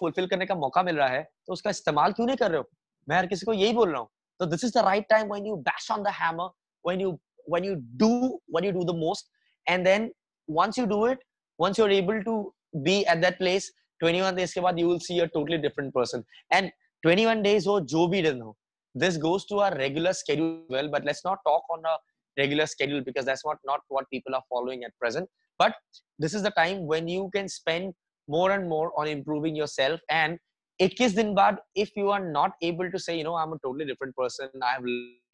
fulfil 0.01 0.27
करने 0.27 0.45
का 0.45 0.55
मौका 0.55 0.83
मिल 0.83 0.95
रहा 0.95 1.07
है 1.07 1.23
तो 1.47 1.53
उसका 1.53 1.69
इस्तेमाल 1.69 2.13
क्यों 2.13 2.27
नहीं 2.27 2.37
कर 2.37 2.51
रहे 2.51 2.57
हो? 2.57 2.69
मैं 3.07 3.17
हर 3.17 3.27
किसी 3.27 3.45
को 3.45 3.53
यही 3.53 3.73
बोल 3.73 3.91
रहा 3.91 3.99
हूँ 3.99 4.09
तो 4.39 4.45
this 4.45 4.63
is 4.63 4.77
the 4.79 4.85
right 4.85 5.07
time 5.09 5.33
when 5.33 5.45
you 5.45 5.55
bash 5.69 5.91
on 5.91 6.03
the 6.03 6.51
when 6.85 7.01
you 7.01 7.11
when 7.53 7.65
you 7.65 7.75
do 7.75 8.09
when 8.55 8.65
you 8.65 8.71
do 8.71 8.83
the 8.83 8.95
most 8.95 9.31
and 9.69 9.83
then 9.83 10.11
once 10.49 10.79
you 10.79 10.85
do 10.85 11.07
it 11.07 11.23
once 11.59 11.79
you 11.79 11.87
able 11.87 12.21
to 12.21 12.53
be 12.75 12.99
at 13.01 13.17
that 13.17 13.37
place 13.37 13.71
21 14.03 14.35
days 14.35 14.53
के 14.53 14.61
बाद 14.61 14.79
you 14.79 14.97
see 14.99 15.25
totally 15.25 15.57
different 15.57 15.93
person 15.93 16.23
and 16.53 16.71
21 17.05 17.41
days 17.41 17.67
हो, 17.69 17.79
जो 17.79 18.07
भी 18.07 18.21
दिन 18.21 18.41
हो 18.41 18.57
this 18.97 19.17
goes 19.17 19.45
to 19.49 19.59
our 19.59 19.77
regular 19.77 20.11
schedule 20.11 20.75
well 20.75 20.87
but 20.87 21.05
let's 21.05 21.21
not 21.25 21.39
talk 21.45 21.71
on 21.71 21.83
a 21.83 21.95
regular 22.37 22.65
schedule 22.65 23.01
because 23.01 23.25
that's 23.25 23.43
not 23.47 23.59
not 23.67 23.81
what 23.91 24.05
people 24.11 24.33
are 24.33 24.41
following 24.49 24.83
at 24.83 24.93
present 24.99 25.27
but 25.59 25.73
this 26.21 26.35
is 26.35 26.43
the 26.43 26.51
time 26.55 26.87
when 26.89 27.09
you 27.09 27.27
can 27.27 27.47
spend 27.47 27.93
more 28.35 28.51
and 28.51 28.69
more 28.69 28.91
on 28.99 29.07
improving 29.07 29.55
yourself. 29.55 29.99
And 30.09 30.39
21 30.81 31.15
din 31.17 31.31
baad 31.37 31.57
if 31.83 31.89
you 31.99 32.09
are 32.15 32.23
not 32.37 32.51
able 32.69 32.87
to 32.93 32.99
say 33.05 33.15
you 33.17 33.25
know 33.27 33.35
i'm 33.39 33.53
a 33.55 33.59
totally 33.65 33.85
different 33.89 34.15
person. 34.21 34.49
I 34.69 34.71
have 34.75 34.85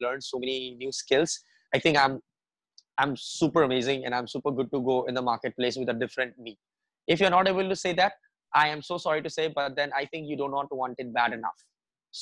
learned 0.04 0.24
so 0.30 0.38
many 0.38 0.56
new 0.82 0.92
skills. 0.92 1.40
I 1.74 1.78
think 1.84 1.96
i'm 2.02 2.14
i'm 3.02 3.14
super 3.16 3.62
amazing 3.68 4.04
and 4.04 4.14
i'm 4.16 4.28
super 4.34 4.52
good 4.58 4.70
to 4.74 4.80
go 4.90 4.96
in 5.10 5.14
the 5.18 5.22
marketplace 5.30 5.76
with 5.80 5.94
a 5.94 5.98
different 6.02 6.38
me. 6.46 6.58
If 7.06 7.20
you're 7.20 7.36
not 7.38 7.48
able 7.52 7.68
to 7.74 7.78
say 7.84 7.92
that 8.00 8.12
i 8.62 8.66
am 8.74 8.82
so 8.90 8.98
sorry 9.04 9.22
to 9.26 9.30
say 9.38 9.46
but 9.58 9.76
then 9.78 9.90
i 10.00 10.04
think 10.10 10.28
you 10.32 10.36
do 10.42 10.48
not 10.56 10.74
want 10.82 11.02
it 11.04 11.12
bad 11.20 11.32
enough. 11.38 11.58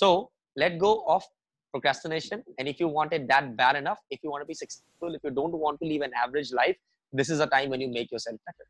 So 0.00 0.30
let 0.62 0.78
go 0.86 0.92
of 1.14 1.24
procrastination. 1.72 2.42
And 2.58 2.68
if 2.72 2.80
you 2.80 2.88
want 2.88 3.12
it 3.16 3.28
that 3.32 3.56
bad 3.62 3.76
enough 3.82 3.98
if 4.10 4.20
you 4.22 4.30
want 4.34 4.42
to 4.46 4.50
be 4.52 4.58
successful 4.62 5.18
if 5.18 5.28
you 5.28 5.32
don't 5.40 5.58
want 5.64 5.80
to 5.82 5.88
live 5.92 6.02
an 6.10 6.14
average 6.24 6.52
life 6.62 6.76
this 7.20 7.30
is 7.34 7.40
a 7.40 7.50
time 7.56 7.70
when 7.74 7.80
you 7.86 7.90
make 7.98 8.10
yourself 8.16 8.38
better 8.48 8.66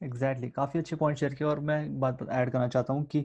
exactly 0.00 0.46
exactly. 0.46 0.54
काफ़ी 0.56 0.78
अच्छे 0.78 0.96
point 0.96 1.18
share 1.18 1.34
किया 1.34 1.48
और 1.48 1.60
मैं 1.60 1.84
एक 1.84 1.98
बात 2.00 2.18
add 2.30 2.50
करना 2.50 2.68
चाहता 2.68 2.92
हूँ 2.92 3.04
कि 3.06 3.24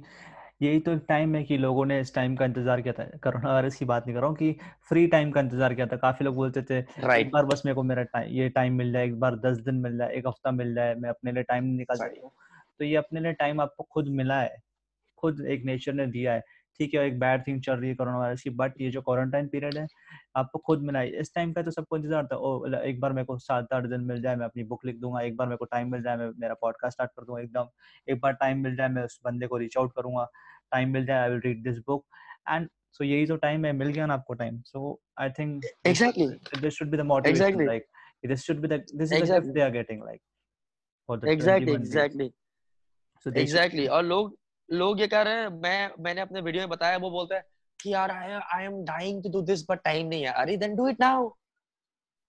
यही 0.62 0.80
तो 0.80 0.92
एक 0.92 1.04
टाइम 1.10 1.36
है 1.36 1.44
कि 1.44 1.58
लोगों 1.58 1.86
ने 1.86 2.00
इस 2.00 2.14
टाइम 2.16 2.36
का 2.36 2.46
इंतज़ार 2.46 2.82
किया 2.82 2.94
था। 2.94 3.04
कोरोना 3.24 3.52
वायरस 3.54 3.76
की 3.76 3.86
बात 3.86 4.06
नहीं 4.08 4.16
कर 4.16 4.22
रहा 4.22 4.30
हूँ 4.30 4.38
कि 4.38 4.52
फ्री 4.90 5.06
टाइम 5.08 5.32
का 5.32 5.42
इंतज़ार 5.42 5.74
किया 5.74 5.88
था। 5.88 5.98
काफ़ी 5.98 6.26
लोग 6.26 6.36
बोलते 6.36 6.62
थे 6.62 6.82
right. 6.82 7.18
एक 7.18 7.32
बार 7.32 7.46
बस 7.46 7.62
मेरे 7.66 7.76
को 7.76 7.84
मेरा 7.84 8.04
टाइम 8.06 8.30
ये 8.32 8.50
टाइम 8.50 8.74
मिल 8.74 8.92
जाए 8.94 9.06
एक 9.06 9.20
बार 9.20 9.36
दस 9.38 9.58
दिन 9.60 9.76
मिल 9.78 9.98
जाए 9.98 10.14
एक 10.14 10.28
हफ़्ता 10.28 10.52
मिल 10.52 10.74
जाए 10.76 10.96
मैं 10.96 11.10
अपने 11.10 11.32
लिए 11.32 11.44
टाइम 11.44 11.66
निकाल 11.74 11.98
सकती 11.98 12.20
हूँ। 12.20 12.32
तो 12.80 12.86
ये 12.86 12.96
अपने 12.96 13.20
लिए 13.20 13.34
टाइम 13.34 13.62
आपको 13.62 13.88
खुद 13.92 14.08
मिला 14.12 14.40
है। 14.42 14.56
खुद 15.18 15.46
एक 15.48 15.66
नेचर 15.66 15.94
ने 15.94 16.08
दिया 16.08 16.34
है। 16.34 16.44
ठीक 16.80 16.94
है 16.94 17.06
एक 17.08 17.20
बैड 17.20 17.46
थिंग 17.48 17.62
चल 17.62 17.74
रही 17.74 17.90
है 17.90 17.96
कोरोना 17.96 18.18
वायरस 18.18 18.42
की 18.42 18.50
बट 18.62 18.82
ये 18.82 18.90
जो 18.92 19.02
क्वारंटाइन 19.02 19.48
पीरियड 19.48 19.78
है 19.78 19.88
आपको 20.36 20.60
खुद 20.60 20.82
मिला 20.82 21.00
है 21.00 21.20
इस 21.20 21.34
टाइम 21.36 21.54
का 21.54 21.62
तो 21.62 21.72
सबको 21.72 21.98
इंतज़ार 21.98 22.26
था 22.26 22.36
ओ 22.38 22.74
एक 22.76 23.00
बार 23.00 23.14
मेरे 23.14 23.26
को 23.26 23.38
सात 23.40 23.74
आठ 23.74 23.86
दिन 23.86 24.02
मिल 24.04 24.22
जाए 24.22 24.36
मैं 24.36 24.46
अपनी 24.46 24.64
बुक 24.64 24.86
लिख 24.86 25.00
दूँगा 25.00 25.22
एक 25.22 25.36
बार 25.38 25.48
मेरे 25.48 25.58
को 25.58 25.66
टाइम 25.66 25.92
मिल 25.92 26.04
जाए 26.04 26.18
मैं 26.18 26.30
मेरा 26.38 26.54
पॉडकास्ट 26.62 26.96
स्टार्ट 26.96 27.12
कर 27.12 27.26
दूँगा 27.26 27.42
एकदम। 27.42 27.68
एक 28.08 28.20
बार 28.22 28.34
टाइम 28.34 28.64
मिल 28.64 28.76
जाए 28.76 28.90
मैं 28.90 29.04
उस 29.04 29.20
बंदे 29.26 29.48
को 29.48 29.58
रीच 29.58 29.78
आउट 29.78 29.94
करूँगा 29.96 30.30
टाइम 30.72 30.94
मिल 30.94 31.06
जाए 31.06 31.22
I 31.22 31.30
will 31.30 31.42
read 31.46 31.64
this 31.64 31.78
book 31.88 32.06
and 32.50 32.70
so 32.92 33.04
यही 33.04 33.26
तो 33.26 33.36
टाइम 33.38 33.66
है 33.66 33.72
मिल 33.74 33.88
गया 33.88 34.06
ना 34.06 34.14
आपको 34.14 34.34
time 34.34 34.62
so 34.66 35.00
I 35.20 35.30
think 35.40 35.66
exactly 35.86 36.28
this 36.62 36.74
should 36.74 36.90
be 36.90 36.98
the 36.98 37.02
motivation 37.12 37.66
like 37.66 37.86
this 38.28 38.44
should 38.44 38.60
be 38.60 38.68
the 38.68 38.84
this 38.96 39.14
is 39.14 39.32
the 39.32 39.60
are 39.60 39.72
getting 39.72 40.04
like 40.04 40.22
for 41.10 41.20
the 41.20 41.28
exactly 41.30 41.74
exactly 41.74 42.30
so 43.26 43.32
exactly 43.42 43.88
और 43.88 44.04
लोग 44.06 44.36
लोग 44.70 45.00
ये 45.02 45.08
कह 45.08 45.22
रहे 45.22 45.42
हैं 45.42 45.48
मैं 45.62 46.04
मैंने 46.04 46.22
अपने 46.22 46.42
वीडियो 46.42 46.62
में 46.62 46.70
बताया 46.70 46.98
वो 46.98 47.10
बोलते 47.12 47.36
हैं 47.36 47.44
कि 47.80 47.94
यार 47.94 48.12
I 48.12 48.32
I 48.56 48.66
am 48.66 48.84
dying 48.86 49.24
to 49.24 49.30
do 49.30 49.42
this 49.42 49.64
but 49.70 49.84
time 49.84 50.08
नहीं 50.08 50.24
है। 50.24 50.32
अरे 50.34 50.58
देन 50.58 50.76
डू 50.76 50.88
इट 50.90 51.00
नाउ 51.00 51.30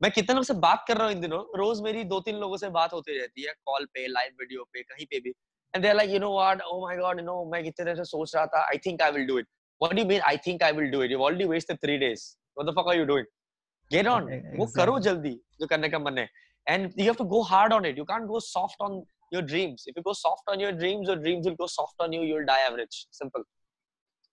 मैं 0.00 0.10
कितने 0.12 0.34
लोग 0.34 0.44
से 0.44 0.54
बात 0.66 0.84
कर 0.88 0.96
रहा 0.96 1.06
हूँ 1.06 1.14
इन 1.14 1.20
दिनों 1.20 1.42
रोज 1.58 1.80
मेरी 1.82 2.04
दो 2.04 2.20
तीन 2.20 2.36
लोगों 2.36 2.56
से 2.56 2.68
बात 2.78 2.92
होती 2.92 3.18
रहती 3.18 3.46
है 3.46 3.52
कॉल 3.66 3.86
पे 3.94 4.06
लाइव 4.06 4.32
वीडियो 4.40 4.64
पे 4.72 4.82
कहीं 4.82 5.06
पे 5.10 5.20
भी। 5.20 5.30
And 5.74 5.82
they 5.82 5.88
are 5.88 5.94
like 5.94 6.10
you 6.10 6.18
know 6.18 6.32
what 6.34 6.62
oh 6.62 6.80
my 6.86 6.96
God 6.96 7.18
you 7.20 7.24
know 7.26 7.44
मैं 7.52 7.62
कितने 7.64 7.84
देर 7.84 7.96
से 7.96 8.04
सोच 8.04 8.34
रहा 8.36 8.46
था 8.46 8.64
I 8.68 8.78
think 8.86 9.02
I 9.02 9.10
will 9.10 9.26
do 9.26 9.38
it 9.38 9.48
what 9.80 9.94
do 9.94 10.02
you 10.02 10.08
mean 10.08 10.20
I 10.20 10.36
think 10.46 10.62
I 10.62 10.72
will 10.72 10.90
do 10.90 11.02
it 11.02 11.10
you 11.10 11.18
already 11.18 11.44
wasted 11.50 11.78
3 11.84 11.98
days 12.00 12.26
what 12.58 12.70
the 12.70 12.76
fuck 12.78 12.88
are 12.88 12.98
you 12.98 13.04
doing 13.04 13.26
on. 13.92 14.28
Exactly. 14.28 14.58
वो 14.58 14.66
करो 14.76 14.98
जल्दी 14.98 15.30
जो 15.60 15.66
करने 15.66 15.88
का 15.88 15.98
मन 15.98 16.18
है। 16.18 16.28
And 16.66 16.94
you 16.98 17.06
have 17.06 17.16
to 17.16 17.24
go 17.30 17.40
hard 17.48 17.72
on 17.76 17.86
it. 17.88 17.98
You 18.00 18.04
can't 18.10 18.28
go 18.28 18.38
soft 18.44 18.84
on 18.84 18.94
your 19.32 19.42
dreams 19.42 19.84
if 19.86 19.96
you 19.96 20.02
go 20.02 20.12
soft 20.12 20.42
on 20.48 20.60
your 20.60 20.72
dreams 20.72 21.08
your 21.08 21.16
dreams 21.16 21.46
will 21.46 21.56
go 21.56 21.66
soft 21.66 22.00
on 22.00 22.12
you 22.12 22.22
you'll 22.22 22.46
die 22.46 22.62
average 22.68 23.06
simple 23.10 23.44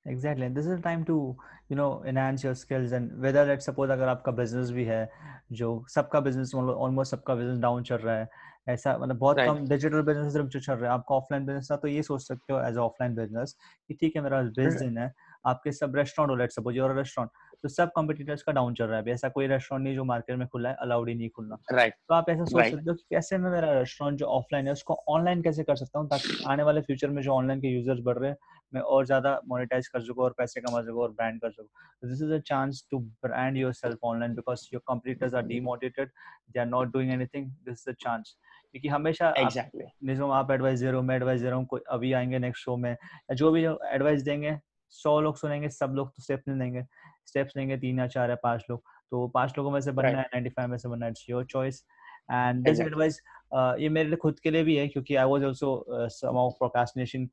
exactly 0.06 0.46
and 0.46 0.56
this 0.56 0.66
is 0.66 0.76
the 0.76 0.82
time 0.82 1.04
to 1.06 1.36
you 1.70 1.76
know 1.76 2.04
enhance 2.06 2.44
your 2.44 2.56
skills 2.56 2.92
and 2.92 3.12
whether 3.22 3.46
let's 3.46 3.66
suppose 3.66 3.90
अगर 3.90 4.08
आपका 4.08 4.36
business 4.36 4.72
भी 4.72 4.86
है 4.86 5.10
जो 5.52 5.74
सबका 5.96 6.24
business 6.24 6.54
almost 6.54 7.12
सबका 7.12 7.36
business 7.36 7.62
down 7.66 7.84
चल 7.84 7.96
रहा 7.96 8.16
है 8.16 8.28
ऐसा 8.70 8.98
मतलब 8.98 9.18
बहुत 9.18 9.38
right. 9.38 9.58
कम 9.58 9.68
डिजिटल 9.68 10.02
बिज़नेस 10.02 10.34
जो 10.34 10.60
चल 10.60 10.74
रहा 10.74 10.92
है 10.92 10.98
आपका 10.98 11.16
ऑफलाइन 11.16 11.46
बिज़नेस 11.46 11.68
था 11.72 11.76
तो 11.76 11.88
ये 11.88 12.04
सोच 12.04 12.22
सकते 12.22 12.54
हो 12.54 12.60
एज 12.62 12.78
ऑफलाइन 12.78 13.16
बिज़नेस 13.16 13.56
कि 13.88 13.94
ठीक 13.94 14.16
है 14.16 14.22
मेरा 14.22 14.42
बीस 14.58 14.74
दिन 14.74 14.98
है 14.98 15.12
आपके 15.48 15.72
सब 15.72 15.96
रेस्टोरेंट 15.96 16.30
हो 16.32 16.36
लेट 16.36 16.52
सपोज़ 16.52 16.76
योर 16.78 16.96
रेस्टोरेंट 16.98 17.32
तो 17.64 17.70
सब 17.70 17.92
कंपटीटर्स 17.96 18.44
का 18.44 18.52
डाउन 18.52 18.74
चल 18.74 18.86
रहा 18.86 19.00
है। 19.00 19.12
ऐसा 19.14 19.30
कोई 19.30 19.48
रेस्टोरेंट 19.48 19.84
नहीं 19.84 19.96
जो 19.96 20.04
मार्केट 20.04 20.38
में 20.38 20.48
खुला 20.48 20.70
है 20.70 20.76
अलाउड 20.82 21.10
ही 21.10 21.16
नहीं 21.16 21.30
खुलना। 21.30 21.58
राइट 21.72 21.94
तो 22.10 22.16
आप 22.16 22.30
ऐसा 22.30 22.46
सोच 22.46 22.62
right. 22.62 22.72
सकते 22.72 22.90
हो 22.90 22.96
कि 22.96 23.04
कैसे 23.10 23.38
मैं 23.38 23.50
मेरा 23.52 23.72
रेस्टोरेंट 23.74 24.18
जो 24.20 24.26
ऑफलाइन 24.28 24.68
है 24.68 24.74
उसको 24.74 24.94
ऑनलाइन 25.10 25.42
कैसे 25.42 25.64
कर 25.64 25.76
सकता 25.76 26.00
हूँ 26.00 26.08
ताकि 26.10 26.44
आने 26.48 26.64
वाले 26.64 26.82
फ्यूचर 26.82 27.10
में 27.10 27.22
जो 27.24 27.32
ऑनलाइन 27.34 27.62
के 27.62 27.68
यूज़र्स 27.68 28.00
बढ़ 28.04 28.18
रहे 28.18 28.30
हैं 28.32 28.38
मैं 28.74 28.82
और 28.82 29.06
ज़्यादा 29.06 29.40
मोनेटाइज 29.48 29.88
कर 29.88 30.02
सकूँ 30.02 30.24
और 30.24 30.34
पैसे 30.38 30.62
कमा 30.62 30.82
सकूँ 30.82 31.02
और 31.02 31.12
ब्रांड 31.12 31.40
कर 31.42 31.52
सकूँ। 31.52 32.10
This 32.10 32.22
is 32.24 32.34
a 32.34 32.40
chance 32.48 32.86
to 32.92 33.00
brand 33.00 33.58
yourself 33.74 33.98
online 34.04 34.36
because 34.36 34.68
your 34.74 34.82
competitors 34.88 35.34
are 35.34 35.44
demotivated 35.46 36.10
they 36.52 36.60
are 36.60 36.66
not 36.66 36.92
doing 36.94 37.12
anything 37.12 37.50
this 37.66 37.84
is 37.88 37.90
a 37.90 37.94
chance 38.00 38.36
क्योंकि 38.72 38.88
हमेशा 38.88 39.34
exactly. 39.36 39.86
आप, 40.14 40.32
आप 40.32 40.52
एडवाइस 40.52 40.80
दे 40.80 40.86
रहे 40.86 40.96
हो 40.96 41.02
मैं 41.02 41.16
एडवाइस 41.16 41.42
दे 41.42 41.50
रहा 41.50 41.58
हूँ 41.60 41.80
अभी 41.90 42.14
आएँगे 42.14 42.40
नेक्स्ट 42.40 42.64
शो 42.66 42.78
में। 42.78 42.96
जो 43.36 43.52
भी 43.52 43.64
एडवाइस 43.66 44.22
देंगे 44.24 44.58
सौ 44.94 45.20
लोग 45.22 45.36
सुनेंगे 45.38 45.70
सब 45.70 45.94
लोग 45.96 46.10
तो 46.16 46.24
स्टेप्स 46.24 46.48
नहीं 46.48 46.58
लेंगे। 46.60 46.82
स्टेप्स 47.28 47.58
लेंगे 47.58 47.78
तीन 47.78 48.00
या 48.00 48.08
चार 48.08 48.30
या 48.30 48.36
पाँच 48.36 48.66
लोग। 48.70 48.84
तो 49.12 49.28
पाँच 49.28 49.54
लोगों 49.58 49.72
में 49.72 49.82
से 49.82 49.92
बनना 49.92 50.10
है 50.10 50.22
नाइन्टी 50.22 50.50
फाइव 50.50 50.70
में 50.70 50.78
से 50.78 50.90
बनना 50.90 51.08
it's 51.08 51.30
your 51.30 51.46
choice 51.46 51.86
and 52.32 52.66
this 52.66 52.80
advice 52.80 53.22
ये 53.54 53.90
मेरे 53.90 54.08
लिए 54.10 54.18
खुद 54.18 54.40
के 54.40 54.52
लिए 54.52 54.64
भी 54.64 54.76
है 54.76 54.88
क्योंकि 54.88 55.16
I 55.16 55.26
was 55.26 55.44
also 55.44 55.86
some 55.90 56.50
procrastination 56.50 57.26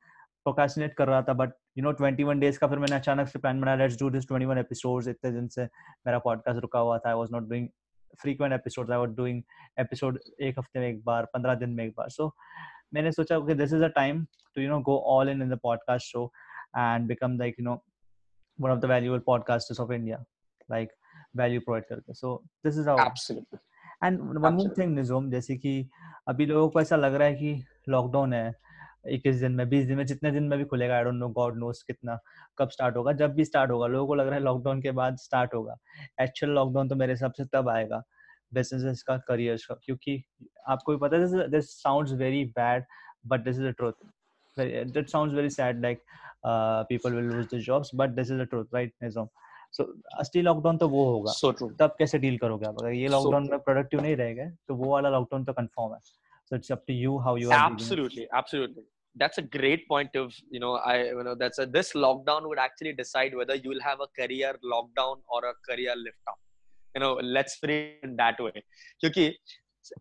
procrastinate 0.44 0.94
कर 0.94 1.08
रहा 1.08 1.22
था 1.22 1.32
बट 1.32 1.50
यू 1.78 1.84
नो 1.84 1.92
21 1.92 2.34
डेज़ 2.34 2.58
का 2.58 2.66
फिर 2.66 2.78
मैंने 2.78 2.96
अचानक 2.96 3.28
से 3.28 3.38
प्लान 3.38 3.60
बनाया 3.60 3.76
लेट्स 3.76 3.98
डू 3.98 4.10
दिस 4.10 4.24
21 4.32 4.58
एपिसोड्स 4.58 5.08
इतने 5.08 5.30
दिन 5.30 5.48
से 5.48 5.64
मेरा 6.06 6.18
पॉडकास्ट 6.18 6.60
रुका 6.60 6.78
हुआ 6.78 6.98
था 6.98 7.08
I 7.08 7.14
was 7.14 7.28
not 7.32 7.42
doing 7.42 7.68
frequent 8.26 8.52
episodes 8.56 8.90
i 8.90 8.98
was 9.04 9.10
doing 9.18 9.42
episode 9.80 10.16
एक 10.40 10.58
हफ़्ते 10.58 10.80
में 10.80 10.88
एक 10.88 11.04
बार 11.04 11.24
पंद्रह 11.24 11.54
दिन 11.54 11.70
में 11.70 11.84
एक 11.84 11.94
बार। 11.96 12.08
So 12.10 12.30
मैंने 12.94 13.12
सोचा 13.12 13.38
okay 13.38 13.56
this 13.60 13.72
is 13.72 13.82
a 13.82 13.90
time 13.98 14.16
to 14.54 14.62
you 14.64 14.70
know 14.72 14.82
go 14.82 14.96
all 15.12 15.34
in 15.34 15.42
in 15.46 15.52
the 15.54 15.60
podcast 15.66 16.08
show 16.14 16.24
and 16.76 17.08
become 17.12 17.36
like 17.42 17.54
you 17.60 17.66
know 17.68 17.78
one 18.58 18.72
of 18.72 18.80
the 18.80 18.86
valuable 18.86 19.20
podcasters 19.20 19.78
of 19.78 19.92
India, 19.92 20.20
like 20.68 20.90
value 21.34 21.60
provide 21.60 21.88
करके. 21.88 22.16
So 22.16 22.42
this 22.64 22.76
is 22.76 22.86
how. 22.86 22.98
Absolutely. 22.98 23.58
And 24.02 24.18
one 24.20 24.36
Absolutely. 24.36 24.66
more 24.66 24.74
thing 24.74 24.94
निजोम 24.96 25.30
जैसे 25.30 25.56
कि 25.56 25.88
अभी 26.28 26.46
लोगों 26.46 26.68
को 26.70 26.80
ऐसा 26.80 26.96
लग 26.96 27.14
रहा 27.14 27.28
है 27.28 27.34
कि 27.34 27.64
लॉकडाउन 27.88 28.32
है 28.32 28.54
इक्कीस 29.06 29.36
दिन 29.36 29.52
में 29.52 29.68
बीस 29.68 29.86
दिन 29.86 29.96
में 29.96 30.04
जितने 30.06 30.30
दिन 30.30 30.44
में 30.44 30.58
भी 30.58 30.64
खुलेगा 30.64 30.96
I 30.96 31.04
don't 31.04 31.14
know 31.14 31.28
God 31.28 31.58
knows 31.58 31.82
कितना 31.82 32.18
कब 32.58 32.70
स्टार्ट 32.70 32.96
होगा 32.96 33.12
जब 33.12 33.34
भी 33.34 33.44
स्टार्ट 33.44 33.70
होगा 33.70 33.86
लोगों 33.86 34.06
को 34.06 34.14
लग 34.14 34.26
रहा 34.26 34.34
है 34.34 34.42
लॉकडाउन 34.42 34.82
के 34.82 34.90
बाद 34.90 35.16
स्टार्ट 35.16 35.54
होगा 35.54 35.76
एक्चुअल 36.20 36.52
लॉकडाउन 36.52 36.88
तो 36.88 36.96
मेरे 36.96 37.12
हिसाब 37.12 37.32
से 37.32 37.44
तब 37.52 37.68
आएगा 37.68 38.02
बिज़नेस 38.54 39.02
का 39.02 39.16
करियर 39.28 39.56
का 39.68 39.74
क्योंकि 39.84 40.22
आपको 40.68 40.92
भी 40.92 40.98
पता 40.98 41.16
है 41.16 41.48
this 41.50 41.70
sounds 41.82 42.12
very 42.12 42.44
bad 42.56 42.84
but 43.26 43.44
this 43.44 43.56
is 43.56 43.64
the 43.64 43.74
truth 43.76 43.92
that 44.57 45.09
sounds 45.09 45.33
very 45.33 45.49
sad 45.49 45.81
like 45.81 46.01
uh, 46.43 46.83
people 46.85 47.11
will 47.11 47.29
lose 47.35 47.47
their 47.47 47.59
jobs 47.59 47.91
but 47.91 48.15
this 48.15 48.29
is 48.29 48.37
the 48.37 48.45
truth 48.45 48.67
right 48.79 48.93
nizam 49.05 49.29
so 49.77 49.85
असली 50.21 50.41
लॉकडाउन 50.41 50.77
तो 50.77 50.87
वो 50.89 51.03
होगा 51.11 51.31
so 51.33 51.51
true. 51.59 51.69
तब 51.79 51.95
कैसे 51.99 52.17
deal 52.25 52.37
करोगे 52.37 52.65
आप 52.65 52.81
अगर 52.81 52.91
ये 52.93 53.07
लॉकडाउन 53.07 53.45
so 53.45 53.51
में 53.51 53.59
प्रोडक्टिव 53.59 54.01
नहीं 54.01 54.15
रहेगा 54.15 54.49
तो 54.67 54.75
वो 54.75 54.91
वाला 54.91 55.09
लॉकडाउन 55.09 55.43
तो 55.45 55.53
कंफर्म 55.53 55.93
है 55.93 55.99
so 56.49 56.57
it's 56.59 56.71
up 56.75 56.85
to 56.89 56.93
you 56.93 57.19
how 57.25 57.35
you 57.41 57.51
are 57.51 57.59
absolutely 57.59 58.27
absolutely 58.39 58.83
that's 59.21 59.37
a 59.37 59.45
great 59.55 59.87
point 59.87 60.15
of 60.21 60.33
you 60.55 60.59
know 60.63 60.71
i 60.91 60.95
you 61.03 61.23
know 61.27 61.35
that's 61.41 61.59
a 61.63 61.65
this 61.65 61.91
lockdown 62.05 62.47
would 62.49 62.61
actually 62.63 62.93
decide 62.93 63.35
whether 63.39 63.55
you 63.55 63.69
will 63.73 63.83
have 63.87 64.01
a 64.05 64.09
career 64.19 64.53
lockdown 64.73 65.21
or 65.27 65.41
a 65.51 65.53
career 65.69 65.95
lift 65.95 66.31
up 66.31 66.39
you 66.95 67.01
know 67.03 67.13
let's 67.37 67.55
frame 67.63 68.09
it 68.09 68.17
that 68.21 68.43
way 68.45 68.63
क्योंकि 68.99 69.25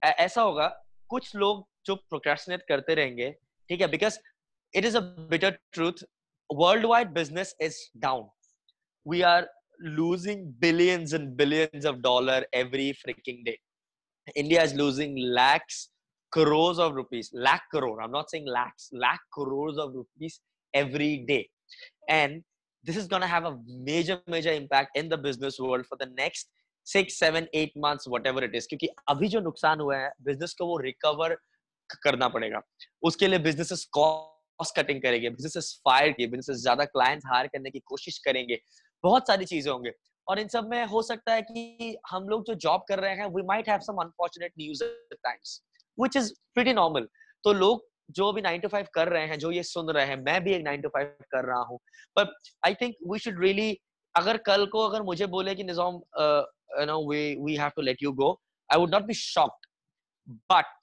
ऐसा 0.05 0.43
होगा 0.43 0.67
कुछ 1.09 1.35
लोग 1.37 1.67
जो 1.87 1.95
procrastinate 2.11 2.63
करते 2.69 2.95
रहेंगे 2.95 3.31
ठीक 3.69 3.81
है 3.81 3.89
because 3.97 4.19
it 4.73 4.85
is 4.85 4.95
a 4.95 5.01
bitter 5.01 5.57
truth. 5.73 6.03
Worldwide 6.51 7.15
business 7.15 7.55
is 7.61 7.77
down. 8.01 8.29
We 9.05 9.23
are 9.23 9.47
losing 9.81 10.55
billions 10.59 11.13
and 11.13 11.37
billions 11.37 11.85
of 11.85 12.03
dollar 12.03 12.45
every 12.53 12.97
freaking 13.05 13.45
day. 13.45 13.59
India 14.37 14.63
is 14.63 14.75
losing 14.75 15.17
lakhs, 15.17 15.91
crores 16.31 16.79
of 16.79 16.95
rupees, 16.95 17.31
lakh 17.33 17.63
crore. 17.71 18.01
I'm 18.01 18.13
not 18.13 18.31
saying 18.31 18.47
lakhs, 18.47 18.89
lakh 18.93 19.21
crores 19.33 19.79
of 19.79 19.95
rupees 19.95 20.41
every 20.73 21.25
day. 21.27 21.49
And 22.09 22.43
this 22.85 22.97
is 22.97 23.07
going 23.07 23.23
to 23.23 23.29
have 23.29 23.45
a 23.45 23.59
major, 23.67 24.21
major 24.27 24.53
impact 24.53 24.97
in 24.97 25.09
the 25.09 25.19
business 25.19 25.59
world 25.59 25.87
for 25.87 25.97
the 25.99 26.11
next 26.17 26.49
six, 26.85 27.19
seven, 27.19 27.49
eight 27.53 27.73
months, 27.77 28.07
whatever 28.07 28.43
it 28.43 28.55
is. 28.55 28.67
क्योंकि 28.67 28.89
अभी 29.09 29.29
जो 29.29 29.41
नुकसान 29.41 29.81
हुआ 29.81 29.97
है 29.97 30.11
business 30.23 30.55
को 30.59 30.67
वो 30.67 30.79
recover 30.79 31.37
करना 32.03 32.29
पड़ेगा 32.29 32.61
उसके 33.03 33.29
लिए 33.29 33.39
बिजनेसेस 33.39 33.85
कॉस्ट 33.93 34.33
कॉस्ट 34.60 34.76
कटिंग 34.76 35.02
करेंगे 35.02 35.30
बिज़नेस 35.30 35.74
फायर 35.86 36.12
किए 36.12 36.28
बिज़नेस 36.28 36.58
ज़्यादा 36.62 36.86
क्लाइंट्स 36.86 37.26
हायर 37.32 37.48
करने 37.48 37.70
की 37.72 37.80
कोशिश 37.80 38.18
करेंगे, 38.26 38.60
बहुत 39.04 39.28
सारी 39.28 39.46
चीज़ें 39.46 39.72
होंगे। 39.72 39.92
और 40.28 40.40
इन 40.40 40.48
सब 40.48 40.70
में 40.70 40.86
हो 40.86 41.02
सकता 41.02 41.34
है 41.34 41.42
कि 41.42 41.98
हम 42.10 42.28
लोग 42.30 42.46
जो 42.46 42.54
जॉब 42.64 42.84
कर 42.88 43.00
रहे 43.00 43.16
हैं 43.16 43.28
we 43.36 43.42
might 43.48 43.70
have 43.70 43.80
some 43.82 44.02
unfortunate 44.02 44.54
news 44.60 44.84
times 44.84 45.62
which 45.98 46.18
is 46.18 46.32
pretty 46.54 46.74
normal 46.74 47.08
तो 47.44 47.54
लोग 47.54 47.86
जो 48.18 48.32
भी 48.34 48.42
9 48.42 48.62
टू 48.62 48.68
5 48.70 48.88
कर 48.94 49.10
रहे 49.10 49.26
हैं, 49.28 49.38
जो 49.40 49.52
ये 49.52 49.64
सुन 49.64 49.90
रहे 49.90 50.06
हैं, 50.06 50.16
मैं 50.18 50.44
भी 50.44 50.54
एक 50.54 50.64
9 50.66 50.82
टू 50.84 50.90
5 50.90 51.26
कर 51.32 51.46
रहा 51.46 51.62
हूँ। 51.62 51.80
पर 52.18 52.34
I 52.66 52.74
think 52.82 52.96
we 53.12 53.20
should 53.20 53.44
really 53.44 53.78
अगर 54.16 54.38
कल 54.46 54.66
को 54.74 54.88
अगर 54.88 55.02
मुझे 55.04 55.26
बोले 55.36 55.56
कि 55.56 55.64
Nizam 55.64 55.96
you 55.96 56.86
know 56.86 56.98
we 57.10 57.24
we 57.46 57.56
have 57.56 57.72
to 57.76 57.82
let 57.82 58.04
you 58.04 58.12
go 58.22 58.32
I 58.70 58.80
would 58.80 58.96
not 58.96 59.04
be 59.06 59.14
shocked 59.14 59.68
but 60.52 60.76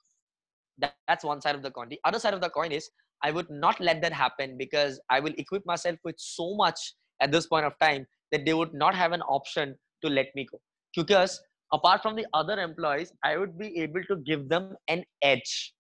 that's 0.79 1.25
one 1.27 1.41
side 1.43 1.57
of 1.57 1.63
the 1.65 1.71
coin. 1.75 1.91
The 1.91 1.97
other 2.09 2.19
side 2.23 2.35
of 2.37 2.41
the 2.45 2.49
coin 2.55 2.73
is 2.77 2.87
I 3.24 3.32
would 3.32 3.50
not 3.50 3.80
let 3.80 4.02
that 4.02 4.14
happen 4.14 4.58
because 4.58 5.00
I 5.10 5.20
will 5.20 5.34
equip 5.38 5.66
myself 5.66 5.98
with 6.04 6.16
so 6.18 6.56
much 6.56 6.80
at 7.20 7.32
this 7.32 7.48
point 7.48 7.66
of 7.66 7.74
time 7.80 8.06
that 8.32 8.46
they 8.46 8.54
would 8.54 8.74
not 8.74 8.96
have 8.96 9.12
an 9.12 9.22
option 9.24 9.76
to 10.04 10.10
let 10.10 10.28
me 10.36 10.48
go. 10.52 10.60
Because 10.96 11.40
apart 11.72 12.02
from 12.02 12.16
the 12.16 12.26
other 12.34 12.60
employees, 12.60 13.12
I 13.24 13.38
would 13.38 13.58
be 13.58 13.78
able 13.80 14.04
to 14.04 14.18
give 14.18 14.48
them 14.50 14.76
an 14.88 15.04
edge. 15.22 15.74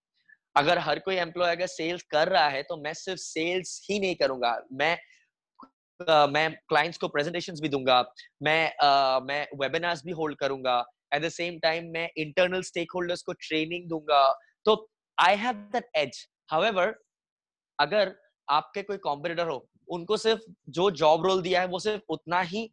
अगर 0.57 0.77
हर 0.83 0.99
कोई 0.99 1.15
employ 1.15 1.51
अगर 1.55 1.67
sales 1.67 2.03
कर 2.11 2.29
रहा 2.29 2.47
है 2.49 2.61
तो 2.69 2.77
मैं 2.83 2.93
सिर्फ 2.93 3.19
sales 3.19 3.79
ही 3.89 3.99
नहीं 3.99 4.15
करूंगा 4.21 4.55
मैं 4.79 4.95
uh, 5.99 6.27
मैं 6.33 6.51
क्लाइंट्स 6.69 6.97
को 6.97 7.07
प्रेजेंटेशंस 7.07 7.59
भी 7.61 7.69
दूंगा 7.69 7.99
मैं 8.43 8.61
uh, 8.83 9.27
मैं 9.27 9.41
वेबिनार्स 9.61 10.03
भी 10.05 10.11
होल्ड 10.19 10.37
करूंगा 10.37 10.83
एट 11.13 11.21
द 11.21 11.29
सेम 11.35 11.59
टाइम 11.63 11.91
मैं 11.93 12.09
इंटरनल 12.23 12.61
स्टेक 12.71 12.91
होल्डर्स 12.95 13.21
को 13.29 13.33
ट्रेनिंग 13.47 13.87
दूंगा 13.89 14.23
तो 14.65 14.75
I 15.17 15.35
have 15.45 15.55
that 15.75 15.89
edge 16.03 16.25
however 16.51 16.95
अगर 17.80 18.14
आपके 18.48 18.82
कोई 18.82 18.96
कॉम्पिटिटर 19.08 19.48
हो 19.48 19.66
उनको 19.92 20.16
सिर्फ़ 20.16 20.42
जो 20.78 20.90
जॉब 21.02 21.26
रोल 21.26 21.42
दिया 21.42 21.60
है 21.60 21.66
वो 21.68 21.78
सिर्फ़ 21.78 22.02
उतना 22.12 22.40
ही 22.52 22.66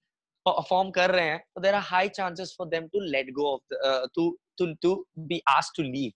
परफॉर्म 0.45 0.91
कर 0.91 1.11
रहे 1.11 1.25
हैं 1.25 1.39
तो 1.55 1.61
there 1.61 1.75
are 1.75 1.81
high 1.85 2.09
chances 2.17 2.55
for 2.57 2.67
them 2.67 2.87
to 2.93 2.99
let 3.11 3.31
go 3.39 3.53
off 3.53 4.07
to 4.15 4.29
to 4.57 4.73
to 4.81 4.95
be 5.31 5.41
asked 5.57 5.83
to 5.83 5.91
leave 5.91 6.11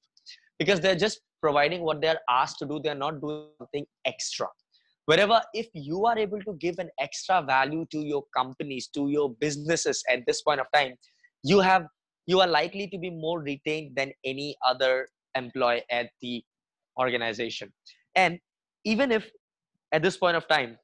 because 0.59 0.79
they're 0.79 0.95
just 0.95 1.19
providing 1.41 1.81
what 1.81 2.01
they're 2.01 2.21
asked 2.33 2.59
to 2.59 2.65
do 2.65 2.79
they're 2.83 2.95
not 2.95 3.19
doing 3.21 3.41
something 3.61 3.85
extra 4.05 4.47
wherever 5.07 5.41
if 5.53 5.67
you 5.73 6.05
are 6.05 6.17
able 6.17 6.41
to 6.41 6.53
give 6.61 6.79
an 6.79 6.89
extra 6.99 7.41
value 7.41 7.85
to 7.95 7.99
your 8.11 8.23
companies 8.37 8.87
to 8.87 9.09
your 9.09 9.25
businesses 9.39 10.03
at 10.09 10.25
this 10.27 10.41
point 10.41 10.59
of 10.59 10.67
time 10.73 10.95
you 11.43 11.59
have 11.59 11.85
you 12.27 12.39
are 12.39 12.47
likely 12.47 12.87
to 12.87 12.97
be 12.97 13.09
more 13.09 13.39
retained 13.41 13.95
than 13.95 14.11
any 14.23 14.55
other 14.65 15.07
employee 15.35 15.83
at 15.91 16.09
the 16.21 16.43
organization 16.99 17.71
and 18.15 18.39
even 18.85 19.11
if 19.11 19.29
at 19.91 20.01
this 20.01 20.17
point 20.17 20.37
of 20.37 20.47
time 20.47 20.77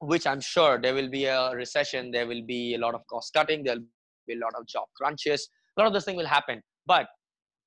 which 0.00 0.26
i'm 0.26 0.40
sure 0.40 0.80
there 0.80 0.94
will 0.94 1.10
be 1.10 1.24
a 1.26 1.54
recession 1.54 2.10
there 2.10 2.26
will 2.26 2.44
be 2.46 2.74
a 2.74 2.78
lot 2.78 2.94
of 2.94 3.06
cost 3.06 3.32
cutting 3.34 3.62
there'll 3.64 3.86
be 4.26 4.34
a 4.34 4.38
lot 4.38 4.54
of 4.58 4.66
job 4.66 4.86
crunches 4.96 5.48
a 5.76 5.80
lot 5.80 5.86
of 5.86 5.92
this 5.92 6.04
thing 6.04 6.16
will 6.16 6.26
happen. 6.26 6.62
But 6.86 7.06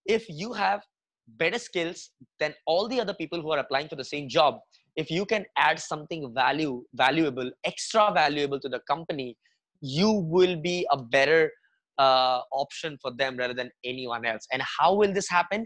if 0.06 0.26
you 0.30 0.54
have 0.54 0.82
better 1.28 1.58
skills 1.58 2.12
than 2.40 2.54
all 2.66 2.88
the 2.88 3.00
other 3.00 3.14
people 3.14 3.42
who 3.42 3.52
are 3.52 3.60
applying 3.60 3.88
for 3.88 3.96
the 3.96 4.04
same 4.04 4.28
job 4.28 4.60
if 4.98 5.10
you 5.10 5.26
can 5.26 5.46
add 5.58 5.80
something 5.80 6.34
value 6.34 6.84
valuable 6.94 7.50
extra 7.64 8.12
valuable 8.14 8.60
to 8.60 8.68
the 8.68 8.82
company 8.92 9.38
you 9.80 10.12
will 10.12 10.58
be 10.62 10.86
a 10.92 10.98
better 10.98 11.50
uh, 11.98 12.42
option 12.52 12.98
for 13.02 13.12
them 13.16 13.38
rather 13.38 13.54
than 13.54 13.70
anyone 13.86 14.26
else. 14.26 14.46
And 14.52 14.62
how 14.62 14.94
will 14.96 15.14
this 15.14 15.30
happen 15.30 15.66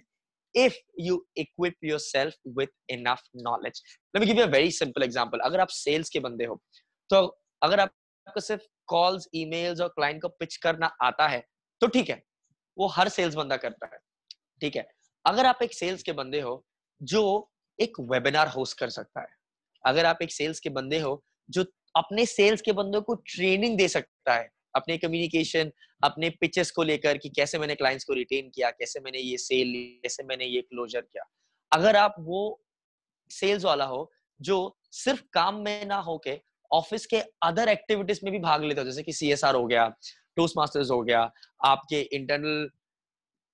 if 0.55 0.75
you 0.99 1.15
equip 1.37 1.75
yourself 1.83 2.33
with 2.57 2.69
enough 2.89 3.23
knowledge. 3.35 3.81
Let 4.13 4.21
me 4.21 4.27
give 4.27 4.37
you 4.37 4.45
a 4.45 4.51
very 4.51 4.71
simple 4.71 5.05
example. 5.05 5.39
अगर 5.43 5.59
आप 5.59 5.67
sales 5.69 6.09
के 6.09 6.19
बंदे 6.19 6.45
हो 6.45 6.61
तो 7.09 7.25
अगर 7.61 7.79
आपको 7.79 8.39
सिर्फ़ 8.39 8.63
calls, 8.93 9.23
emails 9.35 9.81
और 9.81 9.93
client 9.99 10.21
को 10.21 10.27
pitch 10.41 10.55
करना 10.55 10.87
आता 11.01 11.27
है 11.27 11.43
तो 11.81 11.87
ठीक 11.87 12.09
है, 12.09 12.21
वो 12.77 12.87
हर 12.87 13.09
सेल्स 13.09 13.35
बंदा 13.35 13.57
करता 13.57 13.89
है, 13.93 13.99
ठीक 14.61 14.75
है? 14.75 14.87
अगर 15.25 15.45
आप 15.45 15.59
एक 15.63 15.73
सेल्स 15.73 16.03
के 16.03 16.11
बंदे 16.11 16.41
हो, 16.41 16.65
जो 17.03 17.51
एक 17.79 17.99
वेबिनार 18.11 18.47
होस्ट 18.47 18.77
कर 18.79 18.89
सकता 18.89 19.21
है, 19.21 19.27
अगर 19.85 20.05
आप 20.05 20.21
एक 20.21 20.31
सेल्स 20.31 20.59
के 20.59 20.69
बंदे 20.69 20.99
हो, 20.99 21.23
जो 21.49 21.65
अपने 21.95 22.25
सेल्स 22.25 22.61
के 22.61 22.71
बंदों 22.71 23.01
को 23.01 23.15
ट्रेनिंग 23.15 23.77
दे 23.77 23.87
सकता 23.87 24.35
है 24.35 24.49
अपने 24.75 24.97
कम्युनिकेशन 24.97 25.71
अपने 26.03 26.29
पिचेस 26.29 26.71
को 26.71 26.83
लेकर 26.83 27.17
कि 27.17 27.29
कैसे 27.29 27.59
मैंने 27.59 27.75
क्लाइंट्स 27.75 28.05
को 28.05 28.13
रिटेन 28.13 28.49
किया, 28.49 28.69
कैसे 28.69 28.99
मैंने 28.99 29.19
ये 29.19 29.37
सेल 29.37 29.73
कैसे 30.03 30.23
मैंने 30.23 30.45
ये 30.45 30.61
क्लोजर 30.61 31.01
किया। 31.01 31.23
अगर 31.71 31.95
आप 31.95 32.15
वो 32.19 32.61
सेल्स 33.31 33.65
वाला 33.65 33.85
हो, 33.85 34.11
जो 34.41 34.77
सिर्फ़ 34.91 35.21
काम 35.33 35.55
में 35.55 35.85
ना 35.85 35.97
होके 35.97 36.39
ऑफ़िस 36.71 37.05
के 37.05 37.21
अदर 37.43 37.69
एक्टिविटीज़ 37.69 38.19
में 38.23 38.31
भी 38.31 38.39
भाग 38.39 38.63
लेते 38.63 38.81
हो, 38.81 38.85
जैसे 38.85 39.03
कि 39.03 39.13
सी 39.13 39.31
हो 39.31 39.65
गया 39.67 39.87
टोस्ट 40.35 40.57
मास्टर्स 40.57 40.91
हो 40.91 41.01
गया, 41.01 41.31
आपके 41.65 42.01
इंटरनल 42.01 42.69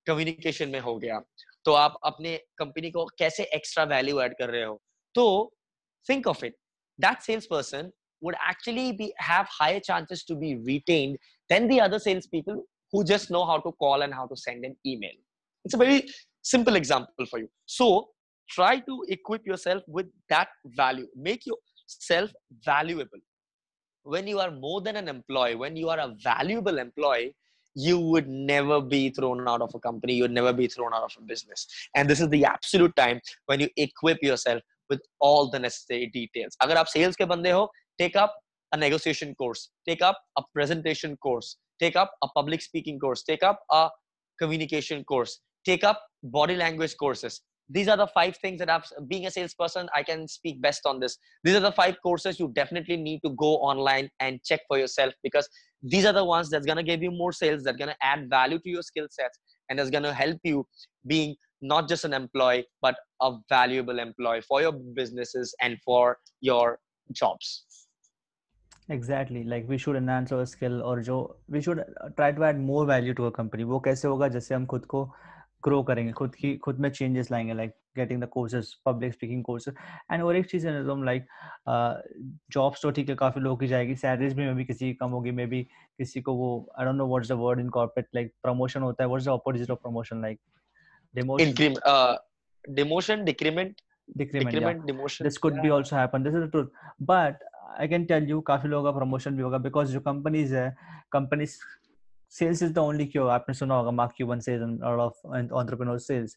कम्युनिकेशन 0.06 0.68
में 0.68 0.80
हो 0.80 0.98
गया 0.98 1.20
तो 1.64 1.72
आप 1.72 1.98
अपने 2.04 2.36
कंपनी 2.58 2.90
को 2.90 3.04
कैसे 3.18 3.44
एक्स्ट्रा 3.44 3.84
वैल्यू 3.84 4.20
ऐड 4.20 4.32
कर 4.32 4.50
रहे 4.50 4.64
हो 4.64 4.82
तो 5.14 5.54
think 6.08 6.26
of 6.26 6.44
it 6.44 6.56
that 7.00 7.20
sales 7.20 7.48
salesperson 7.48 7.90
would 8.24 8.36
actually 8.50 8.92
be 9.00 9.12
have 9.18 9.46
higher 9.60 9.80
chances 9.88 10.24
to 10.24 10.34
be 10.34 10.50
retained 10.56 11.16
than 11.50 11.68
the 11.68 11.80
other 11.86 11.98
salespeople 11.98 12.62
who 12.90 13.04
just 13.12 13.30
know 13.30 13.44
how 13.50 13.58
to 13.66 13.72
call 13.72 14.02
and 14.02 14.14
how 14.14 14.26
to 14.26 14.36
send 14.36 14.64
an 14.64 14.76
email. 14.86 15.16
It's 15.64 15.74
a 15.74 15.82
very 15.84 16.06
simple 16.42 16.76
example 16.76 17.26
for 17.26 17.38
you. 17.38 17.48
So 17.66 18.08
try 18.48 18.78
to 18.80 19.04
equip 19.08 19.46
yourself 19.46 19.82
with 19.86 20.06
that 20.28 20.48
value. 20.82 21.06
Make 21.16 21.44
yourself 21.46 22.30
valuable. 22.64 23.22
When 24.04 24.26
you 24.26 24.38
are 24.40 24.50
more 24.50 24.80
than 24.80 24.96
an 24.96 25.08
employee, 25.08 25.54
when 25.54 25.76
you 25.76 25.88
are 25.88 25.98
a 25.98 26.14
valuable 26.22 26.78
employee, 26.78 27.34
you 27.74 27.98
would 27.98 28.28
never 28.28 28.80
be 28.80 29.10
thrown 29.10 29.48
out 29.48 29.60
of 29.60 29.74
a 29.74 29.80
company. 29.80 30.14
You 30.14 30.24
would 30.24 30.38
never 30.40 30.52
be 30.52 30.68
thrown 30.68 30.94
out 30.94 31.02
of 31.02 31.12
a 31.18 31.22
business. 31.22 31.66
And 31.96 32.08
this 32.08 32.20
is 32.20 32.28
the 32.28 32.44
absolute 32.44 32.94
time 32.96 33.20
when 33.46 33.60
you 33.60 33.68
equip 33.76 34.22
yourself 34.22 34.62
with 34.89 34.99
all 35.19 35.49
the 35.49 35.59
necessary 35.59 36.07
details. 36.07 36.57
अगर 36.61 36.77
आप 36.77 36.87
sales 36.87 37.15
के 37.15 37.25
बंदे 37.25 37.51
हो, 37.51 37.67
take 38.01 38.15
up 38.15 38.35
a 38.73 38.77
negotiation 38.77 39.35
course, 39.35 39.69
take 39.87 40.01
up 40.01 40.17
a 40.37 40.43
presentation 40.53 41.15
course, 41.17 41.57
take 41.79 41.95
up 41.95 42.11
a 42.23 42.27
public 42.35 42.61
speaking 42.61 42.99
course, 42.99 43.23
take 43.23 43.43
up 43.43 43.59
a 43.71 43.89
communication 44.41 45.03
course, 45.03 45.41
take 45.65 45.83
up 45.83 46.01
body 46.23 46.55
language 46.55 46.95
courses. 46.97 47.41
These 47.71 47.87
are 47.87 47.97
the 47.97 48.07
five 48.07 48.35
things 48.37 48.57
that 48.59 48.69
I've, 48.69 48.85
being 49.07 49.27
a 49.27 49.31
salesperson, 49.31 49.87
I 49.95 50.01
can 50.01 50.27
speak 50.27 50.59
best 50.59 50.87
on 50.87 50.99
this. 50.99 51.17
These 51.43 51.55
are 51.55 51.59
the 51.59 51.71
five 51.71 51.97
courses 52.01 52.39
you 52.39 52.51
definitely 52.55 52.97
need 52.97 53.19
to 53.23 53.29
go 53.31 53.57
online 53.57 54.09
and 54.19 54.39
check 54.43 54.61
for 54.67 54.79
yourself 54.79 55.13
because 55.23 55.47
these 55.83 56.05
are 56.05 56.13
the 56.13 56.25
ones 56.25 56.49
that's 56.49 56.65
going 56.65 56.77
to 56.77 56.83
give 56.83 57.03
you 57.03 57.11
more 57.11 57.31
sales, 57.31 57.63
that's 57.63 57.77
going 57.77 57.89
to 57.89 57.95
add 58.01 58.27
value 58.27 58.57
to 58.59 58.69
your 58.69 58.81
skill 58.81 59.07
sets, 59.11 59.37
and 59.69 59.77
that's 59.77 59.91
going 59.91 60.03
to 60.03 60.13
help 60.13 60.39
you 60.43 60.65
being 61.05 61.35
not 61.63 61.87
just 61.87 62.05
an 62.05 62.13
employee, 62.13 62.65
but 62.81 62.95
a 63.21 63.37
valuable 63.49 63.99
employee 63.99 64.41
for 64.41 64.61
your 64.61 64.71
businesses 64.71 65.55
and 65.61 65.77
for 65.81 66.17
your 66.41 66.79
jobs. 67.09 67.65
Exactly. 68.89 69.43
Like 69.43 69.67
we 69.67 69.77
should 69.77 69.95
enhance 69.95 70.31
our 70.31 70.45
skill 70.45 70.81
or 70.81 70.99
जो 71.01 71.17
we 71.47 71.61
should 71.61 71.83
try 72.17 72.31
to 72.31 72.43
add 72.43 72.59
more 72.59 72.85
value 72.85 73.13
to 73.13 73.25
a 73.25 73.31
company. 73.31 73.63
वो 73.63 73.79
कैसे 73.79 74.07
होगा 74.07 74.27
जैसे 74.27 74.55
हम 74.55 74.65
खुद 74.65 74.85
को 74.85 75.03
grow 75.63 75.81
करेंगे 75.83 76.11
खुद 76.13 76.35
की 76.35 76.55
खुद 76.57 76.79
में 76.79 76.89
चेंजेस 76.89 77.31
लाएंगे 77.31 77.53
like 77.53 77.71
getting 77.97 78.21
the 78.23 78.27
courses 78.33 78.73
public 78.85 79.13
speaking 79.13 79.43
courses 79.43 79.75
and 80.11 80.23
और 80.23 80.35
एक 80.35 80.49
चीज़ 80.49 80.67
है 80.67 80.85
तुम 80.87 81.03
लाइक 81.03 81.25
जॉब्स 82.51 82.81
तो 82.81 82.91
ठीक 82.91 83.09
है 83.09 83.15
काफ़ी 83.15 83.41
लोगों 83.41 83.57
की 83.57 83.67
जाएगी 83.67 83.95
सैलरीज 84.03 84.33
भी 84.33 84.45
मे 84.45 84.53
बी 84.53 84.65
किसी 84.65 84.87
की 84.87 84.93
कम 85.01 85.09
होगी 85.11 85.31
मे 85.39 85.45
बी 85.45 85.61
किसी 85.97 86.21
को 86.21 86.33
वो 86.35 86.49
I 86.79 86.85
don't 86.85 86.95
know 86.95 87.07
what's 87.07 87.29
the 87.29 87.35
word 87.41 87.59
in 87.59 87.69
corporate 87.77 88.07
like 88.15 88.33
promotion 88.43 88.81
होता 88.81 89.03
है 89.03 89.07
what's 89.09 89.25
the 89.25 89.29
opposite 89.31 89.71
of 89.71 89.81
promotion 89.81 90.21
like 90.21 90.39
demotion. 91.14 91.46
Increment, 91.46 91.78
uh, 91.84 92.16
demotion 92.78 93.24
decrement 93.24 93.82
decrement, 94.16 94.50
decrement 94.50 94.78
yeah. 94.78 94.92
demotion. 94.92 95.24
This 95.24 95.38
could 95.38 95.56
yeah. 95.56 95.62
be 95.62 95.70
also 95.70 95.96
happen. 95.96 96.22
This 96.22 96.34
is 96.34 96.42
the 96.42 96.48
truth. 96.48 96.70
But 97.00 97.42
i 97.78 97.86
can 97.86 98.06
tell 98.06 98.22
you 98.22 98.42
काफ़ी 98.48 98.68
लोगों 98.68 98.92
का 98.92 98.98
promotion 98.98 99.36
भी 99.36 99.42
होगा 99.42 99.58
because 99.58 99.92
जो 99.92 100.00
companies 100.00 100.54
है 100.56 100.68
companies 101.12 101.56
sales 102.32 102.62
is 102.62 102.72
the 102.72 102.78
only 102.78 103.06
क्यों 103.06 103.30
आपने 103.30 103.54
सुना 103.54 103.74
होगा 103.74 103.90
Mark 103.90 104.12
Cuban 104.16 104.40
sales 104.40 104.62
and 104.62 104.82
of 104.82 105.36
entrepreneur 105.36 105.98
sales 105.98 106.36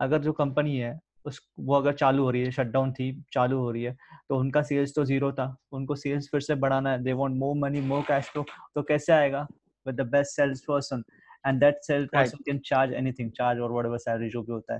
अगर 0.00 0.22
जो 0.22 0.32
कंपनी 0.40 0.76
है 0.78 0.98
उस 1.26 1.40
वो 1.60 1.74
अगर 1.74 1.92
चालू 1.92 2.22
हो 2.24 2.30
रही 2.30 2.42
है 2.42 2.50
शटडाउन 2.50 2.92
थी 2.92 3.10
चालू 3.32 3.58
हो 3.60 3.70
रही 3.70 3.82
है 3.82 3.96
तो 4.28 4.38
उनका 4.38 4.62
सेल्स 4.62 4.94
तो 4.94 5.04
ज़ीरो 5.04 5.32
था. 5.32 5.56
उनको 5.72 5.94
सेल्स 5.96 6.28
फिर 6.32 6.40
से 6.40 6.54
बढ़ाना 6.54 6.90
है. 6.90 7.02
They 7.04 7.12
want 7.12 7.36
more 7.36 7.56
money 7.56 7.80
more 7.80 8.02
cash 8.08 8.30
flow 8.30 8.44
तो 8.74 8.82
कैसे 8.82 9.12
आएगा? 9.12 9.46
With 9.86 10.00
the 10.00 10.06
best 10.12 10.36
sales 10.36 10.60
person 10.68 11.02
and 11.44 11.60
that 11.62 11.84
sales 11.84 12.08
person 12.12 12.38
can 12.46 12.62
charge 12.62 12.92
anything, 12.92 13.32
charge 13.32 13.58
or 13.58 13.72
whatever 13.72 13.98
salary 13.98 14.30
jo 14.30 14.42
bhi. 14.42 14.78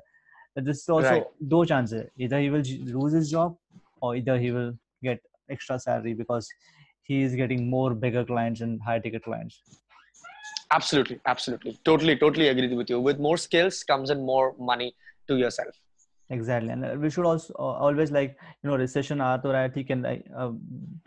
But 0.55 0.65
this 0.65 0.79
is 0.79 0.89
also 0.89 1.11
right. 1.11 1.27
two 1.51 1.65
chances. 1.67 2.07
Either 2.19 2.41
he 2.41 2.51
will 2.51 2.63
lose 2.99 3.13
his 3.13 3.31
job, 3.31 3.57
or 4.01 4.17
either 4.17 4.39
he 4.39 4.51
will 4.51 4.73
get 5.03 5.21
extra 5.51 5.79
salary 5.79 6.15
because 6.15 6.49
he 7.03 7.23
is 7.23 7.35
getting 7.35 7.69
more 7.71 7.95
bigger 7.95 8.25
clients 8.25 8.61
and 8.61 8.81
high 8.83 8.99
ticket 8.99 9.25
clients. 9.25 9.61
Absolutely, 10.71 11.21
absolutely, 11.27 11.79
totally, 11.85 12.17
totally 12.17 12.49
agree 12.49 12.75
with 12.75 12.91
you. 12.91 13.01
With 13.01 13.19
more 13.19 13.37
skills 13.37 13.83
comes 13.85 14.11
in 14.11 14.25
more 14.25 14.55
money 14.59 14.95
to 15.29 15.37
yourself 15.37 15.75
exactly 16.31 16.71
and 16.71 16.85
uh, 16.85 16.95
we 16.99 17.09
should 17.11 17.25
also 17.25 17.55
uh, 17.59 17.63
always 17.87 18.11
like 18.11 18.37
you 18.63 18.71
know 18.71 18.77
recession 18.77 19.21
aa 19.21 19.37
to 19.45 19.49
raha 19.49 19.67
hai 19.67 19.71
theek 19.77 19.93
hai 20.09 20.49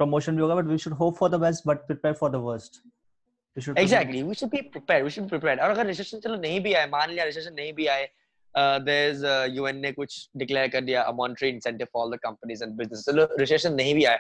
promotion 0.02 0.40
bhi 0.42 0.58
but 0.60 0.72
we 0.74 0.78
should 0.84 0.96
hope 1.02 1.20
for 1.22 1.30
the 1.36 1.40
best 1.44 1.68
but 1.72 1.86
prepare 1.90 2.18
for 2.22 2.30
the 2.36 2.42
worst 2.48 2.82
exactly 3.58 4.24
we 4.24 4.34
should 4.34 4.50
be 4.50 4.62
prepared 4.74 5.04
we 5.06 5.10
should 5.12 5.30
prepared 5.30 5.62
और 5.62 5.70
अगर 5.70 5.86
recession 5.86 6.20
चलो 6.20 6.36
नहीं 6.40 6.60
भी 6.64 6.74
आए 6.74 6.88
मान 6.90 7.10
लिया 7.10 7.26
recession 7.26 7.54
नहीं 7.54 7.74
भी 7.74 7.88
आए 7.96 8.10
देयर 8.56 9.12
इज़ 9.12 9.26
यूएन 9.56 9.78
ने 9.78 9.92
कुछ 9.92 10.30
डिक्लेयर 10.38 10.68
कर 10.76 10.82
दिया 10.82 11.02
a 11.02 11.12
monetary 11.24 11.50
incentive 11.50 11.88
for 11.94 12.06
all 12.06 12.16
the 12.16 12.20
companies 12.24 12.64
and 12.64 12.74
business 12.78 13.06
चलो 13.10 13.28
रिसेशन 13.40 13.74
नहीं 13.74 13.96
भी 13.96 14.06
आए. 14.06 14.20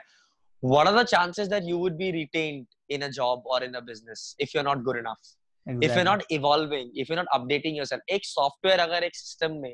What 0.63 0.87
are 0.87 0.93
the 0.95 1.03
chances 1.09 1.47
that 1.51 1.67
you 1.67 1.77
would 1.83 1.95
be 1.99 2.07
retained 2.15 2.65
in 2.95 3.03
a 3.05 3.07
job 3.13 3.47
or 3.53 3.57
in 3.67 3.77
a 3.77 3.79
business 3.85 4.25
if 4.45 4.51
you're 4.55 4.65
not 4.65 4.83
good 4.87 4.97
enough? 4.97 5.21
Exactly. 5.67 5.87
if 5.87 5.95
you're 5.95 6.07
not 6.07 6.23
evolving 6.35 6.91
if 7.03 7.09
you're 7.09 7.17
not 7.19 7.31
updating 7.37 7.79
yourself. 7.79 8.01
एक 8.09 8.25
software 8.25 8.79
अगर 8.79 9.03
एक 9.03 9.15
system 9.15 9.55
में 9.61 9.73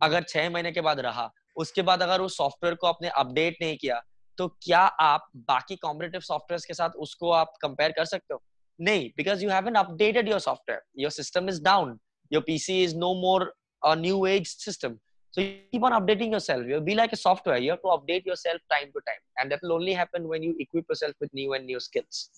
अगर 0.00 0.22
छह 0.28 0.50
महीने 0.50 0.72
के 0.72 0.80
बाद 0.88 1.00
रहा 1.06 1.24
उसके 1.64 1.82
बाद 1.88 2.02
अगर 2.02 2.20
उस 2.20 2.36
सॉफ्टवेयर 2.36 2.74
को 2.74 2.86
आपने 2.86 3.08
अपडेट 3.24 3.56
नहीं 3.62 3.76
किया 3.76 4.00
तो 4.38 4.48
क्या 4.62 4.80
आप 5.08 5.26
बाकी 5.50 5.76
कॉम्पिटेटिव 5.86 6.20
सॉफ्टवेयर 6.28 6.60
के 6.66 6.74
साथ 6.74 7.02
उसको 7.06 7.30
आप 7.40 7.58
कंपेयर 7.62 7.92
कर 7.98 8.04
सकते 8.12 8.34
हो? 8.34 8.42
Nay, 8.79 9.13
because 9.15 9.41
you 9.41 9.49
haven't 9.49 9.75
updated 9.75 10.27
your 10.27 10.39
software. 10.39 10.83
Your 10.93 11.09
system 11.09 11.47
is 11.47 11.59
down. 11.59 11.99
Your 12.29 12.41
PC 12.41 12.83
is 12.83 12.93
no 12.93 13.15
more 13.15 13.53
a 13.83 13.95
new 13.95 14.25
age 14.25 14.47
system. 14.47 14.99
So 15.31 15.41
you 15.41 15.59
keep 15.71 15.83
on 15.83 15.91
updating 15.91 16.31
yourself. 16.31 16.65
You'll 16.65 16.81
be 16.81 16.95
like 16.95 17.13
a 17.13 17.17
software. 17.17 17.57
You 17.57 17.71
have 17.71 17.81
to 17.81 17.91
update 17.97 18.25
yourself 18.25 18.59
time 18.71 18.91
to 18.93 19.01
time. 19.09 19.21
And 19.37 19.51
that 19.51 19.59
will 19.63 19.73
only 19.73 19.93
happen 19.93 20.27
when 20.27 20.43
you 20.43 20.55
equip 20.59 20.85
yourself 20.89 21.13
with 21.19 21.33
new 21.33 21.53
and 21.53 21.65
new 21.65 21.79
skills. 21.79 22.29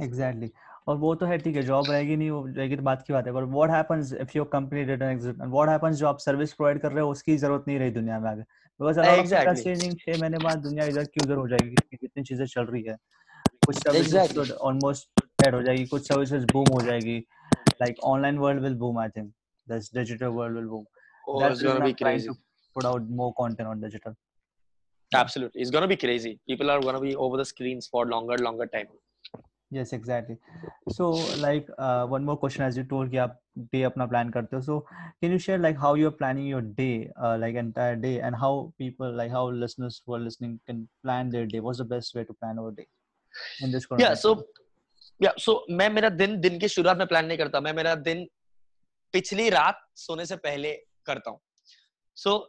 Exactly. 0.00 0.50
और 0.88 0.96
वो 0.96 1.14
तो 1.20 1.26
है 1.26 1.36
ठीक 1.38 1.56
है 1.56 1.62
job 1.62 1.90
रहेगी 1.90 2.16
नहीं 2.16 2.30
वो 2.30 2.44
रहेगी 2.46 2.76
तो 2.76 2.82
बात 2.82 3.02
की 3.06 3.12
बात 3.12 3.26
है 3.26 3.32
पर 3.34 3.44
what 3.54 3.70
happens 3.70 4.12
if 4.20 4.34
your 4.36 4.48
company 4.52 4.82
didn't 4.84 5.10
exist 5.12 5.40
and 5.40 5.50
what 5.52 5.68
happens 5.68 5.96
जो 5.96 6.06
आप 6.08 6.18
सर्विस 6.24 6.52
प्रोवाइड 6.52 6.80
कर 6.82 6.92
रहे 6.92 7.02
हो 7.04 7.10
उसकी 7.10 7.36
जरूरत 7.44 7.64
नहीं 7.68 7.78
रही 7.78 7.90
दुनिया 7.90 8.18
में 8.20 8.28
आगे 8.30 8.42
बिकॉज़ 8.42 9.00
exactly. 9.00 9.62
चेंजिंग 9.62 9.94
6 10.08 10.20
महीने 10.20 10.38
बाद 10.44 10.58
दुनिया 10.68 10.84
इधर 10.92 11.04
की 11.14 11.24
उधर 11.24 11.36
हो 11.36 11.48
जाएगी 11.48 11.96
कितनी 11.96 12.22
चीजें 12.22 12.44
चल 12.44 12.66
रही 12.66 12.82
है 12.82 12.96
कुछ 13.66 13.76
सर्विस 13.76 14.50
ऑलमोस्ट 14.52 15.19
डेड 15.42 15.54
हो 15.54 15.62
जाएगी 15.62 15.84
कुछ 15.86 16.08
सर्विसेज 16.08 16.44
बूम 16.52 16.72
हो 16.74 16.80
जाएगी 16.90 17.22
like 17.82 17.98
online 18.10 18.38
world 18.42 18.62
will 18.66 18.76
boom 18.82 18.98
i 19.00 19.08
think 19.16 19.32
this 19.72 19.88
digital 19.96 20.36
world 20.36 20.58
will 20.58 20.68
boom 20.68 20.84
oh, 21.28 21.40
that's 21.40 21.58
it's 21.58 21.66
gonna 21.68 21.88
be 21.88 21.94
crazy 22.02 22.28
to 22.28 22.36
put 22.76 22.86
out 22.90 23.10
more 23.18 23.32
content 23.40 23.68
on 23.72 23.82
digital 23.82 24.14
absolutely 25.12 25.62
it's 25.66 25.74
gonna 25.76 25.90
be 25.92 25.98
crazy 26.04 26.32
people 26.52 26.70
are 26.76 26.80
gonna 26.86 27.02
be 27.02 27.14
over 27.26 27.42
the 27.42 27.44
screens 27.44 27.90
for 27.96 28.06
longer 28.14 28.38
longer 28.46 28.66
time 28.76 28.88
yes 29.78 29.92
exactly 29.92 30.36
so 30.88 31.10
like 31.44 31.68
uh, 31.76 32.06
one 32.06 32.24
more 32.24 32.36
question 32.36 32.62
as 32.68 32.76
you 32.76 32.84
told 32.94 33.10
कि 33.10 33.16
आप 33.26 33.38
day 33.74 33.82
अपना 33.90 34.08
plan 34.10 34.32
करते 34.32 34.56
हो 34.56 34.62
so 34.62 34.80
can 35.22 35.32
you 35.36 35.38
share 35.46 35.58
like 35.58 35.78
how 35.86 35.94
you're 36.02 36.16
planning 36.24 36.46
your 36.46 36.62
day 36.82 37.10
uh, 37.22 37.36
like 37.44 37.62
entire 37.62 37.96
day 37.96 38.18
and 38.20 38.36
how 38.44 38.52
people 38.78 39.16
like 39.22 39.30
how 39.38 39.48
listeners 39.64 40.02
who 40.06 40.14
are 40.14 40.20
listening 40.26 40.60
can 40.66 40.86
plan 41.06 41.30
their 41.30 41.46
day 41.54 41.60
what's 41.68 41.78
the 41.78 41.90
best 41.96 42.14
way 42.14 42.24
to 42.30 42.34
plan 42.34 42.58
our 42.58 42.70
day 42.70 42.86
in 43.60 43.72
this 43.72 43.88
yeah 43.98 44.14
so 44.14 44.36
या 45.21 45.33
सो 45.39 45.65
मैं 45.71 45.89
मेरा 45.89 46.09
दिन 46.11 46.39
दिन 46.41 46.59
की 46.59 46.67
शुरुआत 46.67 46.97
में 46.97 47.07
plan 47.07 47.25
नहीं 47.25 47.37
करता। 47.37 47.59
मैं 47.61 47.73
मेरा 47.73 47.95
दिन 48.07 48.27
पिछली 49.13 49.49
रात 49.49 49.81
सोने 49.97 50.25
से 50.25 50.35
पहले 50.37 50.71
करता 51.05 51.31
हूँ। 51.31 51.39
सो 52.17 52.29
so, 52.29 52.39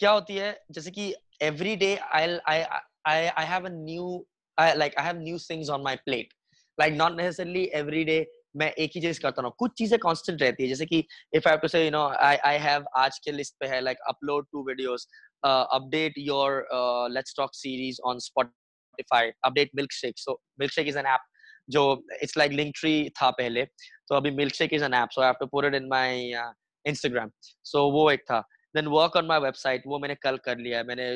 क्या 0.00 0.10
होती 0.10 0.36
है 0.36 0.50
जैसे 0.70 0.90
कि 0.90 1.14
every 1.42 1.76
day 1.76 1.94
I 1.96 2.38
I 2.46 3.26
I 3.26 3.44
have 3.46 3.66
new 3.68 4.26
like 4.58 4.98
I 4.98 5.04
have 5.06 5.18
new 5.20 5.38
things 5.50 5.70
on 5.70 5.82
my 5.82 5.96
plate 6.04 6.32
like 6.78 6.94
not 6.94 7.16
necessarily 7.16 7.64
every 7.74 8.04
day 8.04 8.24
मैं 8.56 8.70
एक 8.72 8.90
ही 8.94 9.00
चीज़ 9.00 9.20
करता 9.20 9.42
हूँ। 9.42 9.52
कुछ 9.58 9.72
चीज़ें 9.78 9.98
कांस्टेंट 10.00 10.42
रहती 10.42 10.62
है 10.62 10.68
जैसे 10.68 10.86
कि 10.86 10.98
if 11.34 11.48
I 11.48 11.56
to 11.56 11.68
say 11.68 11.88
no 11.90 12.02
I 12.08 12.36
I 12.50 12.58
have 12.58 12.84
आज 12.96 13.18
के 13.24 13.32
लिस्ट 13.32 13.54
पे 13.60 13.66
है 13.66 13.80
like 13.80 13.98
upload 14.08 14.46
two 14.52 14.66
videos 14.68 15.06
update 15.44 16.14
your 16.18 16.66
let's 17.12 17.34
talk 17.36 17.54
series 17.54 18.00
on 18.10 18.18
Spotify 18.26 19.30
update 19.44 19.70
Milkshake 19.92 20.18
so 20.18 20.40
Milkshake 20.72 20.88
is 20.88 20.98
an 20.98 21.06
app 21.06 21.24
जो 21.68 21.82
इट्स 22.22 22.36
लाइक 22.38 22.52
लिंक 22.52 22.72
ट्री 22.80 23.08
था 23.20 23.30
पहले 23.30 23.64
तो 24.08 24.14
अभी 24.14 24.30
Milkshake 24.54 24.74
is 24.74 24.84
an 24.84 24.94
app 24.94 25.08
so 25.12 25.22
I 25.22 25.32
to 25.40 25.62
in 25.76 25.88
my 25.88 26.30
Instagram 26.84 27.30
so 27.42 27.90
वो 27.92 28.10
एक 28.10 28.20
था. 28.20 28.40
Then 28.74 28.86
work 28.86 29.16
on 29.16 29.26
my 29.26 29.38
website 29.40 29.82
वो 29.86 29.98
मैंने 29.98 30.14
कल 30.22 30.36
कर 30.44 30.58
लिया 30.58 30.78
है. 30.78 30.84
मैंने 30.84 31.10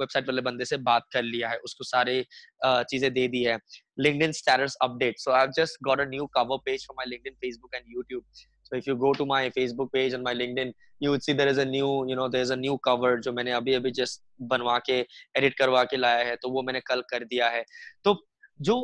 वेबसाइट 0.00 0.28
वाले 0.28 0.42
बंदे 0.42 0.64
से 0.64 0.76
बात 0.76 1.06
कर 1.12 1.22
लिया 1.22 1.48
है, 1.48 1.56
उसको 1.58 1.84
सारे 1.84 2.20
uh, 2.66 2.82
चीज़ें 2.82 3.12
दे 3.12 3.26
दी 3.28 3.42
है. 3.44 3.58
LinkedIn 3.98 4.32
status 4.32 4.76
update 4.82 5.18
so 5.18 5.30
I 5.30 5.46
just 5.56 5.82
got 5.84 6.00
a 6.00 6.04
new 6.04 6.26
cover 6.34 6.58
page 6.64 6.86
for 6.86 6.94
my 6.98 7.06
LinkedIn 7.06 7.34
Facebook 7.34 7.74
and 7.74 7.84
YouTube. 7.96 8.24
So 8.64 8.76
if 8.76 8.84
you 8.88 8.94
go 8.96 9.12
to 9.12 9.24
my 9.26 9.48
Facebook 9.50 9.90
page 9.92 10.14
and 10.14 10.24
my 10.24 10.34
LinkedIn 10.34 10.72
you 11.02 11.10
will 11.10 11.20
see 11.20 11.34
there 11.34 11.48
is 11.48 11.60
a 11.60 11.64
new 11.64 11.86
you 12.10 12.16
know 12.16 12.28
there 12.28 12.44
is 12.44 12.52
a 12.52 12.56
new 12.56 12.76
cover 12.84 13.20
जो 13.20 13.32
मैंने 13.32 13.52
अभी-अभी 13.52 13.90
just 13.90 14.22
बनवा 14.52 14.78
के 14.86 14.98
edit 15.36 15.54
करवा 15.58 15.84
के 15.84 15.96
लाया 15.96 16.24
है 16.24 16.36
तो 16.36 16.50
वो 16.50 16.62
मैंने 16.62 16.80
कल 16.86 17.02
कर 17.10 17.24
दिया 17.24 17.48
है. 17.48 17.64
तो 18.04 18.16
जो 18.60 18.76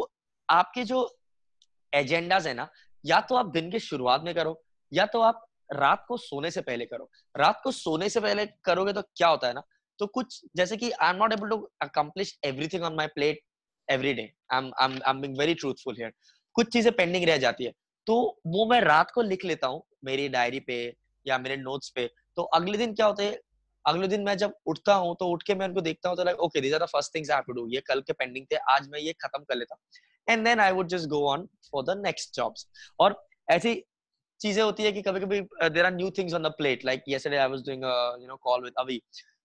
आपके 0.48 0.84
जो 0.84 1.08
एजेंडाज 1.92 2.46
है 2.46 2.54
ना, 2.54 2.68
या 3.04 3.20
तो 3.20 3.34
आप 3.34 3.46
दिन 3.48 3.70
के 3.70 3.78
शुरुआत 3.80 4.22
में 4.24 4.34
करो, 4.34 4.60
या 4.92 5.06
तो 5.06 5.20
आप 5.20 5.42
रात 5.70 6.04
को 6.08 6.16
सोने 6.16 6.50
से 6.50 6.60
पहले 6.60 6.84
करो। 6.86 7.10
रात 7.34 7.60
को 7.64 7.70
सोने 7.72 8.08
से 8.08 8.20
पहले 8.20 8.46
करोगे 8.64 8.92
तो 8.92 9.02
क्या 9.02 9.28
होता 9.28 9.48
है 9.48 9.54
ना 9.54 9.62
तो 9.98 10.06
कुछ 10.08 10.40
जैसे 10.56 10.76
कि 10.76 10.90
I 10.92 11.10
am 11.10 11.16
not 11.16 11.32
able 11.32 11.48
to 11.48 11.56
accomplish 11.82 12.38
everything 12.44 12.82
on 12.84 12.94
my 12.94 13.06
plate 13.06 13.40
every 13.88 14.12
day 14.14 14.22
I 14.52 14.70
am 15.08 15.22
very 15.38 15.54
truthful 15.54 15.94
here 15.94 16.12
कुछ 16.56 16.72
चीज़ें 16.72 16.92
पेंडिंग 16.96 17.24
रह 17.24 17.36
जाती 17.38 17.64
है। 17.64 17.72
तो 18.06 18.16
वो 18.46 18.66
मैं 18.66 18.80
रात 18.80 19.10
को 19.10 19.22
लिख 19.22 19.44
लेता 19.44 19.66
हूँ 19.66 19.82
मेरी 20.04 20.28
डायरी 20.28 20.60
पे 20.60 20.76
या 21.26 21.38
मेरे 21.38 21.56
नोट्स 21.56 21.88
पे। 21.90 22.06
तो 22.36 22.42
अगले 22.54 22.78
दिन 22.78 22.94
क्या 22.94 23.06
होता 23.06 23.22
है 23.22 23.38
अगले 23.86 24.08
दिन 24.08 24.22
मैं 24.24 24.36
जब 24.38 24.54
उठता 24.66 24.94
हूँ 25.04 25.14
तो 25.20 25.26
उठ 25.32 25.42
के 25.46 25.54
मैं 25.54 25.66
उनको 25.68 25.80
देखता 25.80 26.08
हूँ 26.08 26.16
तो 26.16 26.24
like 26.24 26.40
okay 26.46 26.60
these 26.60 26.74
are 26.74 26.80
the 26.80 26.86
first 26.92 27.14
things 27.14 27.30
I 27.30 27.42
to 27.46 27.52
do 27.52 27.66
ये 27.74 27.80
कल 27.88 28.00
के 28.06 28.12
पेंडिंग 28.22 28.46
थे 28.52 28.56
आज 28.74 28.88
मैं 28.92 29.00
ये 29.00 29.12
खत्म 29.24 29.42
कर 29.42 29.56
लेता 29.56 29.76
and 30.28 30.44
then 30.44 30.60
I 30.60 30.72
would 30.78 30.88
just 30.88 31.08
go 31.08 31.26
on 31.30 31.46
for 31.70 31.84
the 31.84 32.00
next 32.04 32.34
jobs 32.36 32.66
और 33.00 33.22
ऐसी 33.48 33.74
चीज़ें 34.40 34.62
होती 34.62 34.82
है 34.82 34.92
कि 34.92 35.02
कभी 35.02 35.20
कभी 35.20 35.40
there 35.70 35.84
are 35.84 35.92
new 35.94 36.10
things 36.18 36.34
on 36.34 36.42
the 36.42 36.52
plate 36.58 36.84
like 36.84 37.02
yesterday 37.08 37.36
I 37.36 37.48
was 37.48 37.64
doing 37.66 37.84
you 38.22 38.28
know 38.28 38.36
call 38.42 38.64
with 38.64 38.72
Abhi 38.78 39.00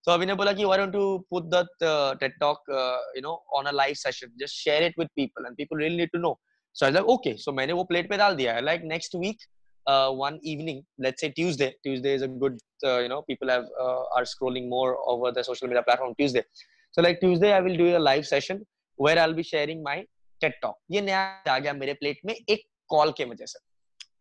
bola 0.06 0.56
ki 0.56 0.66
why 0.66 0.78
don't 0.78 0.94
you 0.94 1.24
put 1.30 1.50
that 1.52 1.68
uh, 1.82 2.16
TED 2.16 2.32
talk, 2.40 2.62
uh, 2.70 2.98
you 3.16 3.22
know, 3.22 3.42
on 3.54 3.68
a 3.68 3.72
live 3.72 3.98
session? 3.98 4.32
Just 4.40 4.56
share 4.56 4.82
it 4.82 4.94
with 4.98 5.10
people, 5.16 5.46
and 5.46 5.56
people 5.56 5.78
really 5.78 5.98
need 5.98 6.10
to 6.14 6.20
know. 6.20 6.38
So 6.76 6.86
I 6.86 6.90
was 6.90 6.96
like, 6.96 7.10
okay. 7.10 7.38
So 7.38 7.52
मैंने 7.54 7.74
वो 7.74 7.88
plate 7.92 8.10
पे 8.10 8.18
डाल 8.18 8.36
दिया 8.36 8.54
है. 8.54 8.62
Like 8.64 8.84
next 8.84 9.16
week, 9.16 9.46
uh, 9.88 10.12
one 10.12 10.40
evening, 10.44 10.84
let's 10.98 11.22
say 11.22 11.30
Tuesday. 11.30 11.76
Tuesday 11.84 12.14
is 12.14 12.22
a 12.22 12.28
good, 12.28 12.60
uh, 12.84 13.00
you 13.00 13.10
know, 13.10 13.22
people 13.24 13.50
have 13.50 13.66
uh, 13.80 14.04
are 14.16 14.24
scrolling 14.24 14.70
more 14.70 14.98
over 15.08 15.32
the 15.32 15.44
social 15.44 15.68
media 15.68 15.84
platform 15.84 16.14
Tuesday. 16.18 16.44
So 16.92 17.02
like 17.02 17.20
Tuesday, 17.20 17.54
I 17.54 17.62
will 17.62 17.76
do 17.76 17.96
a 17.96 18.00
live 18.00 18.28
session 18.28 18.66
where 19.00 19.20
I'll 19.20 19.34
be 19.34 19.44
sharing 19.44 19.84
my 19.84 20.06
TED 20.42 20.54
talk. 20.62 20.76
ये 20.92 21.02
नया 21.02 21.20
आ 21.50 21.58
गया 21.60 21.74
मेरे 21.74 21.94
plate 21.94 22.20
में 22.26 22.34
एक 22.34 22.64
call 22.90 23.12
के 23.18 23.26
वजह 23.26 23.46
से 23.46 23.60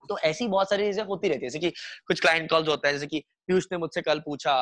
तो 0.09 0.19
ऐसी 0.25 0.47
बहुत 0.49 0.71
सारी 0.71 0.85
चीज़ें 0.85 1.05
होती 1.05 1.29
रहती 1.29 1.45
है 1.45 1.51
जैसे 1.51 1.59
कि 1.59 1.71
कुछ 2.07 2.21
क्लाइंट 2.21 2.49
कॉल्स 2.51 2.69
होता 2.69 2.89
है 2.89 2.95
जैसे 2.95 3.07
कि 3.07 3.23
पीयूष 3.47 3.67
ने 3.73 3.79
मुझसे 3.79 4.03
कल 4.03 4.21
पूछा 4.27 4.55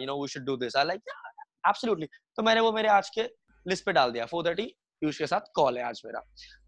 you 0.00 0.06
know 0.06 0.20
we 0.22 0.28
should 0.28 0.44
do 0.44 0.56
this 0.56 0.76
I 0.76 0.84
like 0.84 1.00
absolutely 1.68 2.06
तो 2.36 2.42
मैंने 2.42 2.60
वो 2.60 2.72
मेरे 2.72 2.88
आज 2.88 3.10
के 3.18 3.22
लिस्ट 3.66 3.84
पे 3.84 3.92
डाल 3.92 4.12
दिया 4.12 4.26
फोर 4.26 4.46
थर्टी 4.46 4.66
पीयूष 5.00 5.18
के 5.18 5.26
साथ 5.26 5.52
कॉल 5.54 5.78
है 5.78 5.84
आज 5.84 6.02
मेरा 6.06 6.20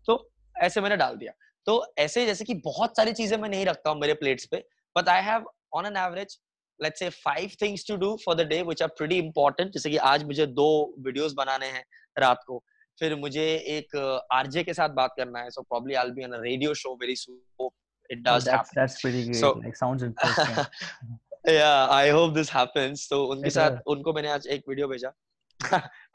तो 0.06 0.18
ऐसे 0.56 0.80
मैंने 0.80 0.96
डाल 0.96 1.16
दिया 1.16 1.32
तो 1.68 1.74
ऐसे 1.98 2.24
जैसे 2.26 2.44
कि 2.44 2.54
बहुत 2.64 2.96
सारी 2.96 3.12
चीज़ें 3.12 3.36
मैं 3.38 3.48
नहीं 3.48 3.64
रखता 3.66 3.90
हूँ 3.90 4.00
मेरे 4.00 4.14
प्लेट्स 4.20 4.46
पे 4.52 4.64
but 4.96 5.08
I 5.08 5.22
have 5.22 5.44
on 5.72 5.86
an 5.86 5.96
average 5.96 6.38
let's 6.80 6.98
say 6.98 7.08
five 7.16 7.50
things 7.62 7.86
to 7.88 7.96
do 7.96 8.16
for 8.24 8.34
the 8.34 8.46
day 8.48 8.62
which 8.62 8.82
are 8.82 8.88
pretty 8.98 9.18
important 9.18 9.72
जैसे 9.72 9.90
कि 9.90 9.96
आज 10.12 10.24
मुझे 10.24 10.46
दो 10.60 10.68
वीडियोस 11.06 11.32
बनाने 11.32 11.66
हैं 11.72 11.84
रात 12.18 12.44
को 12.46 12.62
फिर 13.00 13.14
मुझे 13.16 13.44
एक 13.76 13.96
आरजे 14.32 14.64
के 14.64 14.74
साथ 14.74 14.96
बात 15.00 15.14
करना 15.16 15.40
है 15.40 15.50
so 15.50 15.62
probably 15.62 15.94
I 15.94 16.04
will 16.04 16.14
be 16.14 16.24
on 16.24 16.32
a 16.32 16.40
radio 16.42 16.74
show 16.74 16.94
very 17.02 17.16
soon 17.16 17.70
it 18.10 18.22
does 18.22 18.42
oh, 18.42 18.44
that's, 18.44 18.50
happen. 18.50 18.72
That's 18.74 19.00
pretty 19.00 19.24
great. 19.24 19.36
So, 19.36 19.48
like 19.62 19.76
sounds 19.76 20.02
interesting. 20.02 20.64
yeah, 21.46 21.88
I 21.90 22.10
hope 22.10 22.34
this 22.34 22.50
happens. 22.50 23.08
तो 23.10 23.24
उनके 23.32 23.50
साथ 23.50 23.80
उनको 23.86 24.12
मैंने 24.12 24.30
आज 24.30 24.46
एक 24.46 24.62
वीडियो 24.68 24.88
भेजा. 24.88 25.12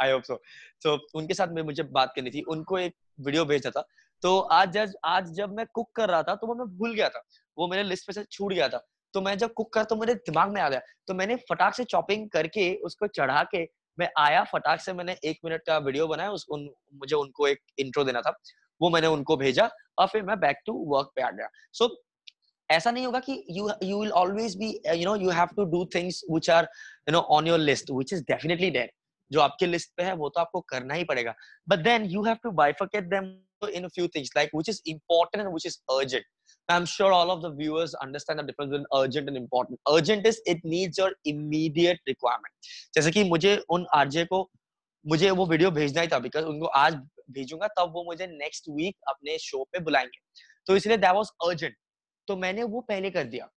आई 0.02 0.12
होप 0.12 0.24
सो 0.24 0.42
So 0.86 0.98
उनके 1.16 1.34
साथ 1.34 1.54
में 1.56 1.62
मुझे 1.62 1.84
बात 1.98 2.14
करनी 2.16 2.32
थी. 2.32 2.42
उनको 2.56 2.80
एक 2.80 2.96
वीडियो 3.20 3.46
भेजा 3.46 3.70
था. 3.70 3.84
तो 4.24 4.40
आज 4.40 4.72
जब 4.72 4.92
आज 5.06 5.32
जब 5.34 5.54
मैं 5.54 5.66
कुक 5.74 5.90
कर 5.96 6.10
रहा 6.10 6.24
था 6.24 6.36
तो 6.36 6.48
वो 6.48 6.56
मैं 6.56 6.66
भूल 6.78 6.94
गया 6.96 7.10
था. 7.10 7.22
वो 7.58 7.68
मेरे 7.68 7.84
लिस्ट 7.84 8.08
पे 8.08 8.14
से 8.14 8.24
छूट 8.32 8.54
गया 8.54 8.68
था. 8.70 8.86
तो 9.14 9.22
मैं 9.22 9.38
जब 9.38 9.54
कुक 9.54 9.74
कर 9.74 9.84
तो 9.84 9.96
मेरे 9.96 10.14
दिमाग 10.14 10.54
में 10.54 10.62
आ 10.62 10.70
गया. 10.70 10.82
तो 11.08 11.14
मैंने 11.14 11.36
फटाक 11.50 11.76
से 11.76 11.84
चॉपिंग 11.84 12.30
करके 12.30 12.74
उसको 12.86 13.08
चढ़ा 13.08 13.44
के 13.56 13.64
मैं 13.98 14.10
आया 14.20 14.44
फटाक 14.44 14.80
से 14.82 14.94
मैंने 14.94 15.16
एक 15.24 15.40
मिनट 15.46 15.62
का 15.68 15.78
वीडियो 15.78 16.08
बनाया 16.08 16.32
उस 16.32 16.46
उन, 16.50 16.70
मुझे 16.94 17.16
उनको 17.16 17.48
एक 17.48 17.60
इंट्रो 17.80 18.04
देना 18.04 18.22
था 18.22 18.38
वो 18.82 18.90
मैंने 18.90 19.08
उनको 19.08 19.38
भेजा 19.38 19.70
और 20.00 20.08
फिर 20.08 20.24
मैं 20.24 20.40
बैक 20.40 20.62
टू 20.66 20.74
वर्क 20.96 21.12
पे 21.16 21.22
आ 21.22 21.30
गया 21.32 21.50
सो 21.74 21.86
so, 21.86 21.92
ऐसा 22.70 22.92
नहीं 22.92 23.06
होगा 23.06 23.20
कि 23.20 23.44
you 23.50 23.70
you 23.84 24.00
will 24.02 24.12
always 24.12 24.56
be 24.58 24.70
you 24.96 25.06
know 25.06 25.16
you 25.16 25.30
have 25.30 25.48
to 25.56 25.64
do 25.72 25.86
things 25.96 26.24
which 26.32 26.50
are 26.50 26.64
you 26.64 27.12
know 27.12 27.20
on 27.38 27.48
your 27.48 27.60
list 27.60 27.92
which 27.92 28.14
is 28.14 28.24
definitely 28.24 28.72
there 28.72 28.92
जो 29.32 29.40
आपके 29.42 29.66
लिस्ट 29.66 29.92
पे 29.98 30.04
है 30.04 30.14
वो 30.14 30.30
तो 30.30 30.42
आपको 30.42 30.62
करना 30.62 30.94
ही 30.94 31.04
पड़ेगा 31.04 31.34
but 31.70 31.80
then 31.80 32.06
you 32.06 32.24
have 32.24 32.38
to 32.44 32.52
bifurcate 32.52 33.04
them 33.04 33.36
in 33.68 33.86
a 33.86 33.90
few 33.90 34.08
things 34.08 34.30
like 34.36 34.50
which 34.52 34.70
is 34.70 34.82
important 34.86 35.44
and 35.44 35.54
which 35.54 35.66
is 35.66 35.78
urgent 35.92 36.26
i'm 36.70 36.86
sure 36.86 37.12
all 37.12 37.32
of 37.32 37.42
the 37.42 37.52
viewers 37.52 37.94
understand 37.96 38.40
the 38.40 38.44
difference 38.44 38.72
between 38.72 38.86
urgent 38.96 39.28
and 39.28 39.38
important 39.38 39.80
urgent 39.90 40.26
is 40.26 40.42
it 40.46 40.64
needs 40.64 40.98
your 40.98 41.12
immediate 41.26 42.00
requirement 42.08 42.70
जैसे 42.96 43.12
कि 43.12 43.24
मुझे 43.30 43.56
उन 43.70 43.86
RJ 43.96 44.26
को 44.26 44.50
मुझे 45.06 45.32
वो 45.32 45.46
video 45.46 45.72
भेजना 45.72 46.02
ही 46.02 46.08
था 46.08 46.20
because 46.20 46.46
उनको 46.46 46.66
आज 46.82 46.96
भेजूँगा 47.32 47.68
तब 47.78 47.92
वो 47.94 48.04
मुझे 48.04 48.28
नेक्स्ट 48.28 48.70
वीक 48.70 48.96
अपने 49.10 49.38
शो 49.38 49.64
पे 49.72 49.80
बुलाएँगे 49.80 50.20
तो 50.68 50.76
इसलिए 50.76 50.98
दैट 50.98 51.16
वाज 51.16 51.32
अर्जेंट 51.48 51.76
तो 52.28 52.36
मैंने 52.36 52.64
वो 52.64 52.82
पहले 52.82 53.12
कर 53.12 53.24
दिया 53.24 53.50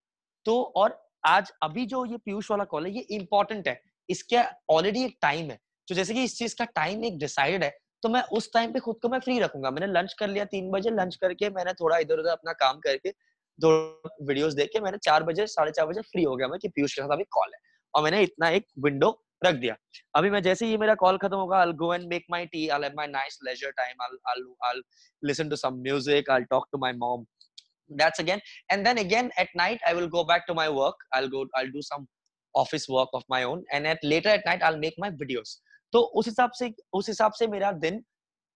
तो 0.46 0.62
और 0.76 0.98
आज 1.26 1.52
अभी 1.62 1.84
जो 1.86 2.04
ये 2.06 2.16
पीयूष 2.16 2.50
वाला 2.50 2.64
कॉल 2.64 2.86
है 2.86 2.92
ये 2.92 3.00
इंपॉर्टेंट 3.16 3.68
है 3.68 3.80
इसके 4.08 4.42
ऑलरेडी 4.70 5.04
एक 5.04 5.16
टाइम 5.22 5.50
है 5.50 5.58
तो 5.88 5.94
जैसे 5.94 6.14
कि 6.14 6.24
इस 6.24 6.38
चीज़ 6.38 6.54
का 6.58 6.64
टाइम 6.64 7.04
एक 7.04 7.18
डिसाइडेड 7.18 7.64
है 7.64 7.76
तो 8.02 8.08
मैं 8.08 8.22
उस 8.38 8.52
टाइम 8.52 8.72
पे 8.72 8.80
खुद 8.80 8.96
को 9.02 9.08
मैं 9.08 9.18
फ्री 9.20 9.38
रखूँगा। 9.40 9.70
मैंने 9.70 9.86
लंच 9.92 10.12
कर 10.18 10.28
लिया 10.28 10.44
तीन 10.44 10.70
बजे 10.70 10.90
लंच 10.90 11.16
करके 11.20 11.50
मैंने 11.50 11.72
थोड़ा 11.80 11.98
इधर 11.98 12.18
उधर 12.20 12.30
अपना 12.30 12.52
काम 12.64 12.78
करके 12.86 13.10
दो 13.58 13.70
वीडियोस 14.22 14.54
देख 14.54 14.70
के 14.72 14.80
मैंने 14.80 14.98
चार 15.04 15.22
बजे 15.24 15.46
साढ़े 15.46 15.72
चार 15.76 15.86
बजे 15.86 16.00
फ्री 16.00 16.22
हो 16.22 16.34
गया 16.36 16.48
मैं 16.48 16.58
कि 16.60 16.68
पीयूष 16.68 16.94
के 16.94 17.02
साथ 17.02 17.12
अभी 17.12 17.24
कॉल 17.38 17.54
है। 17.54 17.60
और 17.94 18.02
मैंने 18.04 18.22
इतना 18.22 18.48
एक 18.50 18.66
विंडो 18.84 19.10
रख 19.44 19.54
दिया। 19.54 19.76
अभी 20.16 20.30
मैं 20.30 20.42
जैसे 20.42 20.66
ही 20.66 20.76
मेरा 20.78 20.94
कॉल 21.04 21.18
खत्म 21.18 21.36
होगा 21.36 21.60
I 21.60 21.72
go 21.84 21.92
and 21.94 22.08
make 22.08 22.24
my 22.30 22.46
tea 22.46 22.68
I 22.68 22.90
my 22.96 23.06
nice 23.06 23.38
leisure 23.44 23.70
time 23.80 24.82
listen 25.22 25.48
to 25.48 25.56
some 25.56 25.82
I 26.10 26.42
talk 26.42 26.68
to 26.72 26.78
my 26.78 26.92
mom 27.06 27.26
That's 27.90 28.20
again, 28.20 28.40
and 28.74 28.86
then 28.86 28.98
again 29.00 29.26
at 29.40 29.52
night 29.58 29.82
I 29.88 29.90
will 29.96 30.08
go 30.12 30.22
back 30.28 30.46
to 30.46 30.54
my 30.58 30.62
work. 30.76 31.02
I'll 31.16 31.28
go, 31.34 31.42
I'll 31.58 31.68
do 31.74 31.82
some 31.88 32.06
office 32.54 32.86
work 32.94 33.12
of 33.18 33.26
my 33.34 33.38
own, 33.50 33.60
and 33.76 33.90
at 33.90 34.06
later 34.12 34.30
at 34.30 34.48
night 34.48 34.64
I'll 34.68 34.78
make 34.84 34.96
my 35.04 35.10
videos. 35.20 35.52
तो 35.92 36.00
उस 36.00 36.26
हिसाब 36.26 36.50
से, 36.50 36.72
उस 36.92 37.08
हिसाब 37.08 37.32
से 37.32 37.46
मेरा 37.46 37.72
दिन 37.74 38.04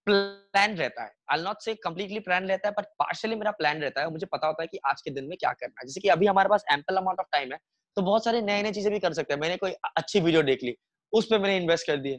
plan 0.07 0.75
रहता 0.77 1.03
है। 1.05 1.13
I 1.33 1.43
not 1.43 1.63
say 1.63 1.75
completely 1.75 2.21
plan 2.21 2.47
रहता 2.49 2.69
है 2.69 2.75
पर 2.75 2.83
पार्शियली 2.99 3.37
मेरा 3.37 3.51
प्लान 3.51 3.81
रहता 3.83 4.01
है। 4.01 4.11
मुझे 4.11 4.27
पता 4.27 4.47
होता 4.47 4.63
है 4.63 4.67
कि 4.67 4.79
आज 4.87 5.03
के 5.03 5.11
दिन 5.11 5.25
में 5.25 5.37
क्या 5.39 5.53
करना 5.53 5.81
है। 5.81 5.87
जैसे 5.87 6.01
कि 6.01 6.09
अभी 6.09 6.27
हमारे 6.27 6.49
पास 6.49 6.65
एम्पल 6.73 6.97
अमाउंट 6.97 7.21
ऑफ़ 7.21 7.29
टाइम 7.33 7.53
है 7.53 7.59
तो 7.97 8.03
बहुत 8.03 8.25
सारे 8.25 8.41
नए 8.43 8.63
नए 8.63 8.73
चीज़ें 8.73 8.93
भी 8.93 8.99
कर 8.99 9.13
सकते 9.13 9.35
हैं। 9.35 9.41
मैंने 9.41 9.57
कोई 9.57 9.73
अच्छी 9.97 10.21
वीडियो 10.21 10.43
देख 10.43 10.63
ली, 10.63 10.75
उस 11.13 11.27
पर 11.31 11.39
मैंने 11.39 11.57
इन्वेस्ट 11.57 11.87
कर 11.87 11.97
दिए 11.97 12.19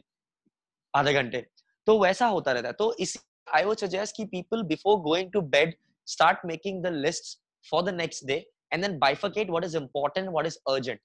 आधे 0.94 1.12
घंटे। 1.12 1.46
तो 1.86 1.98
वैसा 1.98 2.26
होता 2.26 2.52
रहता 2.52 2.68
है। 2.68 2.74
तो 2.74 2.94
इस 3.00 3.16
आई 3.54 3.64
वो 3.64 3.74
सजेस्ट 3.74 4.16
कि 4.16 4.24
people 4.24 4.62
before 4.64 4.98
going 5.00 5.32
to 5.32 5.40
bed 5.52 5.74
start 6.08 6.38
making 6.46 6.84
the 6.84 6.92
lists 6.96 7.38
for 7.66 7.80
the 7.86 7.92
next 7.92 8.24
day 8.28 8.36
and 8.72 8.84
then 8.84 8.94
bifurcate 8.98 9.50
what 9.54 9.64
is 9.64 9.74
important, 9.76 10.30
what 10.36 10.46
is 10.46 10.56
urgent 10.70 11.00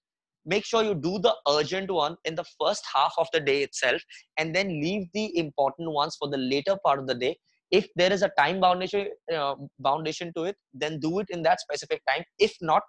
make 0.47 0.65
sure 0.65 0.83
you 0.83 0.95
do 0.95 1.19
the 1.19 1.35
urgent 1.49 1.91
one 1.91 2.15
in 2.25 2.35
the 2.35 2.45
first 2.59 2.83
half 2.93 3.13
of 3.17 3.27
the 3.33 3.39
day 3.39 3.61
itself 3.63 4.01
and 4.37 4.55
then 4.55 4.69
leave 4.69 5.07
the 5.13 5.37
important 5.37 5.91
ones 5.91 6.15
for 6.17 6.29
the 6.29 6.37
later 6.37 6.77
part 6.85 6.99
of 6.99 7.07
the 7.07 7.15
day. 7.15 7.37
If 7.69 7.87
there 7.95 8.13
is 8.13 8.21
a 8.21 8.31
time 8.37 8.61
foundation 8.61 9.09
uh, 9.33 9.55
foundation 9.83 10.31
to 10.35 10.43
it 10.45 10.55
then 10.73 10.99
do 10.99 11.19
it 11.19 11.27
in 11.29 11.43
that 11.43 11.59
specific 11.59 12.01
time. 12.07 12.23
If 12.39 12.55
not 12.61 12.83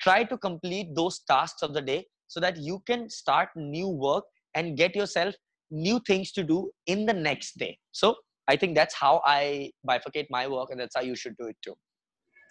try 0.00 0.24
to 0.24 0.36
complete 0.36 0.94
those 0.94 1.20
tasks 1.20 1.62
of 1.62 1.74
the 1.74 1.82
day 1.82 2.06
so 2.26 2.40
that 2.40 2.56
you 2.56 2.82
can 2.86 3.08
start 3.08 3.50
new 3.54 3.88
work 3.88 4.24
and 4.54 4.76
get 4.76 4.96
yourself 4.96 5.34
new 5.70 6.00
things 6.06 6.32
to 6.32 6.42
do 6.42 6.70
in 6.86 7.06
the 7.06 7.14
next 7.14 7.56
day. 7.56 7.78
So 7.92 8.16
i 8.50 8.56
think 8.56 8.74
that's 8.74 8.94
how 8.94 9.20
i 9.24 9.70
bifurcate 9.88 10.28
my 10.36 10.46
work 10.54 10.70
and 10.70 10.80
that's 10.80 10.96
how 10.96 11.02
you 11.10 11.16
should 11.22 11.36
do 11.42 11.46
it 11.52 11.56
too 11.66 11.76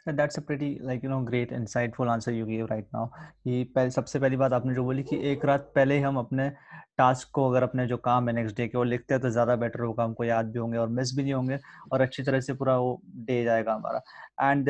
that's 0.06 0.38
a 0.38 0.41
pretty 0.41 0.80
like 0.82 1.04
you 1.04 1.10
know 1.10 1.22
great 1.22 1.50
insightful 1.52 2.12
answer 2.12 2.32
you 2.32 2.45
gave 2.45 2.70
right 2.70 2.86
now 2.93 3.12
He, 3.47 3.66
पहले 3.66 3.91
सबसे 3.91 4.20
पहली 4.20 4.38
बात 4.38 4.54
आपने 4.54 4.74
जो 4.74 4.84
बोली 4.84 5.04
कि 5.04 5.18
एक 5.32 5.45
रात 5.45 5.72
पहले 5.76 6.00
हम 6.00 6.18
अपने 6.18 6.52
टास्क 7.00 7.30
को 7.34 7.50
अगर 7.50 7.64
अपने 7.64 7.88
जो 7.88 7.97
काम 8.06 8.30
है 8.30 8.36
नेक्स्ट 8.36 8.58
डे 8.58 8.68
के 8.68 8.78
वो 8.78 8.84
लिखते 8.84 9.14
हैं 9.14 9.22
तो 9.22 9.30
ज़्यादा 9.30 9.56
बेटर 9.66 9.84
होगा 9.84 10.04
हमको 10.04 10.24
याद 10.24 10.52
भी 10.52 10.60
होंगे 10.60 10.78
और 10.78 10.89
मिस 11.00 11.16
भी 11.16 11.24
नहीं 11.24 11.34
होंगे 11.34 11.60
और 11.91 12.02
अच्छी 12.02 12.24
तरह 12.24 12.39
से 12.39 12.54
पूरा 12.54 12.78
वो 12.78 13.00
डे 13.30 13.43
जाएगा 13.43 13.74
हमारा। 13.74 14.02
And 14.41 14.70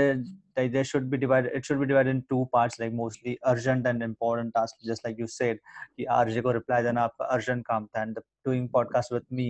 they 0.62 0.82
should 0.88 1.06
be 1.12 1.18
divided 1.20 1.54
it 1.58 1.68
should 1.68 1.80
be 1.82 1.86
divided 1.90 2.14
in 2.14 2.18
two 2.32 2.40
parts 2.54 2.80
like 2.80 2.96
mostly 2.96 3.34
urgent 3.52 3.86
and 3.92 4.06
important 4.06 4.54
tasks 4.56 4.88
just 4.88 5.06
like 5.06 5.20
you 5.22 5.28
said 5.34 5.60
कि 5.98 6.06
आरजे 6.16 6.42
को 6.42 6.52
रिप्लाई 6.52 6.84
देना 6.84 7.04
आपका 7.04 7.26
अर्जेंट 7.26 7.66
काम 7.66 7.86
था 7.86 8.02
and 8.02 8.18
doing 8.46 8.68
podcast 8.74 9.14
with 9.14 9.24
me 9.34 9.46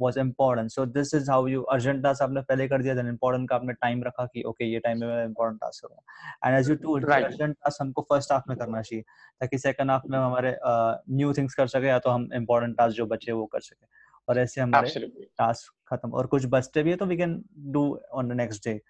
was 0.00 0.18
important 0.18 0.70
so 0.70 0.86
this 0.86 1.14
is 1.14 1.30
how 1.30 1.46
you 1.46 1.62
urgent 1.74 2.02
task 2.02 2.22
आपने 2.22 2.40
पहले 2.48 2.66
कर 2.68 2.82
दिया 2.82 2.94
देन 2.94 3.08
इंपॉर्टेंट 3.08 3.48
का 3.50 3.56
आपने 3.56 3.72
टाइम 3.72 4.02
रखा 4.04 4.24
कि 4.24 4.42
ओके 4.42 4.64
okay, 4.64 4.72
ये 4.72 4.78
टाइम 4.78 5.00
में 5.00 5.06
मैं 5.08 5.24
इंपॉर्टेंट 5.24 5.60
टास्क 5.60 5.86
करूँगा। 5.86 6.48
And 6.48 6.58
as 6.58 6.70
you 6.70 6.76
told 6.76 7.10
urgent 7.10 7.54
task 7.54 7.82
हमको 7.82 8.02
फ़र्स्ट 8.10 8.32
हाफ़ 8.32 8.44
में 8.48 8.56
करना 8.58 8.82
चाहिए 8.82 9.04
ताकि 9.40 9.58
सेकंड 9.58 9.90
हाफ़ 9.90 10.10
में 10.10 10.18
हमारे 10.18 10.56
न्यू 11.16 11.32
थिंग्स 11.32 11.54
कर 11.54 11.66
सके 11.76 11.86
या 11.86 11.98
तो 11.98 12.10
काम 12.18 12.32
इम्पोर्टेंट 12.34 12.78
टास्क 12.78 12.96
जो 12.96 13.06
बचे 13.06 13.32
वो 13.32 13.46
कर 13.46 13.60
सके। 13.60 13.86
और 14.28 14.38
ऐसे 14.38 14.60
हमारे 14.60 15.06
टास्क 15.38 15.72
खत्म। 15.88 16.10
और 16.10 16.26
कुछ 16.26 16.46
बचते 16.46 16.82
भी 16.82 16.90
तो 16.90 16.92
है 16.92 16.96
तो 16.96 17.06
we 17.06 17.16
can 17.16 17.44
do 17.58 18.00
on 18.12 18.28
the 18.28 18.32
next 18.32 18.68
day 18.68 18.80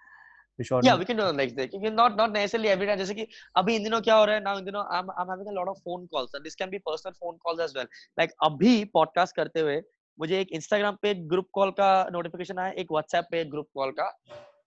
मुझे 10.20 10.40
एक 10.40 10.48
इंस्टाग्राम 10.52 10.96
पे 11.02 11.14
ग्रुप 11.14 11.48
कॉल 11.52 11.70
का 11.70 12.08
नोटिफिकेशन 12.12 12.58
आया 12.58 12.72
एक 12.72 12.86
व्हाट्सएप 12.90 13.24
पे 13.30 13.44
ग्रुप 13.44 13.66
कॉल 13.74 13.90
का। 13.90 14.18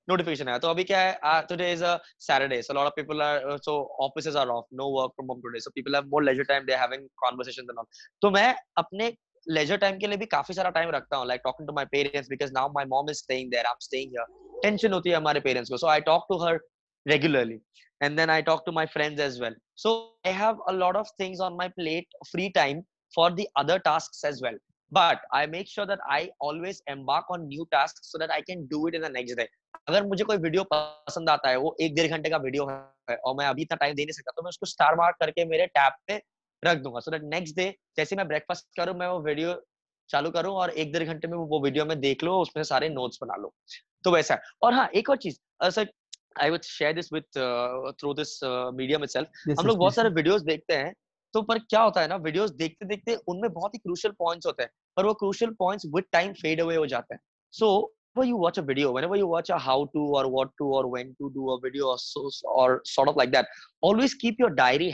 Notification 0.09 0.47
आया 0.47 0.57
तो 0.57 0.67
अभी 0.67 0.83
क्या 0.83 0.99
है 0.99 1.17
uh, 1.25 1.41
today 1.51 1.71
is 1.73 1.81
a 1.81 1.99
Saturday 2.27 2.61
so 2.61 2.73
a 2.73 2.77
lot 2.77 2.87
of 2.87 2.95
people 2.95 3.21
are 3.21 3.39
uh, 3.49 3.57
so 3.65 3.75
offices 3.99 4.35
are 4.35 4.49
off 4.51 4.65
no 4.81 4.89
work 4.97 5.15
from 5.15 5.33
home 5.33 5.41
today 5.47 5.63
so 5.65 5.71
people 5.79 5.99
have 5.99 6.07
more 6.13 6.23
leisure 6.23 6.47
time 6.51 6.65
they're 6.69 6.83
having 6.85 7.07
conversations 7.25 7.73
and 7.73 7.83
all 7.83 7.89
तो 8.21 8.31
मैं 8.37 8.47
अपने 8.83 9.11
leisure 9.57 9.79
time 9.83 9.99
के 9.99 10.07
लिए 10.07 10.17
भी 10.17 10.25
काफ़ी 10.35 10.53
सारा 10.53 10.69
time 10.79 10.89
रखता 10.97 11.17
हूँ 11.17 11.27
like 11.27 11.47
talking 11.47 11.71
to 11.71 11.77
my 11.79 11.85
parents 11.95 12.33
because 12.35 12.55
now 12.59 12.67
my 12.79 12.85
mom 12.95 13.13
is 13.15 13.23
staying 13.25 13.51
there 13.55 13.65
I'm 13.73 13.83
staying 13.89 14.15
here 14.17 14.29
tension 14.63 14.93
होती 14.93 15.09
है 15.09 15.15
हमारे 15.15 15.39
पेरेंट्स 15.39 15.69
को 15.69 15.77
so 15.77 15.87
I 15.87 16.01
talk 16.07 16.25
to 16.29 16.37
her 16.45 16.59
regularly 17.05 17.55
and 18.05 18.19
then 18.19 18.29
i 18.29 18.41
talk 18.41 18.65
to 18.65 18.71
my 18.71 18.85
friends 18.85 19.19
as 19.19 19.39
well 19.43 19.55
so 19.75 19.91
i 20.25 20.33
have 20.39 20.59
a 20.67 20.73
lot 20.73 20.95
of 20.95 21.07
things 21.21 21.39
on 21.39 21.55
my 21.61 21.67
plate 21.79 22.07
free 22.31 22.51
time 22.57 22.83
for 23.15 23.29
the 23.31 23.47
other 23.55 23.77
tasks 23.79 24.23
as 24.23 24.41
well 24.41 24.59
but 24.91 25.21
i 25.31 25.41
make 25.47 25.69
sure 25.71 25.85
that 25.85 26.01
i 26.09 26.19
always 26.39 26.79
embark 26.93 27.29
on 27.33 27.43
new 27.47 27.65
tasks 27.73 28.09
so 28.11 28.19
that 28.21 28.31
i 28.37 28.39
can 28.49 28.63
do 28.71 28.79
it 28.87 28.95
in 28.95 29.05
the 29.05 29.11
next 29.11 29.35
day. 29.35 29.47
अगर 29.87 30.05
मुझे 30.05 30.23
कोई 30.23 30.37
video 30.37 30.63
पसंद 30.73 31.29
आता 31.29 31.49
है 31.49 31.57
वो 31.57 31.75
एक 31.81 31.95
डेढ़ 31.95 32.11
घंटे 32.11 32.29
का 32.29 32.37
वीडियो 32.45 32.67
है 32.69 33.15
और 33.17 33.35
मैं 33.37 33.45
अभी 33.45 33.61
इतना 33.61 33.75
टाइम 33.83 33.95
दे 33.95 34.03
नहीं 34.03 34.13
सकता 34.13 34.31
तो 34.35 34.41
मैं 34.43 34.49
उसको 34.49 34.65
स्टार 34.65 34.95
मार्क 34.95 35.15
करके 35.19 35.45
मेरे 35.45 35.65
टैब 35.77 35.93
पे 36.07 36.21
रख 36.63 36.77
दूँगा 36.83 36.99
सो 36.99 37.11
दैट 37.11 37.23
नेक्स्ट 37.33 37.55
डे 37.55 37.73
जैसे 37.97 38.15
मैं 38.15 38.27
ब्रेकफास्ट 38.27 38.67
करूँ 38.77 38.95
मैं 38.99 39.07
वो 39.07 39.19
वीडियो 39.29 39.55
चालू 40.09 40.29
करूँ 40.31 40.53
और 40.55 40.69
एक 40.83 40.91
डेढ़ 40.93 41.03
घंटे 41.03 41.27
में 41.27 41.37
वो 41.37 41.61
वीडियो 41.63 41.85
में 41.85 41.99
देख 41.99 42.23
लो 42.23 42.37
उसमें 42.41 42.63
सारे 42.63 42.89
नोट्स 42.89 43.19
बना 43.21 43.35
लो। 43.41 43.53
तो 44.03 44.11
वैसा 44.11 44.33
है। 44.33 44.41
और 44.63 44.73
हाँ 44.73 44.87
एक 44.95 45.09
और 45.09 45.17
चीज़ 45.25 45.37
sir 45.69 45.91
I 46.41 46.49
would 46.49 46.63
share 46.63 46.93
this 46.93 47.11
with 47.13 47.23
through 47.99 48.13
this 48.13 48.39
medium 48.43 49.03
itself 49.03 49.59
हम 49.59 49.65
लोग 49.67 49.77
बहुत 49.77 49.95
सारे 49.95 50.09
वीडियोस 50.19 50.41
देखते 50.41 50.75
हैं 50.75 50.93
तो 51.33 51.41
पर 51.41 51.59
क्या 51.59 51.81
होता 51.81 52.01
है 52.01 52.07
ना, 52.07 52.15
वीडियोस 52.17 52.51
देखते 52.51 52.85
देखते 52.85 53.15
उनमें 53.27 53.51
बहुत 53.53 53.73
ही 53.75 53.79
क्रूशियल 53.79 54.13
पॉइंट्स 54.19 54.45
होते 54.47 54.63
हैं, 54.63 54.69
पर 54.97 55.05
वो 55.05 55.13
crucial 55.13 55.51
points 55.59 55.85
with 55.95 56.03
time 56.11 56.33
fade 56.41 56.61
away 56.61 56.75
हो 56.75 56.85
जाते 56.87 57.13
हैं। 57.13 57.21
So 57.53 57.93
whenever 58.15 58.29
you 58.29 58.37
watch 58.39 58.57
a 58.57 58.61
video, 58.67 58.87
whenever 58.91 59.17
you 59.17 59.27
watch 59.27 59.49
a 59.49 59.57
how 59.65 59.75
to 59.91 60.01
or 60.19 60.21
what 60.31 60.49
to 60.61 60.65
or 60.77 60.79
when 60.93 61.11
to 61.19 61.27
do 61.35 61.51
a 61.51 61.53
video 61.65 61.91
or 61.91 61.97
so, 61.97 62.23
or 62.53 62.81
sort 62.85 63.11
of 63.11 63.19
like 63.19 63.31
that, 63.35 63.53
always 63.81 64.15
keep 64.23 64.41
your 64.43 64.49
diary 64.57 64.93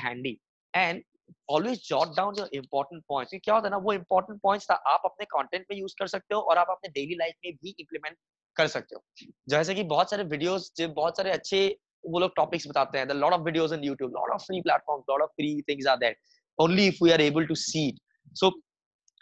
always 1.52 1.88
jot 1.88 2.16
down 2.18 2.36
your 2.38 2.50
important 2.54 3.04
points 3.10 3.34
क्या 3.44 3.56
होता 3.56 3.68
है 3.68 3.72
ना, 3.72 3.78
वो 3.78 3.94
important 3.94 4.40
points 4.42 4.70
था 4.70 4.74
आप 4.88 5.02
अपने 5.06 5.26
content 5.26 5.66
में 5.72 5.78
use 5.78 5.96
कर 6.00 6.08
सकते 6.08 6.36
हो 6.36 6.42
और 6.42 6.58
आप 6.58 6.68
अपने 6.70 6.90
डेली 6.90 7.16
लाइफ 7.16 7.34
में 7.46 7.54
भी 7.54 7.76
इंप्लीमेंट 7.80 8.16
कर 8.56 8.68
सकते 8.68 8.96
हो। 8.96 9.28
जैसे 9.50 9.76
कि 9.76 9.84
बहुत 9.84 10.10
सारे 10.10 10.24
वीडियोस 10.24 10.72
जो 10.78 10.88
बहुत 10.90 11.18
सारे 11.18 11.32
अच्छे 11.32 11.68
वो 12.06 12.20
लोग 12.20 12.36
टॉपिक्स 12.36 12.68
बताते 12.68 12.98
हैं। 13.00 13.06
Lot 13.16 13.34
of 13.34 13.42
videos 13.42 13.74
in 13.74 13.82
YouTube 13.90 14.16
lot 14.16 14.34
of 14.34 14.42
free 14.46 14.62
platforms 14.62 15.06
lot 15.10 15.22
of 15.22 15.30
free 15.32 15.62
things 15.70 15.88
are 15.88 15.98
there 15.98 16.16
only 16.60 16.86
if 16.90 17.00
we 17.02 17.10
are 17.14 17.22
able 17.24 17.46
to 17.48 17.56
see 17.56 17.82
it. 17.90 17.98
So, 18.34 18.48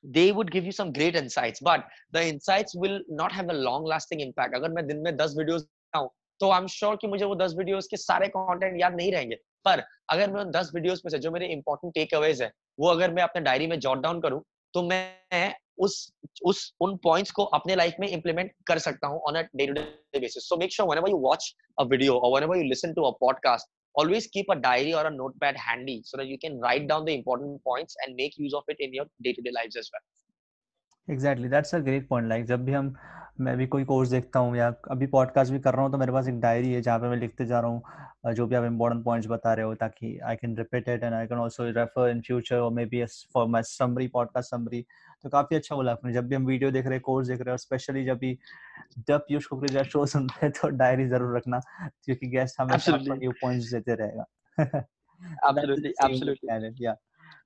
they 0.03 0.32
would 0.32 0.51
give 0.51 0.67
you 0.67 0.73
some 0.76 0.91
great 0.97 1.15
insights, 1.21 1.63
but 1.67 1.82
the 2.13 2.21
insights 2.28 2.76
will 2.84 2.93
not 3.09 3.34
have 3.38 3.49
a 3.53 3.55
long 3.65 3.88
lasting 3.91 4.21
impact. 4.26 4.55
अगर 4.55 4.69
मैं 4.71 4.86
दिन 4.88 5.01
में 5.05 5.11
10 5.17 5.34
videos 5.38 5.65
तो 6.39 6.51
I 6.51 6.59
am 6.59 6.67
sure 6.67 6.95
कि 7.01 7.07
मुझे 7.07 7.26
वो 7.26 7.36
10 7.36 7.53
videos 7.57 7.88
के 7.88 7.97
सारे 7.97 8.28
कंटेंट 8.28 8.80
याद 8.82 8.95
नहीं 8.95 9.11
रहेंगे। 9.11 9.36
पर 9.65 9.84
अगर 10.11 10.32
मैं 10.32 10.49
दस 10.51 10.71
वीडियोस 10.76 11.01
में 11.05 11.09
से 11.11 11.19
जो 11.19 11.32
मेरे 11.32 11.47
इंपॉर्टेंट 11.53 11.93
टेक 11.93 12.13
अवेज 12.15 12.41
है, 12.41 12.51
वो 12.80 12.89
अगर 12.89 13.13
मैं 13.13 13.23
अपने 13.23 13.41
डायरी 13.41 13.67
में 13.67 13.80
जॉट 13.80 14.01
डाउन 14.03 14.21
करूँ 14.21 14.41
तो 14.73 14.84
मैं 14.84 15.53
उस 15.78 15.95
उस 16.45 16.71
उन 16.82 16.95
पॉइंट्स 17.03 17.32
को 17.32 17.43
अपने 17.57 17.76
लाइफ 17.76 17.95
में 17.99 18.07
इंप्लीमेंट 18.07 18.51
कर 18.67 18.80
सकता 18.80 19.07
हूँ 19.07 19.19
on 19.28 19.36
a 19.36 19.41
day 19.55 19.67
to 19.67 19.73
day 19.73 20.19
basis 20.19 20.47
so 20.49 20.57
make 20.57 20.73
sure 20.73 20.88
whenever 20.89 21.09
you 21.09 21.17
watch 21.28 21.53
a 21.80 21.84
video 21.93 22.17
और 22.19 22.32
whenever 22.32 22.57
you 22.57 22.69
listen 22.69 22.93
to 22.93 23.03
a 23.03 23.11
podcast 23.21 23.73
always 23.95 24.28
keep 24.28 24.49
a 24.49 24.55
diary 24.55 24.93
or 24.93 25.01
a 25.07 25.11
notepad 25.17 25.57
handy 25.65 26.01
so 26.05 26.17
that 26.17 26.28
you 26.28 26.38
can 26.38 26.59
write 26.59 26.88
down 26.88 27.05
the 27.05 27.13
important 27.15 27.61
points 27.63 27.95
and 28.05 28.15
make 28.15 28.38
use 28.38 28.53
of 28.53 28.73
it 28.73 28.82
in 28.88 28.93
your 28.93 29.05
day 29.28 29.34
to 29.34 29.41
day 29.41 29.53
lives 29.57 29.78
as 29.82 29.89
well 29.93 30.03
exactly 31.07 31.51
that's 31.53 31.73
a 31.73 31.82
great 31.86 32.09
point 32.09 32.30
like 32.32 32.45
जब 32.47 32.65
भी 32.65 32.73
हम 32.73 32.93
मैं 33.41 33.57
भी 33.57 33.67
कोई 33.67 33.83
course 33.83 34.09
देखता 34.09 34.39
हूँ 34.39 34.57
या 34.57 34.73
अभी 34.91 35.07
पॉडकास्ट 35.07 35.51
भी 35.51 35.59
कर 35.59 35.73
रहा 35.73 35.81
हूँ 35.81 35.91
तो 35.91 35.97
मेरे 35.97 36.11
पास 36.11 36.27
एक 36.27 36.39
डायरी 36.39 36.73
है 36.73 36.81
जहाँ 36.81 36.99
पे 36.99 37.07
मैं 37.07 37.17
लिखते 37.17 37.45
जा 37.45 37.59
रहा 37.59 37.69
हूँ 37.69 38.33
जो 38.33 38.47
भी 38.47 38.55
आप 38.55 38.63
इम्पोर्टेंट 38.63 39.03
पॉइंट्स 39.05 39.27
बता 39.27 39.53
रहे 39.53 39.65
हो 39.65 39.75
ताकि 39.75 40.19
I 40.19 40.36
can 40.36 40.57
repeat 40.57 40.89
it 40.89 41.03
and 41.03 41.13
I 41.13 41.27
can 41.27 41.38
also 41.38 41.63
refer 41.71 42.09
in 42.09 42.21
future 42.21 42.55
और 42.55 42.71
may 42.71 42.86
be 42.86 43.05
for 43.05 43.47
my 43.47 43.63
summary 43.63 44.07
podcast 44.07 44.49
summary 44.49 44.86
तो 45.23 45.29
काफ़ी 45.29 45.55
अच्छा 45.55 45.75
बोला 45.75 45.91
आपने 45.91 46.13
जब 46.13 46.27
भी 46.27 46.36
हम 46.36 46.45
वीडियो 46.45 46.71
देख 46.71 46.86
रहे 46.86 46.93
हैं 46.93 47.01
कोर्स 47.01 47.27
देख 47.27 47.38
रहे 47.38 47.45
हैं 47.45 47.51
और 47.51 47.57
स्पेशली 47.57 48.05
जब 48.05 48.17
भी 48.17 48.38
जब 49.07 49.19
पीयूष 49.19 49.45
कुकरेजा 49.45 49.83
शो 49.83 50.05
सुन 50.05 50.23
रहे 50.23 50.45
हैं 50.45 50.53
तो 50.61 50.67
डायरी 50.67 51.07
ज़रूर 51.07 51.38
रखना 51.38 51.59
क्योंकि 52.03 52.27
गेस्ट 52.27 52.61
हमें 52.61 52.77
न्यू 53.17 53.31
पॉइंट्स 53.31 53.73
देते 53.73 53.95
रहेगा। 53.95 54.86
Absolutely 55.43 55.93
absolutely. 56.01 56.49
yeah. 56.77 56.95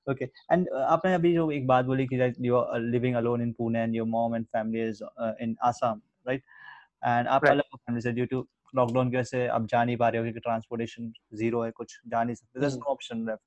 Okay. 0.08 0.28
And 0.52 0.68
uh, 0.76 0.82
आपने 0.82 1.14
अभी 1.14 1.34
जो 1.34 1.52
एक 1.52 1.68
बात 1.68 1.86
बोली 1.86 2.08
कि 2.14 2.34
you 2.39 2.56
are 2.56 2.80
living 2.80 3.16
alone 3.16 3.41
in 3.41 3.54
Pune 3.54 3.76
and 3.76 3.95
your 3.95 4.06
mom 4.06 4.34
and 4.34 4.45
family 4.58 4.80
is 4.80 5.02
uh, 5.02 5.34
in 5.39 5.56
Assam 5.64 6.02
right? 6.28 6.41
And 7.04 7.28
आप 7.28 7.41
right. 7.41 7.52
अलग 7.52 7.78
फैमिली 7.78 8.02
से 8.02 8.12
ड्यू 8.12 8.26
टू 8.26 8.47
लॉकडाउन 8.76 9.10
की 9.10 9.18
वजह 9.18 9.24
से 9.24 9.47
आप 9.47 9.66
जा 9.66 9.84
नहीं 9.84 9.97
पा 9.97 10.10
रहे 10.10 10.18
हो 10.18 10.24
क्योंकि 10.24 10.39
ट्रांसपोर्टेशन 10.39 11.14
ज़ीरो 11.34 11.64
है 11.64 11.72
कुछ 11.72 12.02
जा 12.08 12.24
नहीं 12.24 12.36
सकते। 12.36 12.60
There's 12.60 12.80
no 12.80 12.95
option 12.95 13.30
left. 13.30 13.43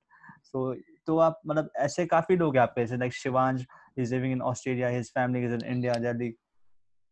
So 0.53 0.77
तो 1.07 1.19
आप 1.19 1.41
मतलब 1.47 1.71
ऐसे 1.77 2.07
काफ़ी 2.07 2.37
लोग 2.37 2.57
हैं 2.57 2.63
आपके 2.63 2.81
जैसे 2.81 2.97
like 2.97 3.13
Shivansh 3.13 3.67
is 3.99 4.15
living 4.15 4.33
in 4.33 4.43
Australia 4.43 4.89
his 4.89 5.11
family 5.11 5.47
is 5.47 5.53
in 5.55 5.61
India 5.65 5.95
Delhi 5.95 6.35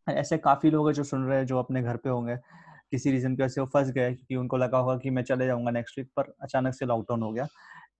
ऐसे 0.09 0.38
काफ़ी 0.38 0.70
लोग 0.70 0.86
हैं 0.88 0.95
जो 0.95 1.05
सुन 1.05 1.24
रहे 1.24 1.38
हैं 1.38 1.47
जो 1.47 1.59
अपने 1.59 1.82
घर 1.82 1.97
पे 1.97 2.09
होंगे 2.09 2.36
किसी 2.91 3.11
रीजन 3.11 3.36
की 3.36 3.43
वजह 3.43 3.49
से 3.49 3.61
वो 3.61 3.66
फंस 3.66 3.91
गए 3.91 4.14
क्योंकि 4.14 4.36
उनको 4.36 4.57
लगा 4.57 4.78
होगा 4.78 4.97
कि 4.97 5.11
मैं 5.11 5.22
चले 5.22 5.47
जाऊँगा 5.47 5.70
नेक्स्ट 5.70 5.99
वीक 5.99 6.09
पर 6.16 6.34
अचानक 6.43 6.74
से 6.74 6.86
लॉकडाउन 6.86 7.22
हो 7.22 7.32
गया। 7.32 7.47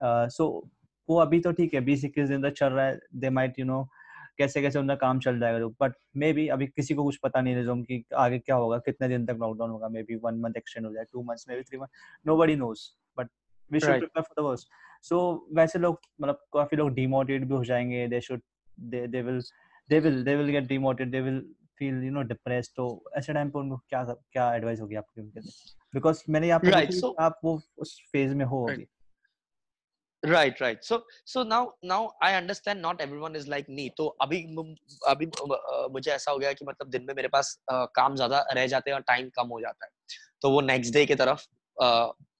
सो 0.03 0.59
uh, 0.59 0.65
so, 0.65 0.71
वो 1.09 1.17
अभी 1.17 1.39
तो 1.39 1.51
ठीक 1.51 1.73
है 1.73 1.81
बीस 1.81 2.05
इक्कीस 2.05 2.29
दिन 2.29 2.49
तक 2.49 2.55
चल 2.55 2.67
रहा 2.67 2.85
है 2.85 2.99
दे 3.15 3.29
माइट 3.29 3.59
यू 3.59 3.65
नो 3.65 3.89
कैसे 4.37 4.61
कैसे 4.61 4.79
उनका 4.79 4.95
काम 4.95 5.19
चल 5.19 5.39
जाएगा 5.39 5.67
बट 5.67 5.93
मे 6.17 6.33
बी 6.33 6.47
अभी 6.47 6.67
किसी 6.67 6.93
को 6.93 7.03
कुछ 7.03 7.17
पता 7.17 7.41
नहीं 7.41 7.55
रिजोम 7.55 7.83
कि 7.83 8.03
आगे 8.15 8.39
क्या 8.39 8.55
होगा 8.55 8.77
कितने 8.77 9.07
दिन 9.07 9.25
तक 9.25 9.37
लॉकडाउन 9.39 9.69
होगा 9.69 9.87
may 9.89 10.03
be 10.03 10.15
one 10.15 10.39
month 10.39 10.53
extend 10.57 10.85
हो 10.85 10.93
जाए 10.93 11.03
two 11.03 11.23
months 11.23 11.45
may 11.49 11.55
be 11.55 11.61
three 11.61 11.77
month 11.77 11.87
nobody 12.37 12.55
knows 12.55 12.79
but 13.17 13.27
we 13.71 13.79
should 13.79 13.89
prepare 13.89 14.21
for 14.21 14.43
the 14.43 14.45
worst 14.45 14.69
so 15.01 15.47
वैसे 15.53 15.79
लोग 15.79 16.01
मतलब 16.21 16.35
काफ़ी 16.53 16.77
लोग 16.77 16.93
डिमोटिवेट 16.93 17.43
भी 17.43 17.53
हो 17.53 17.65
जाएँगे 17.65 18.07
they 18.07 18.21
should 18.21 18.41
they 18.79 19.21
will 19.21 19.41
they 19.89 19.99
will 19.99 20.23
they 20.23 20.35
will 20.35 20.47
get 20.47 20.63
demotivate 20.63 21.11
they 21.11 21.21
will 21.21 21.53
feel 21.77 22.03
you 22.03 22.11
know 22.11 22.21
depressed 22.21 22.71
तो 22.75 23.11
ऐसे 23.17 23.33
टाइम 23.33 23.49
पे 23.49 23.59
उनको 23.59 23.77
क्या 23.77 24.03
क्या 24.03 24.55
एडवाइस 24.55 24.81
होगी 24.81 24.95
आपकी 24.95 25.21
उनके 25.21 25.39
लिए? 25.39 25.51
बिकॉज़ 25.93 26.23
मैंने 26.29 26.47
यहाँ 26.47 26.59
पे 26.59 26.71
right, 26.71 27.03
so, 27.03 27.13
आप 27.19 27.39
वो 27.43 27.61
उस 27.77 28.01
फ़ेज़ 28.11 28.35
में 28.35 28.45
हो 28.45 28.65
अभी। 28.65 28.87
right 30.22 30.60
right 30.60 30.84
so 30.84 30.96
so 31.24 31.42
now 31.42 31.72
now 31.90 31.98
i 32.20 32.34
understand 32.34 32.82
not 32.82 33.00
everyone 33.00 33.36
is 33.40 33.44
like 33.48 33.68
me 33.78 33.88
तो 33.96 34.06
अभी 34.22 34.38
अभी 35.08 35.26
मुझे 35.92 36.10
ऐसा 36.10 36.30
हो 36.30 36.38
गया 36.38 36.52
कि 36.52 36.64
मतलब 36.68 36.88
दिन 36.90 37.04
में 37.08 37.14
मेरे 37.14 37.28
पास 37.34 37.56
काम 37.70 38.16
ज्यादा 38.16 38.44
रह 38.52 38.66
जाते 38.66 38.90
हैं 38.90 38.96
और 38.96 39.02
टाइम 39.08 39.28
कम 39.36 39.48
हो 39.48 39.60
जाता 39.60 39.86
है 39.86 39.90
तो 40.42 40.50
वो 40.50 40.60
नेक्स्ट 40.70 40.94
डे 40.94 41.04
की 41.06 41.14
तरफ 41.22 41.46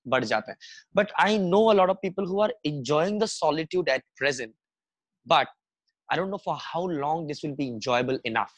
बढ़ 0.08 0.24
जाता 0.24 0.50
है 0.50 0.56
but 0.96 1.12
I 1.20 1.38
know 1.38 1.64
a 1.70 1.74
lot 1.74 1.90
of 1.90 1.98
people 2.02 2.26
who 2.32 2.40
are 2.42 2.54
enjoying 2.66 3.20
the 3.20 3.26
solitude 3.34 3.88
at 3.88 4.04
present 4.18 4.54
but 5.26 5.48
I 6.08 6.16
don't 6.16 6.30
know 6.30 6.38
for 6.38 6.56
how 6.56 6.86
long 6.86 7.26
this 7.26 7.42
will 7.42 7.54
be 7.54 7.66
enjoyable 7.68 8.18
enough 8.24 8.52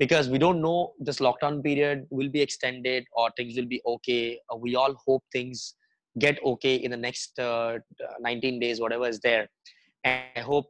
because 0.00 0.28
we 0.28 0.38
don't 0.38 0.62
know 0.62 0.92
this 0.98 1.18
lockdown 1.18 1.62
period 1.62 2.06
will 2.10 2.30
be 2.30 2.40
extended 2.40 3.04
or 3.12 3.30
things 3.36 3.56
will 3.56 3.66
be 3.66 3.80
okay. 3.84 4.38
Uh, 4.52 4.56
we 4.56 4.74
all 4.74 4.94
hope 5.06 5.22
things 5.32 5.74
get 6.19 6.39
okay 6.43 6.75
in 6.75 6.91
the 6.91 6.97
next 6.97 7.39
uh, 7.39 7.77
19 8.19 8.59
days 8.59 8.79
whatever 8.79 9.07
is 9.07 9.19
there 9.19 9.47
and 10.03 10.21
i 10.35 10.41
hope 10.41 10.65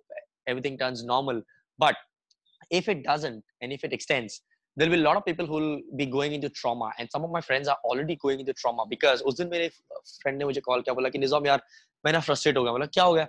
everything 0.47 0.77
turns 0.77 1.03
normal 1.03 1.41
but 1.79 1.95
if 2.69 2.87
it 2.87 3.03
doesn't 3.03 3.43
and 3.61 3.73
if 3.73 3.83
it 3.83 3.93
extends 3.93 4.41
there 4.77 4.89
will 4.89 4.95
be 4.95 5.01
a 5.01 5.05
lot 5.05 5.17
of 5.17 5.25
people 5.25 5.45
who 5.45 5.53
will 5.53 5.81
be 5.95 6.05
going 6.05 6.33
into 6.33 6.49
trauma 6.49 6.91
and 6.97 7.09
some 7.11 7.23
of 7.23 7.29
my 7.29 7.41
friends 7.41 7.67
are 7.67 7.77
already 7.83 8.15
going 8.15 8.39
into 8.39 8.53
trauma 8.53 8.85
because 8.89 9.21
friend 10.21 10.37
ने 10.37 10.45
मुझे 10.45 10.61
call 10.61 10.81
किया 10.81 10.93
बोला 10.93 11.09
कि 11.09 11.19
निज़ाम 11.19 11.45
यार 11.47 11.61
मैं 12.05 12.11
ना 12.13 12.19
frustrate 12.19 12.57
हो 12.57 12.63
गया 12.63 12.71
बोला 12.71 12.85
क्या 12.85 13.03
हो 13.03 13.13
गया 13.13 13.27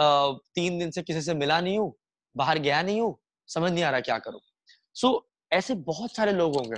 uh, 0.00 0.38
तीन 0.54 0.78
दिन 0.78 0.90
से 0.90 1.02
किसी 1.02 1.22
से 1.22 1.34
मिला 1.34 1.60
नहीं 1.60 1.78
हूँ 1.78 1.92
बाहर 2.36 2.58
गया 2.58 2.82
नहीं 2.82 3.00
हूँ 3.00 3.16
समझ 3.48 3.72
नहीं 3.72 3.84
आ 3.84 3.90
रहा 3.90 4.00
क्या 4.00 4.18
करूँ 4.18 4.40
सो 4.94 5.08
so, 5.08 5.20
ऐसे 5.52 5.74
बहुत 5.74 6.14
सारे 6.16 6.32
लोग 6.32 6.56
होंगे 6.56 6.76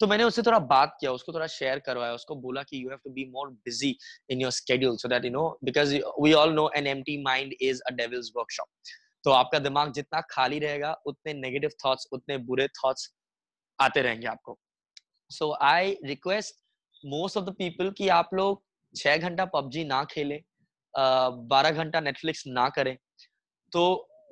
तो 0.00 0.06
मैंने 0.06 0.24
उससे 0.24 0.42
थोड़ा 0.42 0.58
बात 0.70 0.96
किया, 1.00 1.12
उसको 1.12 1.32
थोड़ा 1.32 1.46
शेयर 1.48 1.78
करवाया, 1.78 2.12
उसको 2.14 2.34
बोला 2.36 2.62
कि 2.62 2.82
you 2.82 2.88
have 2.90 2.98
to 3.04 3.10
be 3.10 3.24
more 3.30 3.50
busy 3.50 3.96
in 4.30 4.40
your 4.40 4.50
schedule 4.52 4.96
so 4.96 5.08
that 5.08 5.24
you 5.24 5.30
know 5.30 5.48
because 5.64 5.94
we 6.22 6.32
all 6.34 6.52
know 6.54 6.68
an 6.76 6.86
empty 6.86 7.22
mind 7.22 7.54
is 7.60 7.80
a 7.82 7.90
devil's 7.94 8.30
workshop 8.36 8.68
तो 9.24 9.30
आपका 9.32 9.58
दिमाग 9.58 9.92
जितना 9.92 10.20
खाली 10.30 10.58
रहेगा, 10.58 10.92
उतने 11.06 11.32
नेगेटिव 11.34 11.70
थॉट्स 11.84 12.06
उतने 12.12 12.36
बुरे 12.40 12.66
थॉट्स 12.74 13.12
आते 13.78 14.02
रहेंगे 14.02 14.26
आपको। 14.26 14.58
So 15.30 15.52
I 15.62 15.96
request 16.04 16.54
most 17.04 17.36
of 17.36 17.44
the 17.44 17.54
people 17.58 17.90
कि 17.98 18.08
आप 18.10 18.34
लोग 18.34 18.62
छह 18.94 19.16
घंटा 19.18 19.44
पबजी 19.46 19.84
ना 19.84 20.02
खेलें 20.10 20.40
बारह 20.94 21.70
घंटा 21.72 22.00
नेटफ्लिक्स 22.00 22.42
ना 22.48 22.68
करें। 22.68 22.96
तो 23.72 23.82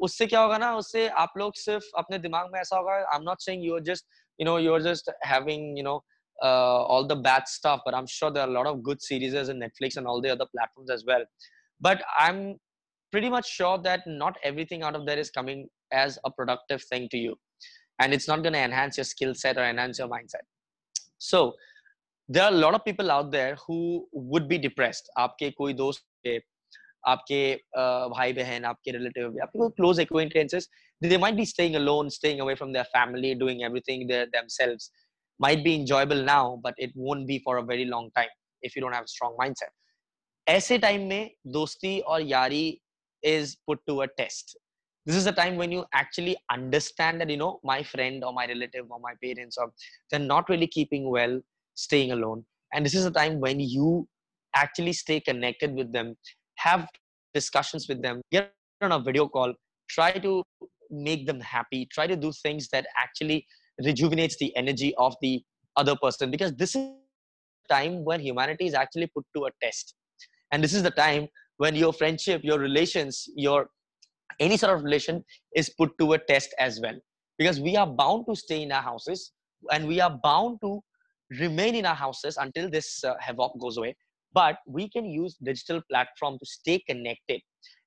उससे 0.00 0.26
क्या 0.26 0.40
होगा 0.40 0.58
ना, 0.58 0.74
उससे 0.76 1.08
आप 1.08 1.32
लोग 1.38 1.54
सिर्फ़ 1.56 1.84
अपने 1.98 2.18
दिमाग 2.18 2.50
में 2.52 2.60
ऐसा 2.60 2.76
होगा 2.76 2.94
I 2.94 3.16
am 3.16 3.22
not 3.22 3.40
saying 3.40 3.64
you 3.64 3.74
are 3.74 3.82
just 3.84 4.06
you 4.37 4.45
know 4.45 4.57
you're 4.57 4.79
just 4.79 5.09
having 5.21 5.75
you 5.77 5.83
know 5.83 6.01
uh, 6.43 6.83
all 6.91 7.05
the 7.05 7.15
bad 7.15 7.47
stuff 7.47 7.81
but 7.85 7.93
i'm 7.93 8.07
sure 8.07 8.31
there 8.31 8.43
are 8.43 8.49
a 8.49 8.51
lot 8.51 8.67
of 8.67 8.81
good 8.83 9.01
series 9.01 9.33
in 9.33 9.59
netflix 9.59 9.97
and 9.97 10.07
all 10.07 10.21
the 10.21 10.29
other 10.29 10.45
platforms 10.55 10.89
as 10.89 11.03
well 11.05 11.23
but 11.81 12.01
i'm 12.17 12.55
pretty 13.11 13.29
much 13.29 13.49
sure 13.49 13.77
that 13.77 14.01
not 14.05 14.37
everything 14.43 14.83
out 14.83 14.95
of 14.95 15.05
there 15.05 15.17
is 15.17 15.29
coming 15.29 15.67
as 15.91 16.19
a 16.25 16.31
productive 16.31 16.83
thing 16.83 17.09
to 17.09 17.17
you 17.17 17.35
and 17.99 18.13
it's 18.13 18.27
not 18.27 18.41
going 18.43 18.53
to 18.53 18.59
enhance 18.59 18.97
your 18.97 19.03
skill 19.03 19.33
set 19.33 19.57
or 19.57 19.63
enhance 19.63 19.99
your 19.99 20.07
mindset 20.07 20.45
so 21.17 21.53
there 22.29 22.43
are 22.43 22.51
a 22.51 22.55
lot 22.55 22.73
of 22.75 22.85
people 22.85 23.11
out 23.11 23.31
there 23.31 23.57
who 23.67 24.07
would 24.13 24.47
be 24.47 24.57
depressed 24.57 25.09
आपके 25.17 25.49
कोई 25.57 25.73
दोस्त 25.73 26.03
आपके 27.07 27.41
भाई 28.15 28.33
बहन 28.33 28.65
आपके 28.65 28.91
relative 28.91 29.37
आपके 29.43 29.59
कोई 29.59 29.69
close 29.81 29.99
acquaintances 29.99 30.69
they 31.01 31.17
might 31.23 31.37
be 31.39 31.43
staying 31.49 31.75
alone 31.79 32.09
staying 32.13 32.41
away 32.43 32.53
from 32.59 32.71
their 32.75 32.87
family 32.93 33.29
doing 33.41 33.61
everything 33.65 34.01
there 34.07 34.25
themselves 34.31 34.87
might 35.45 35.61
be 35.67 35.75
enjoyable 35.75 36.23
now 36.29 36.41
but 36.65 36.81
it 36.85 36.97
won't 37.03 37.27
be 37.29 37.37
for 37.45 37.53
a 37.59 37.61
very 37.69 37.85
long 37.91 38.09
time 38.17 38.33
if 38.69 38.75
you 38.75 38.81
don't 38.85 38.97
have 38.97 39.05
a 39.09 39.13
strong 39.17 39.37
mindset 39.43 39.75
ऐसे 40.47 40.77
time 40.83 41.07
में 41.09 41.31
दोस्ती 41.55 41.99
और 41.99 42.21
यारी 42.21 42.81
is 43.29 43.55
put 43.69 43.79
to 43.89 43.93
a 44.01 44.07
test 44.19 44.53
this 45.07 45.15
is 45.15 45.25
the 45.25 45.33
time 45.39 45.57
when 45.61 45.71
you 45.75 45.85
actually 45.93 46.35
understand 46.53 47.21
that 47.21 47.29
you 47.29 47.37
know 47.37 47.59
my 47.63 47.81
friend 47.83 48.23
or 48.23 48.31
my 48.33 48.45
relative 48.51 48.85
or 48.89 48.99
my 49.05 49.13
parents 49.23 49.57
or 49.57 49.65
they're 50.09 50.27
not 50.27 50.49
really 50.49 50.67
keeping 50.75 51.09
well 51.15 51.33
staying 51.83 52.13
alone 52.17 52.45
and 52.73 52.85
this 52.85 52.93
is 52.93 53.03
the 53.03 53.11
time 53.11 53.39
when 53.39 53.59
you 53.59 54.07
actually 54.55 54.93
stay 54.93 55.19
connected 55.19 55.73
with 55.73 55.91
them 55.97 56.15
have 56.56 56.88
discussions 57.32 57.88
with 57.88 58.02
them 58.02 58.20
get 58.30 58.52
on 58.80 58.92
a 58.92 58.98
video 58.98 59.28
call 59.28 59.52
try 59.88 60.12
to 60.12 60.42
make 60.90 61.26
them 61.26 61.40
happy 61.40 61.86
try 61.92 62.06
to 62.06 62.16
do 62.16 62.32
things 62.42 62.68
that 62.68 62.86
actually 62.96 63.46
rejuvenates 63.82 64.36
the 64.38 64.54
energy 64.56 64.94
of 64.96 65.14
the 65.20 65.42
other 65.76 65.96
person. 65.96 66.30
Because 66.30 66.52
this 66.54 66.74
is 66.74 66.92
time 67.68 68.04
when 68.04 68.20
humanity 68.20 68.66
is 68.66 68.74
actually 68.74 69.06
put 69.08 69.24
to 69.36 69.46
a 69.46 69.50
test. 69.62 69.94
And 70.52 70.62
this 70.62 70.74
is 70.74 70.82
the 70.82 70.90
time 70.90 71.28
when 71.56 71.74
your 71.74 71.92
friendship 71.92 72.42
your 72.44 72.58
relations 72.58 73.28
your 73.36 73.68
any 74.40 74.56
sort 74.56 74.76
of 74.76 74.82
relation 74.82 75.24
is 75.54 75.70
put 75.70 75.96
to 75.98 76.12
a 76.12 76.18
test 76.18 76.54
as 76.58 76.80
well. 76.80 76.98
Because 77.38 77.60
we 77.60 77.76
are 77.76 77.86
bound 77.86 78.26
to 78.28 78.36
stay 78.36 78.62
in 78.62 78.72
our 78.72 78.82
houses 78.82 79.32
and 79.72 79.86
we 79.86 80.00
are 80.00 80.18
bound 80.22 80.58
to 80.62 80.80
remain 81.40 81.74
in 81.74 81.86
our 81.86 81.94
houses 81.94 82.36
until 82.36 82.68
this 82.68 83.02
uh, 83.02 83.14
havoc 83.18 83.58
goes 83.58 83.76
away 83.76 83.96
but 84.34 84.58
we 84.66 84.88
can 84.88 85.04
use 85.04 85.36
digital 85.42 85.80
platform 85.90 86.38
to 86.38 86.46
stay 86.46 86.78
connected 86.88 87.40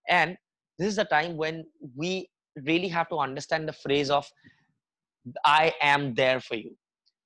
and 0.09 0.37
this 0.79 0.87
is 0.87 0.95
the 0.95 1.05
time 1.05 1.37
when 1.37 1.65
we 1.95 2.29
really 2.65 2.87
have 2.87 3.09
to 3.09 3.17
understand 3.17 3.67
the 3.67 3.73
phrase 3.73 4.09
of 4.09 4.27
I 5.45 5.73
am 5.81 6.13
there 6.13 6.39
for 6.39 6.55
you. 6.55 6.75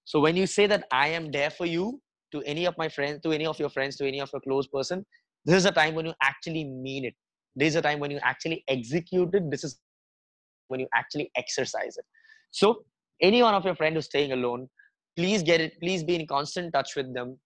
So 0.05 0.19
when 0.19 0.35
you 0.35 0.47
say 0.47 0.67
that 0.67 0.85
I 0.91 1.09
am 1.09 1.31
there 1.31 1.49
for 1.49 1.65
you 1.65 2.01
to 2.31 2.41
any 2.43 2.65
of 2.65 2.77
my 2.77 2.89
friends, 2.89 3.21
to 3.23 3.31
any 3.31 3.45
of 3.45 3.59
your 3.59 3.69
friends, 3.69 3.97
to 3.97 4.07
any 4.07 4.19
of 4.19 4.29
your 4.33 4.41
close 4.41 4.67
person, 4.67 5.05
this 5.45 5.55
is 5.55 5.65
a 5.65 5.71
time 5.71 5.95
when 5.95 6.05
you 6.05 6.13
actually 6.21 6.63
mean 6.63 7.05
it. 7.05 7.13
This 7.55 7.69
is 7.69 7.75
a 7.75 7.81
time 7.81 7.99
when 7.99 8.11
you 8.11 8.19
actually 8.23 8.63
execute 8.67 9.33
it. 9.35 9.51
This 9.51 9.63
is 9.63 9.79
when 10.67 10.79
you 10.79 10.87
actually 10.95 11.29
exercise 11.35 11.97
it. 11.97 12.05
So 12.51 12.85
any 13.21 13.43
one 13.43 13.53
of 13.53 13.65
your 13.65 13.75
friends 13.75 13.95
who's 13.95 14.05
staying 14.05 14.31
alone, 14.31 14.69
please 15.15 15.43
get 15.43 15.61
it. 15.61 15.79
Please 15.81 16.03
be 16.03 16.15
in 16.15 16.25
constant 16.27 16.73
touch 16.73 16.95
with 16.95 17.13
them. 17.13 17.37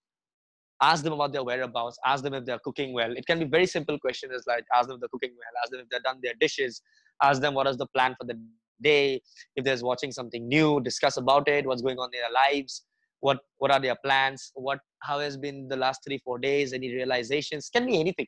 Ask 0.82 1.04
them 1.04 1.14
about 1.14 1.32
their 1.32 1.44
whereabouts. 1.44 1.98
Ask 2.06 2.24
them 2.24 2.34
if 2.34 2.46
they're 2.46 2.60
cooking 2.60 2.94
well. 2.94 3.12
It 3.16 3.26
can 3.26 3.40
be 3.40 3.46
very 3.46 3.66
simple 3.66 3.98
questions 3.98 4.44
like 4.46 4.66
ask 4.76 4.88
them 4.88 4.96
if 4.96 5.02
they're 5.02 5.10
cooking 5.10 5.32
well. 5.38 5.62
Ask 5.64 5.72
them 5.72 5.82
if 5.82 5.90
they've 5.90 6.04
done 6.04 6.20
their 6.22 6.34
dishes 6.40 6.82
ask 7.22 7.42
them 7.42 7.54
what 7.54 7.68
is 7.68 7.78
the 7.78 7.88
plan 7.88 8.16
for 8.20 8.26
the 8.26 8.40
day 8.82 9.22
if 9.56 9.64
there's 9.64 9.84
watching 9.84 10.12
something 10.12 10.48
new 10.48 10.82
discuss 10.82 11.18
about 11.18 11.48
it 11.48 11.66
what's 11.66 11.82
going 11.82 11.98
on 11.98 12.10
in 12.14 12.20
their 12.20 12.32
lives 12.32 12.84
what 13.22 13.40
what 13.58 13.72
are 13.72 13.80
their 13.80 13.96
plans 14.04 14.52
what 14.56 14.80
how 15.00 15.20
has 15.20 15.38
been 15.38 15.68
the 15.70 15.78
last 15.78 16.02
three 16.06 16.20
four 16.24 16.38
days 16.38 16.74
any 16.74 16.94
realizations 16.94 17.70
can 17.70 17.86
be 17.86 18.00
anything 18.00 18.28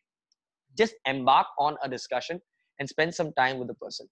just 0.77 0.95
embark 1.05 1.47
on 1.59 1.75
a 1.83 1.89
discussion 1.89 2.39
and 2.79 2.87
spend 2.87 3.13
some 3.13 3.33
time 3.33 3.57
with 3.59 3.67
the 3.67 3.73
person 3.75 4.07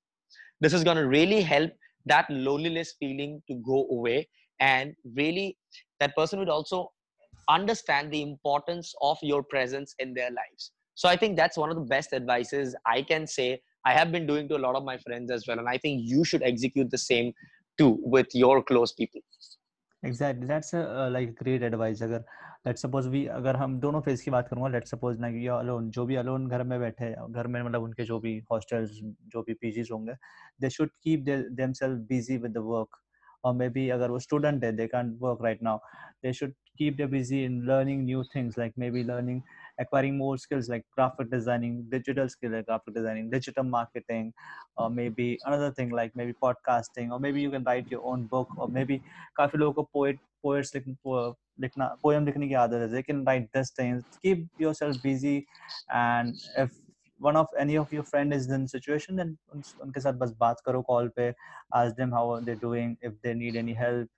this 0.59 0.73
is 0.73 0.83
going 0.83 0.97
to 0.97 1.07
really 1.07 1.41
help 1.41 1.71
that 2.05 2.25
loneliness 2.29 2.95
feeling 2.99 3.41
to 3.47 3.55
go 3.65 3.87
away 3.91 4.27
and 4.59 4.93
really 5.15 5.57
that 5.99 6.15
person 6.15 6.37
would 6.39 6.49
also 6.49 6.91
understand 7.48 8.12
the 8.12 8.22
importance 8.22 8.94
of 9.00 9.18
your 9.22 9.42
presence 9.42 9.94
in 9.98 10.14
their 10.14 10.30
lives 10.30 10.72
so 10.94 11.08
i 11.08 11.16
think 11.16 11.36
that's 11.36 11.56
one 11.56 11.70
of 11.70 11.76
the 11.76 11.88
best 11.96 12.12
advices 12.12 12.76
i 12.86 13.02
can 13.02 13.26
say 13.26 13.60
I 13.84 13.92
have 13.94 14.12
been 14.12 14.26
doing 14.26 14.48
to 14.48 14.56
a 14.56 14.62
lot 14.62 14.76
of 14.76 14.84
my 14.84 14.98
friends 14.98 15.30
as 15.30 15.46
well. 15.46 15.58
And 15.58 15.68
I 15.68 15.78
think 15.78 16.02
you 16.04 16.24
should 16.24 16.42
execute 16.42 16.90
the 16.90 16.98
same 16.98 17.32
too 17.78 17.98
with 18.02 18.26
your 18.34 18.62
close 18.62 18.92
people. 18.92 19.20
Exactly. 20.02 20.46
That's 20.46 20.72
a 20.72 21.06
uh, 21.06 21.10
like 21.10 21.34
great 21.34 21.62
advice. 21.62 22.02
अगर 22.02 22.24
let's 22.66 22.80
suppose 22.80 23.08
we 23.08 23.26
अगर 23.28 23.56
हम 23.56 23.78
दोनों 23.80 24.00
phase 24.00 24.22
की 24.22 24.30
बात 24.30 24.48
करूँगा 24.48 24.70
let's 24.74 24.92
suppose 24.94 25.18
ना 25.20 25.28
ये 25.28 25.48
alone 25.48 25.90
जो 25.96 26.04
भी 26.06 26.16
alone 26.16 26.48
घर 26.50 26.62
में 26.62 26.78
बैठे 26.80 27.10
घर 27.30 27.46
में 27.46 27.62
मतलब 27.62 27.82
उनके 27.82 28.04
जो 28.04 28.18
भी 28.20 28.40
hostels 28.52 28.88
जो 29.34 29.42
भी 29.48 29.54
PGs 29.64 29.90
होंगे 29.92 30.14
they 30.62 30.70
should 30.76 30.90
keep 31.06 31.26
their, 31.26 31.44
themselves 31.60 32.00
busy 32.12 32.38
with 32.38 32.54
the 32.54 32.62
work 32.62 32.98
or 33.44 33.54
maybe 33.54 33.90
agar 33.90 34.10
wo 34.14 34.18
student 34.28 34.64
hai 34.64 34.72
they 34.80 34.88
can't 34.88 35.18
work 35.26 35.44
right 35.48 35.62
now 35.68 35.78
they 36.22 36.32
should 36.32 36.54
keep 36.78 36.96
them 36.96 37.10
busy 37.10 37.44
in 37.44 37.66
learning 37.66 38.04
new 38.04 38.24
things 38.32 38.56
like 38.56 38.72
maybe 38.76 39.04
learning 39.04 39.42
acquiring 39.78 40.16
more 40.16 40.36
skills 40.38 40.68
like 40.68 40.84
graphic 40.94 41.30
designing, 41.30 41.86
digital 41.90 42.28
skill 42.28 42.52
like 42.52 42.66
graphic 42.66 42.94
designing, 42.94 43.30
digital 43.30 43.64
marketing, 43.64 44.32
or 44.76 44.90
maybe 44.90 45.38
another 45.46 45.70
thing 45.70 45.90
like 45.90 46.14
maybe 46.14 46.34
podcasting, 46.42 47.10
or 47.10 47.18
maybe 47.18 47.40
you 47.40 47.50
can 47.50 47.64
write 47.64 47.86
your 47.90 48.04
own 48.04 48.26
book, 48.26 48.48
or 48.56 48.68
maybe 48.68 49.00
काफी 49.38 49.58
लोगों 49.58 49.82
को 49.82 49.88
poet 49.94 50.18
poets 50.44 50.74
लिखना 51.60 51.96
poem 52.04 52.26
लिखने 52.26 52.48
की 52.48 52.54
आदत 52.54 52.82
है 52.82 52.90
they 52.92 53.02
can 53.02 53.24
write 53.24 53.48
these 53.56 53.70
things 53.70 54.04
keep 54.22 54.46
yourself 54.58 54.96
busy 55.02 55.46
and 55.92 56.34
if 56.56 56.70
one 57.18 57.36
of 57.36 57.48
any 57.58 57.76
of 57.76 57.92
your 57.92 58.02
friend 58.02 58.32
is 58.32 58.48
in 58.56 58.66
situation 58.74 59.16
then 59.16 59.36
उनके 59.54 60.00
साथ 60.00 60.12
बस 60.22 60.32
बात 60.40 60.60
करो 60.68 60.82
call 60.90 61.10
पे 61.16 61.32
ask 61.80 61.96
them 61.96 62.12
how 62.18 62.40
they're 62.40 62.62
doing 62.64 62.96
if 63.02 63.20
they 63.22 63.34
need 63.34 63.56
any 63.56 63.74
help 63.74 64.08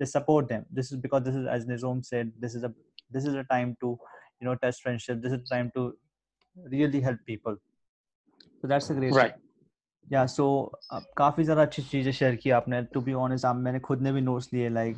just 0.00 0.12
support 0.12 0.48
them. 0.48 0.66
This 0.70 0.92
is 0.92 0.98
because 0.98 1.24
this 1.24 1.34
is 1.34 1.46
as 1.46 1.66
Nizom 1.66 2.04
said 2.04 2.32
this 2.38 2.54
is 2.54 2.64
a 2.64 2.72
this 3.10 3.24
is 3.24 3.34
a 3.34 3.44
time 3.44 3.76
to 3.80 3.98
you 4.40 4.46
know 4.48 4.54
test 4.56 4.82
friendship. 4.82 5.22
This 5.22 5.32
is 5.32 5.40
a 5.40 5.54
time 5.54 5.72
to 5.74 5.96
really 6.56 7.00
help 7.00 7.18
people. 7.26 7.56
So 8.60 8.68
that's 8.68 8.90
a 8.90 8.94
great 8.94 9.12
right. 9.12 9.42
या 10.06 10.24
सो 10.26 10.44
काफ़ी 11.16 11.44
ज़्यादा 11.44 11.62
अच्छी 11.62 11.82
चीज़ें 11.82 12.12
share 12.12 12.34
की 12.42 12.50
आपने। 12.56 12.82
To 12.94 13.00
be 13.00 13.12
honest 13.26 13.44
आप 13.44 13.56
मैंने 13.56 13.78
खुद 13.86 14.02
ने 14.02 14.12
भी 14.12 14.20
नोट्स 14.20 14.52
लिए 14.52 14.68
लाइक 14.68 14.96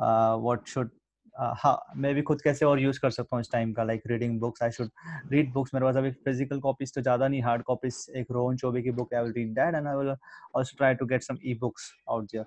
व्हाट 0.00 0.66
शुड 0.68 0.90
हाँ 1.34 1.76
मैं 1.96 2.14
भी 2.14 2.22
खुद 2.28 2.40
कैसे 2.42 2.64
और 2.66 2.80
यूज़ 2.80 2.98
कर 3.00 3.10
सकता 3.10 3.36
हूँ 3.36 3.40
इस 3.40 3.50
टाइम 3.52 3.72
का 3.72 3.82
like 3.84 4.02
reading 4.10 4.38
books 4.40 4.62
I 4.62 4.70
should 4.70 4.88
read 5.32 5.52
books 5.52 5.74
मेरे 5.74 5.86
पास 5.86 5.96
अभी 5.96 6.10
फ़िज़िकल 6.10 6.60
कॉपीज 6.60 6.94
तो 6.94 7.00
ज़्यादा 7.00 7.28
नहीं 7.28 7.42
हार्ड 7.42 7.62
कॉपीज 7.62 8.04
एक 8.16 8.30
रोहन 8.32 8.56
चौबे 8.56 8.82
की 8.82 8.90
book 9.00 9.14
I 9.14 9.22
will 9.22 9.32
read 9.32 9.52
that 9.58 9.74
and 9.74 9.86
I 9.88 9.96
will 9.96 10.08
also 10.08 10.76
try 10.76 10.94
to 10.94 11.06
get 11.06 11.22
some 11.22 11.38
e 11.44 11.54
books 11.60 11.92
out 12.10 12.24
there 12.32 12.44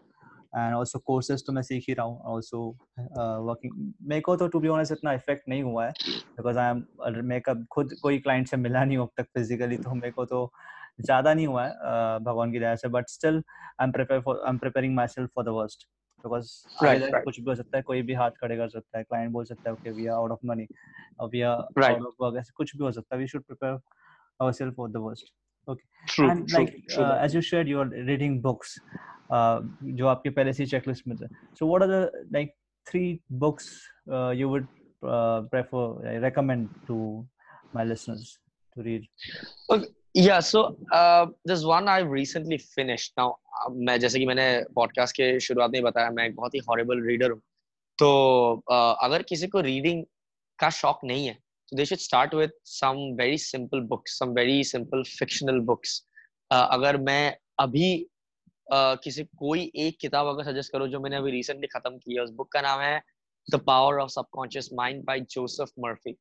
and 0.53 0.75
also 0.75 0.99
courses 0.99 1.43
तो 1.47 1.53
मैं 1.53 1.61
सीख 1.61 1.83
ही 1.87 1.93
रहा 1.93 2.05
हूँ 2.05 2.19
ऑल्सो 2.33 2.59
वर्किंग 2.99 3.93
मेरे 4.09 4.21
को 4.21 4.35
तो 4.37 4.47
टू 4.47 4.59
बी 4.59 4.67
ऑनेस्ट 4.67 4.91
इतना 4.91 5.13
इफ़ेक्ट 5.13 5.47
नहीं 5.49 5.63
हुआ 5.63 5.85
है 5.85 5.91
बिकॉज़ 6.37 6.57
आई 6.57 6.71
एम 6.71 7.25
मेकअप 7.25 7.65
खुद 7.71 7.93
कोई 8.01 8.19
क्लाइंट 8.19 8.47
से 8.47 8.57
मिला 8.57 8.83
नहीं 8.83 8.97
अब 8.97 9.09
तक 9.17 9.27
फिजिकली 9.33 9.77
तो 9.77 9.93
मेरे 9.93 10.11
को 10.11 10.25
तो 10.25 10.51
ज़्यादा 11.01 11.33
नहीं 11.33 11.47
हुआ 11.47 11.63
है 11.65 11.71
uh, 11.71 12.23
भगवान 12.23 12.51
की 12.51 12.59
दया 12.59 12.75
से 12.75 12.87
but 12.89 13.09
still 13.09 13.35
I 13.35 13.85
am 13.85 13.91
prepare 13.91 14.21
for 14.21 14.41
I 14.45 14.49
am 14.49 14.57
preparing 14.57 14.95
myself 15.07 15.29
for 15.35 15.45
the 15.45 15.55
worst 15.59 15.87
because 16.25 16.49
कुछ 17.23 17.39
भी 17.39 17.49
हो 17.49 17.55
सकता 17.55 17.77
है 17.77 17.83
कोई 17.83 18.01
भी 18.01 18.13
हाथ 18.13 18.31
खड़े 18.41 18.57
कर 18.57 18.69
सकता 18.69 18.97
है 18.97 19.03
क्लाइंट 19.03 19.31
बोल 19.31 19.45
सकता 19.45 19.69
है 19.69 19.75
okay 19.75 19.91
we 19.91 20.07
are 20.07 20.15
out 20.15 20.31
of 20.31 20.45
money 20.45 20.67
we 21.23 21.41
are 21.41 21.83
out 21.83 22.05
of 22.07 22.23
work 22.23 22.37
ऐसे 22.39 22.53
कुछ 22.57 22.75
भी 22.77 22.83
हो 22.83 22.91
सकता 22.91 23.15
है 23.15 23.21
we 23.21 23.27
should 23.27 23.43
prepare 23.43 23.79
our 24.41 24.51
self 24.53 24.75
for 24.75 24.89
the 24.89 24.97
worst 25.07 25.33
okay 25.67 25.83
and 26.19 26.51
like 26.51 26.83
uh, 26.97 27.17
as 27.19 27.33
you 27.33 27.41
shared 27.41 27.67
you 27.67 27.79
are 27.79 27.85
reading 27.85 28.41
books 28.41 28.79
जो 29.31 30.07
आपके 30.07 30.29
पहले 30.29 30.53
से 30.53 30.65
चेकलिस्ट 30.65 31.07
में 31.07 31.17
थे। 31.17 31.27
So 31.59 31.67
what 31.67 31.81
are 31.81 31.89
the 31.89 32.27
like 32.33 32.53
three 32.87 33.19
books 33.45 33.71
you 34.37 34.49
would 34.49 34.67
prefer 35.03 36.19
recommend 36.23 36.67
to 36.87 36.95
my 37.75 37.83
listeners 37.83 38.37
to 38.75 38.83
read? 38.87 39.03
Uh, 39.69 41.25
there's 41.45 41.65
one 41.65 41.87
i 41.87 41.99
recently 41.99 42.57
finished. 42.57 43.13
Now 43.17 43.29
uh, 43.59 43.69
मैं 43.87 43.99
जैसे 43.99 44.19
कि 44.19 44.25
मैंने 44.25 44.45
पॉडकास्ट 44.75 45.15
के 45.15 45.39
शुरुआत 45.39 45.71
में 45.71 45.81
बताया 45.83 46.09
मैं 46.11 46.25
एक 46.25 46.35
बहुत 46.35 46.55
ही 46.55 46.59
हॉरिबल 46.69 47.01
रीडर 47.07 47.31
हूँ। 47.31 47.41
तो 47.99 48.09
uh, 48.71 48.95
अगर 49.03 49.21
किसी 49.29 49.47
को 49.47 49.61
रीडिंग 49.61 50.03
का 50.59 50.69
शौक 50.69 50.99
नहीं 51.03 51.25
है 51.27 51.33
तो 51.69 51.77
they 51.77 51.85
should 51.85 51.99
start 51.99 52.33
with 52.35 52.51
some 52.65 52.97
very 53.17 53.37
simple 53.37 53.81
books 53.89 54.19
some 54.19 54.29
very 54.35 54.63
simple 54.63 55.03
fictional 55.19 55.59
books 55.71 56.01
अगर 56.51 56.97
मैं 57.09 57.37
अभी 57.59 57.89
uh, 58.71 58.97
किसी 59.03 59.23
कोई 59.23 59.71
एक 59.85 59.97
किताब 60.01 60.27
अगर 60.27 60.51
सजेस्ट 60.51 60.71
करो 60.71 60.87
जो 60.87 60.99
मैंने 60.99 61.15
अभी 61.15 61.31
रिसेंटली 61.31 61.67
खत्म 61.67 61.97
की 61.97 62.15
है 62.15 62.23
उस 62.23 62.31
बुक 62.37 62.51
का 62.51 62.61
नाम 62.61 62.81
है 62.81 63.01
the 63.47 63.59
power 63.67 63.99
of 64.01 64.09
subconscious 64.09 64.69
mind 64.73 65.03
by 65.05 65.19
Joseph 65.35 65.71
Murphy 65.85 66.15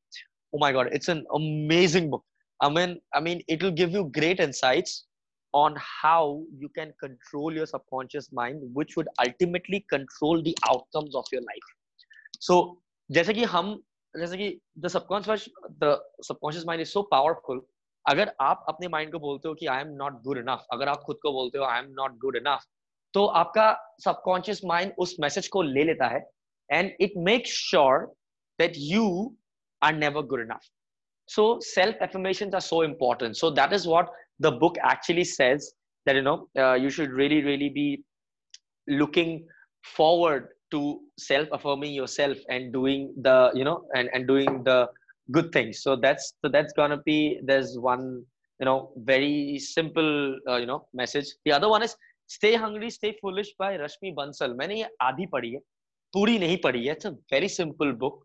oh 0.53 0.59
my 0.59 0.71
god 0.71 0.87
it's 0.91 1.07
an 1.07 1.25
amazing 1.33 2.09
book 2.09 2.23
i 2.59 2.69
mean 2.69 2.97
i 3.13 3.19
mean 3.19 3.41
it 3.47 3.63
will 3.63 3.71
give 3.71 3.91
you 3.91 4.03
great 4.17 4.39
insights 4.39 5.05
on 5.53 5.75
how 5.79 6.43
you 6.57 6.69
can 6.69 6.93
control 6.99 7.53
your 7.53 7.65
subconscious 7.65 8.31
mind 8.31 8.61
which 8.73 8.95
would 8.95 9.07
ultimately 9.25 9.85
control 9.89 10.41
the 10.41 10.55
outcomes 10.69 11.15
of 11.15 11.25
your 11.31 11.41
life 11.41 11.73
so 12.39 12.61
जैसे 13.09 13.33
कि 13.33 13.43
हम 13.51 13.71
जैसे 14.15 14.37
कि 14.37 14.47
the 14.79 14.87
subconscious 14.87 15.45
the 15.83 15.95
subconscious 16.27 16.65
mind 16.67 16.81
is 16.81 16.89
so 16.89 17.01
powerful 17.11 17.61
अगर 18.05 18.31
आप 18.41 18.65
अपने 18.69 18.87
mind 18.87 19.11
को 19.11 19.19
बोलते 19.19 19.47
हो 19.47 19.53
कि 19.55 19.65
I 19.65 19.81
am 19.81 19.87
not 19.95 20.21
good 20.23 20.37
enough 20.37 20.65
अगर 20.73 20.89
आप 20.89 21.01
खुद 21.05 21.17
को 21.23 21.31
बोलते 21.31 21.57
हो 21.57 21.65
I 21.65 21.79
am 21.79 21.89
not 21.97 22.17
good 22.19 22.35
enough 22.35 22.65
तो 23.13 23.25
आपका 23.37 23.71
सबकॉन्शियस 23.99 24.61
माइंड 24.65 24.93
उस 24.97 25.15
मैसेज 25.19 25.47
को 25.47 25.61
ले 25.61 25.83
लेता 25.83 26.07
है 26.07 26.19
and 26.69 26.91
it 27.01 27.13
make 27.19 27.47
sure 27.47 28.05
that 28.59 28.73
you 28.77 29.07
are 29.81 29.93
never 29.95 30.25
good 30.25 30.41
enough 30.41 30.69
so 31.29 31.59
self 31.63 32.01
affirmation 32.01 32.53
are 32.53 32.61
so 32.61 32.83
important 32.83 33.35
so 33.35 33.51
that 33.51 33.73
is 33.73 33.87
what 33.89 34.09
the 34.41 34.53
book 34.61 34.77
actually 34.91 35.25
sells 35.25 35.73
that 36.05 36.15
you 36.15 36.21
know 36.23 36.35
you 36.83 36.89
should 36.89 37.17
really 37.19 37.41
really 37.41 37.69
be 37.69 37.87
looking 38.87 39.39
forward 39.85 40.47
to 40.71 40.81
self 41.19 41.49
affirming 41.53 41.95
yourself 42.07 42.49
and 42.49 42.71
doing 42.73 43.09
the 43.27 43.51
you 43.57 43.63
know 43.65 43.75
and 43.95 44.09
and 44.09 44.25
doing 44.27 44.63
the 44.63 44.87
good 45.31 45.51
things 45.55 45.81
so 45.81 45.95
that's 45.95 46.33
so 46.43 46.49
that's 46.55 46.73
gonna 46.73 47.01
be 47.05 47.39
there's 47.49 47.77
one 47.79 48.05
you 48.59 48.65
know 48.65 48.91
very 49.11 49.59
simple 49.59 50.11
uh, 50.49 50.57
you 50.57 50.65
know 50.65 50.81
message 50.93 51.27
the 51.45 51.51
other 51.51 51.69
one 51.69 51.83
is 51.83 51.95
stay 52.27 52.55
hungry 52.55 52.89
stay 52.89 53.11
foolish 53.21 53.51
by 53.61 53.71
rashmi 53.83 54.11
bansal 54.19 54.55
मैंने 54.59 54.75
ये 54.79 54.89
आधी 55.01 55.25
पढ़ी 55.35 55.51
है 55.53 55.59
पूरी 56.13 56.37
नहीं 56.39 56.57
पढ़ी 56.65 56.85
है 56.85 56.95
it's 56.95 57.05
a 57.05 57.15
very 57.33 57.49
simple 57.59 57.93
book 58.03 58.19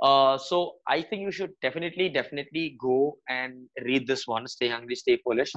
uh, 0.00 0.38
so 0.38 0.76
I 0.86 1.02
think 1.02 1.22
you 1.22 1.32
should 1.32 1.54
definitely 1.62 2.08
definitely 2.08 2.76
go 2.80 3.18
and 3.28 3.66
read 3.88 4.06
this 4.06 4.26
one 4.26 4.46
stay 4.46 4.68
hungry 4.68 4.94
stay 4.94 5.16
foolish 5.24 5.52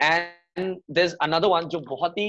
and 0.00 0.76
there's 0.88 1.14
another 1.28 1.48
one 1.48 1.68
जो 1.68 1.80
बहुत 1.90 2.18
ही 2.18 2.28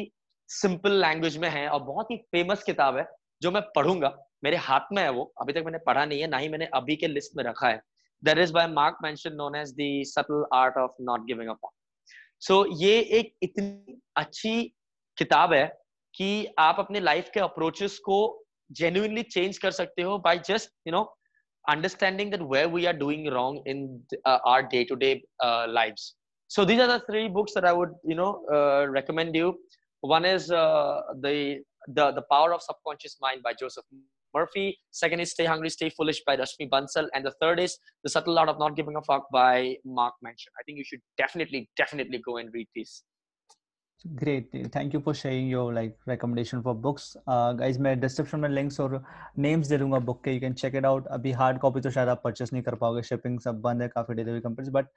सिंपल 0.49 0.99
लैंग्वेज 1.01 1.37
में 1.37 1.49
है 1.49 1.67
और 1.69 1.83
बहुत 1.83 2.11
ही 2.11 2.17
फ़ेमस 2.31 2.63
किताब 2.63 2.97
है 2.97 3.05
जो 3.41 3.51
मैं 3.51 3.61
पढ़ूँगा 3.75 4.15
मेरे 4.43 4.57
हाथ 4.67 4.93
में 4.93 5.01
है 5.03 5.09
वो 5.11 5.23
अभी 5.41 5.53
तक 5.53 5.63
मैंने 5.65 5.77
पढ़ा 5.85 6.05
नहीं 6.05 6.21
है 6.21 6.27
ना 6.27 6.37
ही 6.37 6.49
मैंने 6.49 6.65
अभी 6.79 6.95
के 6.95 7.07
लिस्ट 7.07 7.37
में 7.37 7.43
रखा 7.43 7.67
है 7.67 7.81
that 8.24 8.38
is 8.38 8.50
by 8.50 8.66
Mark 8.66 8.98
Manson 9.02 9.34
known 9.34 9.56
as 9.56 9.72
the 9.80 9.90
subtle 10.06 10.44
art 10.54 10.76
of 10.78 10.96
not 11.00 11.26
giving 11.26 11.50
up 11.50 11.70
so 12.48 12.64
ये 12.82 12.98
एक 13.20 13.34
इतनी 13.42 14.00
अच्छी 14.16 14.62
किताब 15.18 15.52
है 15.52 15.66
कि 16.14 16.30
आप 16.58 16.76
अपने 16.78 17.00
लाइफ 17.00 17.30
के 17.34 17.40
अप्रोचेस 17.40 17.98
को 18.04 18.20
जेन्युइनली 18.78 19.22
चेंज 19.22 19.58
कर 19.58 19.70
सकते 19.70 20.02
हो 20.02 20.18
by 20.18 20.38
just 20.48 20.70
you 20.86 20.92
know 20.92 21.08
understanding 21.68 22.30
that 22.30 22.42
where 22.42 22.68
we 22.68 22.86
are 22.86 22.92
doing 22.92 23.30
wrong 23.30 23.62
in 23.66 24.02
uh, 24.24 24.38
our 24.44 24.62
day 24.62 24.84
to 24.84 24.96
day 24.96 25.22
lives 25.68 26.14
so 26.48 26.64
these 26.64 26.80
are 26.80 26.86
the 26.86 27.02
three 27.08 27.28
books 27.28 27.52
that 27.54 27.64
i 27.64 27.72
would 27.72 27.90
you 28.04 28.14
know 28.14 28.42
uh, 28.52 28.86
recommend 28.88 29.34
you 29.34 29.58
one 30.00 30.24
is 30.24 30.50
uh, 30.50 31.00
the 31.20 31.60
the 31.88 32.10
the 32.12 32.22
power 32.30 32.52
of 32.54 32.62
subconscious 32.62 33.16
mind 33.20 33.42
by 33.42 33.52
joseph 33.52 33.84
murphy 34.34 34.78
second 34.90 35.20
is 35.20 35.30
stay 35.30 35.44
hungry 35.44 35.70
stay 35.76 35.90
foolish 35.90 36.22
by 36.26 36.36
rashmi 36.36 36.68
bansal 36.74 37.08
and 37.14 37.24
the 37.24 37.34
third 37.40 37.60
is 37.66 37.78
the 38.04 38.10
subtle 38.16 38.38
art 38.38 38.48
of 38.48 38.58
not 38.58 38.76
giving 38.76 38.96
a 38.96 39.02
fuck 39.02 39.24
by 39.32 39.76
mark 39.84 40.14
manson 40.22 40.52
i 40.60 40.62
think 40.64 40.78
you 40.78 40.84
should 40.84 41.02
definitely 41.16 41.68
definitely 41.76 42.20
go 42.26 42.36
and 42.42 42.58
read 42.58 42.68
these 42.74 43.02
great 44.16 44.46
thank 44.72 44.94
you 44.94 45.00
for 45.00 45.12
sharing 45.12 45.48
your 45.48 45.74
like 45.74 45.96
recommendation 46.06 46.62
for 46.62 46.74
books 46.74 47.16
uh, 47.26 47.52
guys 47.52 47.78
मैं 47.78 47.94
description 48.00 48.40
में 48.40 48.48
links 48.48 48.80
और 48.80 49.02
names 49.46 49.68
दे 49.68 49.78
दूंगा 49.78 49.98
book 50.06 50.22
के 50.24 50.34
you 50.34 50.40
can 50.44 50.54
check 50.62 50.78
it 50.80 50.86
out 50.90 51.06
अभी 51.16 51.32
hard 51.40 51.60
copy 51.64 51.82
तो 51.82 51.90
शायद 51.90 52.08
आप 52.08 52.22
purchase 52.26 52.52
नहीं 52.52 52.62
कर 52.62 52.74
पाओगे 52.74 53.02
shipping 53.08 53.38
सब 53.44 53.60
बंद 53.66 53.82
है 53.82 53.88
काफी 53.88 54.14
delivery 54.14 54.42
companies 54.46 54.72
but 54.76 54.88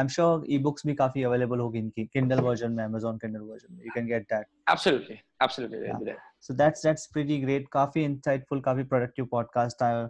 I'm 0.00 0.08
sure 0.16 0.42
e-books 0.56 0.86
भी 0.86 0.94
काफी 0.94 1.24
available 1.24 1.60
होगी 1.60 1.78
इनकी 1.78 2.08
Kindle 2.16 2.42
version 2.48 2.76
में 2.76 2.84
Amazon 2.86 3.20
Kindle 3.24 3.46
version 3.52 3.78
you 3.84 3.92
can 3.98 4.08
get 4.08 4.28
that 4.34 4.46
absolutely 4.66 5.20
absolutely 5.40 5.86
yeah. 5.86 6.16
So 6.45 6.53
that's 6.53 6.83
that's 6.85 7.07
pretty 7.13 7.35
great. 7.43 7.63
काफ़ी 7.71 8.01
insightful 8.07 8.59
काफ़ी 8.65 8.83
productive 8.89 9.27
podcast. 9.29 9.79
I 9.81 10.07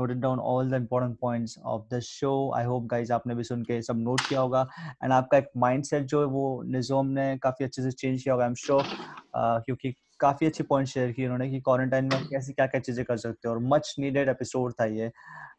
noted 0.00 0.20
down 0.20 0.38
all 0.38 0.72
the 0.72 0.76
important 0.76 1.18
points 1.20 1.54
of 1.64 1.86
the 1.88 2.00
show. 2.00 2.32
I 2.56 2.64
hope 2.64 2.88
guys 2.88 3.10
आपने 3.10 3.34
भी 3.34 3.44
सुन 3.44 3.62
के 3.62 3.80
सब 3.82 4.02
note 4.08 4.28
किया 4.28 4.40
होगा. 4.40 4.66
And 5.04 5.12
आपका 5.12 5.38
एक 5.38 5.48
mindset 5.64 6.04
जो 6.12 6.20
है 6.20 6.26
वो 6.26 6.62
निजोम 6.72 7.06
ने 7.18 7.36
काफ़ी 7.42 7.64
अच्छे 7.64 7.82
से 7.82 7.90
change 7.90 8.22
किया 8.22 8.34
होगा 8.34 8.48
I'm 8.48 8.58
sure 8.64 8.82
uh, 8.82 9.64
क्योंकि 9.64 9.94
काफ़ी 10.20 10.46
अच्छी 10.46 10.64
पॉइंट 10.64 10.88
शेयर 10.88 11.12
की 11.12 11.24
उन्होंने 11.24 11.48
कि 11.50 11.60
क्वारंटाइन 11.60 12.04
में 12.04 12.24
कैसी 12.30 12.52
क्या 12.52 12.66
क्या 12.66 12.80
चीज़ें 12.80 13.04
कर 13.04 13.16
सकते 13.16 13.48
हो 13.48 13.54
और 13.54 13.60
मच 13.62 13.94
नीडेड 13.98 14.28
एपिसोड 14.28 14.72
था 14.80 14.84
ये. 14.84 15.10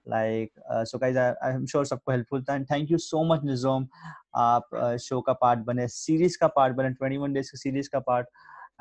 Like 0.09 0.51
so 0.71 0.97
guys 0.97 1.17
I 1.17 1.53
am 1.53 1.65
sure 1.65 1.85
सबको 1.85 2.11
हेल्पफुल 2.11 2.43
था. 2.43 2.55
And 2.55 2.65
thank 2.71 2.91
you 2.91 2.97
so 2.97 3.23
much 3.33 3.43
निजोम. 3.43 3.87
आप 4.35 4.69
शो 5.01 5.17
uh, 5.17 5.23
का 5.25 5.33
पार्ट 5.33 5.59
बने 5.59 5.87
सीरीज़ 5.87 6.37
का 6.41 6.47
पार्ट 6.59 6.75
बने 6.75 6.93
21 6.93 7.33
डेज़ 7.33 7.51
की 7.51 7.57
सीरीज़ 7.57 7.89
का 7.93 7.99
part 7.99 8.27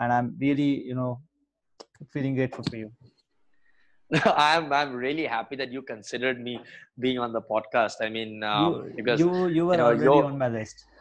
and 0.01 0.13
I 0.13 0.19
am 0.19 0.37
really 0.41 0.73
you 0.89 0.95
know 0.97 1.09
feeling 2.13 2.35
grateful 2.35 2.65
for 2.65 2.77
you 2.77 2.91
I'm 4.25 4.73
I'm 4.73 4.95
really 4.95 5.27
happy 5.27 5.57
that 5.57 5.71
you 5.71 5.83
considered 5.83 6.41
me 6.41 6.61
being 6.99 7.19
on 7.19 7.33
the 7.33 7.43
podcast. 7.43 8.01
I 8.01 8.09
mean, 8.09 8.43
um, 8.43 8.73
you, 8.73 8.93
because 8.97 9.21
you 9.21 9.49
you 9.49 9.67
were 9.67 9.75
you 9.75 9.79
know, 9.79 9.87
already 9.87 10.23
on 10.23 10.39
my 10.39 10.49
list. 10.49 10.87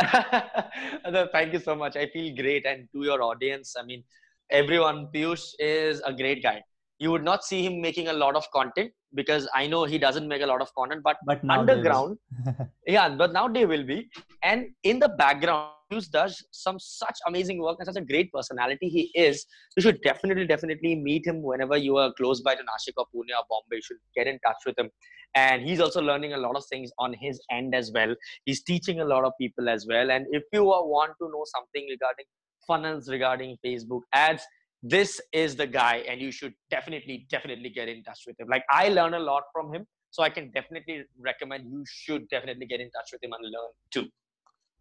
thank 1.32 1.52
you 1.52 1.60
so 1.60 1.76
much. 1.76 1.96
I 1.96 2.06
feel 2.06 2.34
great, 2.34 2.66
and 2.66 2.88
to 2.92 3.04
your 3.04 3.22
audience, 3.22 3.76
I 3.78 3.84
mean, 3.84 4.02
everyone. 4.50 5.08
Piyush 5.14 5.54
is 5.60 6.00
a 6.00 6.12
great 6.12 6.42
guy. 6.42 6.62
You 7.00 7.10
would 7.10 7.24
not 7.24 7.44
see 7.44 7.64
him 7.64 7.80
making 7.80 8.08
a 8.08 8.12
lot 8.12 8.36
of 8.36 8.44
content 8.52 8.92
because 9.14 9.48
I 9.54 9.66
know 9.66 9.84
he 9.84 9.98
doesn't 9.98 10.28
make 10.28 10.42
a 10.42 10.46
lot 10.46 10.60
of 10.60 10.72
content. 10.74 11.00
But, 11.02 11.16
but 11.26 11.40
underground, 11.48 12.18
yeah, 12.86 13.08
but 13.08 13.32
now 13.32 13.48
they 13.48 13.64
will 13.64 13.84
be. 13.84 14.08
And 14.42 14.66
in 14.84 14.98
the 14.98 15.08
background, 15.08 15.70
Piyush 15.90 16.10
does 16.10 16.44
some 16.52 16.78
such 16.78 17.18
amazing 17.26 17.60
work 17.60 17.78
and 17.80 17.86
such 17.86 18.00
a 18.00 18.04
great 18.04 18.30
personality 18.32 18.88
he 18.88 19.10
is. 19.14 19.44
You 19.76 19.82
should 19.82 20.00
definitely, 20.02 20.46
definitely 20.46 20.94
meet 20.94 21.26
him 21.26 21.42
whenever 21.42 21.76
you 21.76 21.96
are 21.96 22.12
close 22.12 22.42
by 22.42 22.54
to 22.54 22.60
Nashik 22.60 22.92
or 22.96 23.06
Pune 23.06 23.34
or 23.36 23.44
Bombay. 23.48 23.76
You 23.76 23.82
should 23.82 23.96
get 24.14 24.26
in 24.26 24.38
touch 24.46 24.58
with 24.66 24.78
him. 24.78 24.90
And 25.34 25.62
he's 25.62 25.80
also 25.80 26.02
learning 26.02 26.34
a 26.34 26.38
lot 26.38 26.56
of 26.56 26.64
things 26.66 26.90
on 26.98 27.14
his 27.18 27.40
end 27.50 27.74
as 27.74 27.90
well. 27.94 28.14
He's 28.44 28.62
teaching 28.62 29.00
a 29.00 29.04
lot 29.04 29.24
of 29.24 29.32
people 29.40 29.68
as 29.68 29.86
well. 29.88 30.10
And 30.10 30.26
if 30.30 30.42
you 30.52 30.64
want 30.64 31.12
to 31.20 31.28
know 31.28 31.44
something 31.46 31.88
regarding 31.88 32.26
funnels, 32.66 33.08
regarding 33.08 33.56
Facebook 33.64 34.02
ads, 34.12 34.42
this 34.82 35.20
is 35.32 35.56
the 35.56 35.66
guy, 35.66 36.04
and 36.08 36.20
you 36.20 36.32
should 36.32 36.54
definitely, 36.70 37.26
definitely 37.30 37.70
get 37.70 37.88
in 37.88 38.02
touch 38.02 38.20
with 38.26 38.38
him. 38.40 38.48
Like 38.48 38.64
I 38.70 38.88
learn 38.88 39.14
a 39.14 39.18
lot 39.18 39.44
from 39.52 39.72
him. 39.74 39.86
So 40.12 40.24
I 40.24 40.30
can 40.30 40.50
definitely 40.50 41.04
recommend 41.18 41.70
you 41.70 41.84
should 41.86 42.28
definitely 42.30 42.66
get 42.66 42.80
in 42.80 42.90
touch 42.90 43.10
with 43.12 43.22
him 43.22 43.32
and 43.32 43.44
learn 43.44 43.70
too 43.92 44.08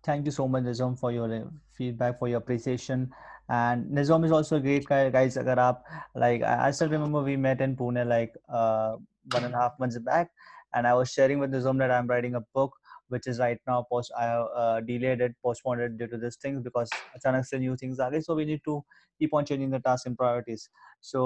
thank 0.04 0.26
you 0.26 0.32
so 0.32 0.48
much 0.48 0.64
nizam 0.64 0.98
for 0.98 1.12
your 1.12 1.32
uh, 1.34 1.46
feedback 1.78 2.20
for 2.20 2.28
your 2.28 2.38
appreciation 2.38 3.10
and 3.50 3.86
nizam 3.98 4.26
is 4.26 4.32
also 4.32 4.58
a 4.58 4.60
great 4.60 4.86
guy 4.86 5.10
guys 5.10 5.38
agar 5.38 5.78
like 6.16 6.42
i 6.44 6.72
still 6.72 6.90
remember 6.90 7.22
we 7.22 7.36
met 7.36 7.62
in 7.62 7.76
pune 7.76 8.02
like 8.08 8.34
uh, 8.60 8.96
one 9.32 9.44
and 9.44 9.54
a 9.54 9.58
half 9.58 9.80
months 9.80 10.00
back 10.00 10.32
and 10.74 10.88
i 10.88 10.94
was 10.94 11.12
sharing 11.12 11.40
with 11.40 11.52
nizam 11.52 11.78
that 11.84 11.92
i'm 11.92 12.08
writing 12.08 12.36
a 12.36 12.44
book 12.60 12.79
which 13.09 13.27
is 13.27 13.39
right 13.39 13.61
now 13.67 13.85
post 13.91 14.13
i 14.19 14.27
uh, 14.27 14.81
delayed 14.81 15.21
it 15.21 15.35
postponed 15.43 15.81
it 15.81 15.97
due 15.99 16.07
to 16.07 16.17
this 16.17 16.37
things 16.37 16.63
because 16.69 16.95
achanak 17.19 17.47
se 17.53 17.59
new 17.59 17.77
things 17.77 17.99
are 17.99 18.21
so 18.21 18.35
we 18.35 18.45
need 18.45 18.63
to 18.65 18.83
keep 19.19 19.35
on 19.35 19.45
changing 19.45 19.71
the 19.71 19.81
task 19.81 20.07
and 20.07 20.17
priorities 20.21 20.69
so 21.01 21.25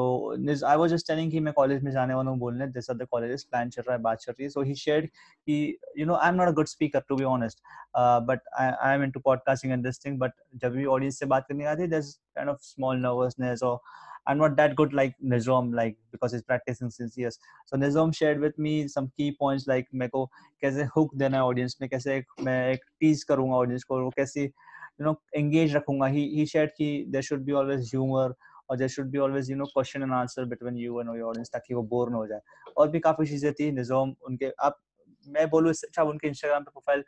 i 0.67 0.77
was 0.77 0.91
just 0.91 1.07
telling 1.07 1.31
him 1.31 1.45
मैं 1.45 1.55
college 1.59 1.83
में 1.83 1.91
जाने 1.93 2.15
वाला 2.15 2.31
हूँ 2.31 2.39
बोलने 2.39 2.73
this 2.73 2.91
other 2.95 3.07
colleges 3.15 3.45
plan 3.53 3.71
चल 3.71 3.83
रहा 3.83 3.97
है 3.97 4.03
बात 4.03 4.19
चल 4.19 4.33
रही 4.33 4.45
है 4.45 4.51
so 4.51 4.65
he 4.71 4.75
shared 4.85 5.09
he 5.49 5.59
you 5.95 6.07
know 6.07 6.19
I'm 6.27 6.37
not 6.37 6.49
a 6.49 6.53
good 6.53 6.69
speaker 6.69 7.03
to 7.09 7.17
be 7.17 7.25
honest 7.25 7.63
uh, 7.95 8.21
but 8.21 8.41
I 8.59 8.67
I 8.89 8.95
am 8.99 9.07
into 9.09 9.21
podcasting 9.29 9.75
and 9.77 9.89
this 9.91 9.99
thing 9.99 10.19
but 10.25 10.33
जब 10.65 10.73
भी 10.73 10.85
audience 10.97 11.19
से 11.19 11.27
बात 11.35 11.47
करने 11.49 11.65
आती 11.75 11.91
there's 11.95 12.13
kind 12.39 12.51
of 12.55 12.61
small 12.63 12.95
nervousness 13.07 13.63
or 13.63 13.81
I'm 14.28 14.38
not 14.38 14.56
that 14.58 14.76
good 14.76 14.94
like 14.94 15.16
Nizam, 15.24 15.74
like 15.76 15.98
because 16.12 16.32
he's 16.32 16.44
practicing 16.44 16.90
since 16.90 17.18
years. 17.18 17.38
So 17.66 17.78
Nizam 17.78 18.16
shared 18.16 18.40
with 18.40 18.58
me 18.58 18.88
some 18.88 19.10
key 19.18 19.32
points 19.40 19.68
like 19.68 19.88
मेरे 19.94 20.10
को 20.10 20.26
कैसे 20.62 20.86
hook 20.96 21.16
देना 21.18 21.38
है 21.38 21.44
audience 21.44 21.76
में 21.82 21.90
कैसे 21.90 22.24
मैं 22.44 22.56
एक 22.72 22.86
tease 23.04 23.24
करूँगा 23.32 23.58
audience 23.58 23.84
को 23.84 24.10
कैसे 24.18 24.46
you 24.46 25.06
know 25.08 25.16
engage 25.38 25.76
रखूँगा. 25.76 26.12
He 26.14 26.24
he 26.38 26.46
shared 26.54 26.72
कि 26.80 27.12
there 27.12 27.26
should 27.30 27.46
be 27.50 27.58
always 27.62 27.92
humor 27.94 28.30
और 28.70 28.78
there 28.78 28.90
should 28.96 29.12
be 29.12 29.20
always 29.28 29.50
you 29.50 29.58
know 29.58 29.70
question 29.76 30.04
and 30.04 30.14
answer 30.22 30.46
between 30.46 30.78
you 30.86 31.00
and 31.00 31.16
your 31.18 31.30
audience 31.34 31.54
ताकि 31.54 31.74
वो 31.74 31.84
बोर 31.96 32.10
ना 32.12 32.18
हो 32.18 32.28
जाए. 32.28 32.40
और 32.78 32.90
भी 32.90 33.00
काफ़ी 33.10 33.26
चीज़ें 33.28 33.52
थी 33.60 33.72
निज़ाम 33.72 34.16
उनके 34.28 34.52
आप 34.70 34.80
मैं 35.28 35.50
बोलूँ 35.50 35.72
अच्छा 35.72 36.04
उनके 36.04 36.28
इंस्टाग्राम 36.28 36.64
पे 36.64 36.72
प्रोफ़ाइल 36.72 37.04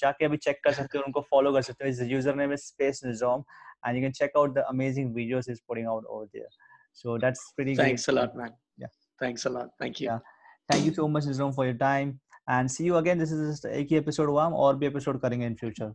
जाके 0.00 0.24
अभी 0.24 0.36
चेक 0.36 0.60
कर 0.64 0.72
सकते 0.72 0.98
हो 0.98 1.04
उनको 1.06 1.20
फॉलो 1.30 1.52
कर 1.52 1.62
सकते 1.62 1.88
हो 1.88 2.06
यूज़र 2.08 2.34
नेम 2.36 2.52
इज़ 2.52 2.60
स्पेस 2.60 3.00
निजोम 3.04 3.42
and 3.85 3.97
you 3.97 4.03
can 4.03 4.13
check 4.13 4.31
out 4.37 4.53
the 4.53 4.67
amazing 4.69 5.13
videos 5.13 5.47
he's 5.47 5.61
putting 5.61 5.85
out 5.85 6.03
over 6.09 6.27
there 6.33 6.51
so 6.93 7.17
that's 7.17 7.51
pretty 7.55 7.75
thanks 7.75 8.05
great. 8.05 8.17
a 8.17 8.19
lot 8.21 8.35
man 8.35 8.51
yeah 8.77 8.87
thanks 9.19 9.45
a 9.45 9.49
lot 9.49 9.69
thank 9.79 9.99
you 9.99 10.07
yeah 10.07 10.19
thank 10.69 10.85
you 10.85 10.93
so 10.93 11.07
much 11.07 11.25
Nizam 11.25 11.53
for 11.53 11.65
your 11.65 11.73
time 11.73 12.19
and 12.47 12.71
see 12.71 12.83
you 12.83 12.97
again 12.97 13.17
this 13.17 13.31
is 13.31 13.43
just 13.49 13.65
एक 13.65 13.87
ही 13.91 13.99
episode 13.99 14.29
हुआ 14.29 14.45
हम 14.45 14.53
और 14.53 14.77
भी 14.77 14.89
episode 14.89 15.21
करेंगे 15.21 15.49
in 15.49 15.59
future 15.63 15.91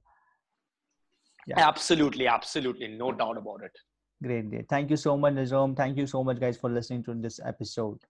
yeah 1.47 1.65
absolutely 1.69 2.29
absolutely 2.37 2.89
no 2.99 3.11
doubt 3.23 3.43
about 3.43 3.67
it 3.71 3.83
great 4.23 4.51
great 4.51 4.69
thank 4.69 4.91
you 4.91 5.01
so 5.07 5.17
much 5.25 5.35
Nizam 5.41 5.77
thank 5.83 5.99
you 6.03 6.07
so 6.15 6.23
much 6.31 6.41
guys 6.47 6.63
for 6.63 6.71
listening 6.79 7.05
to 7.11 7.15
this 7.27 7.41
episode 7.55 8.09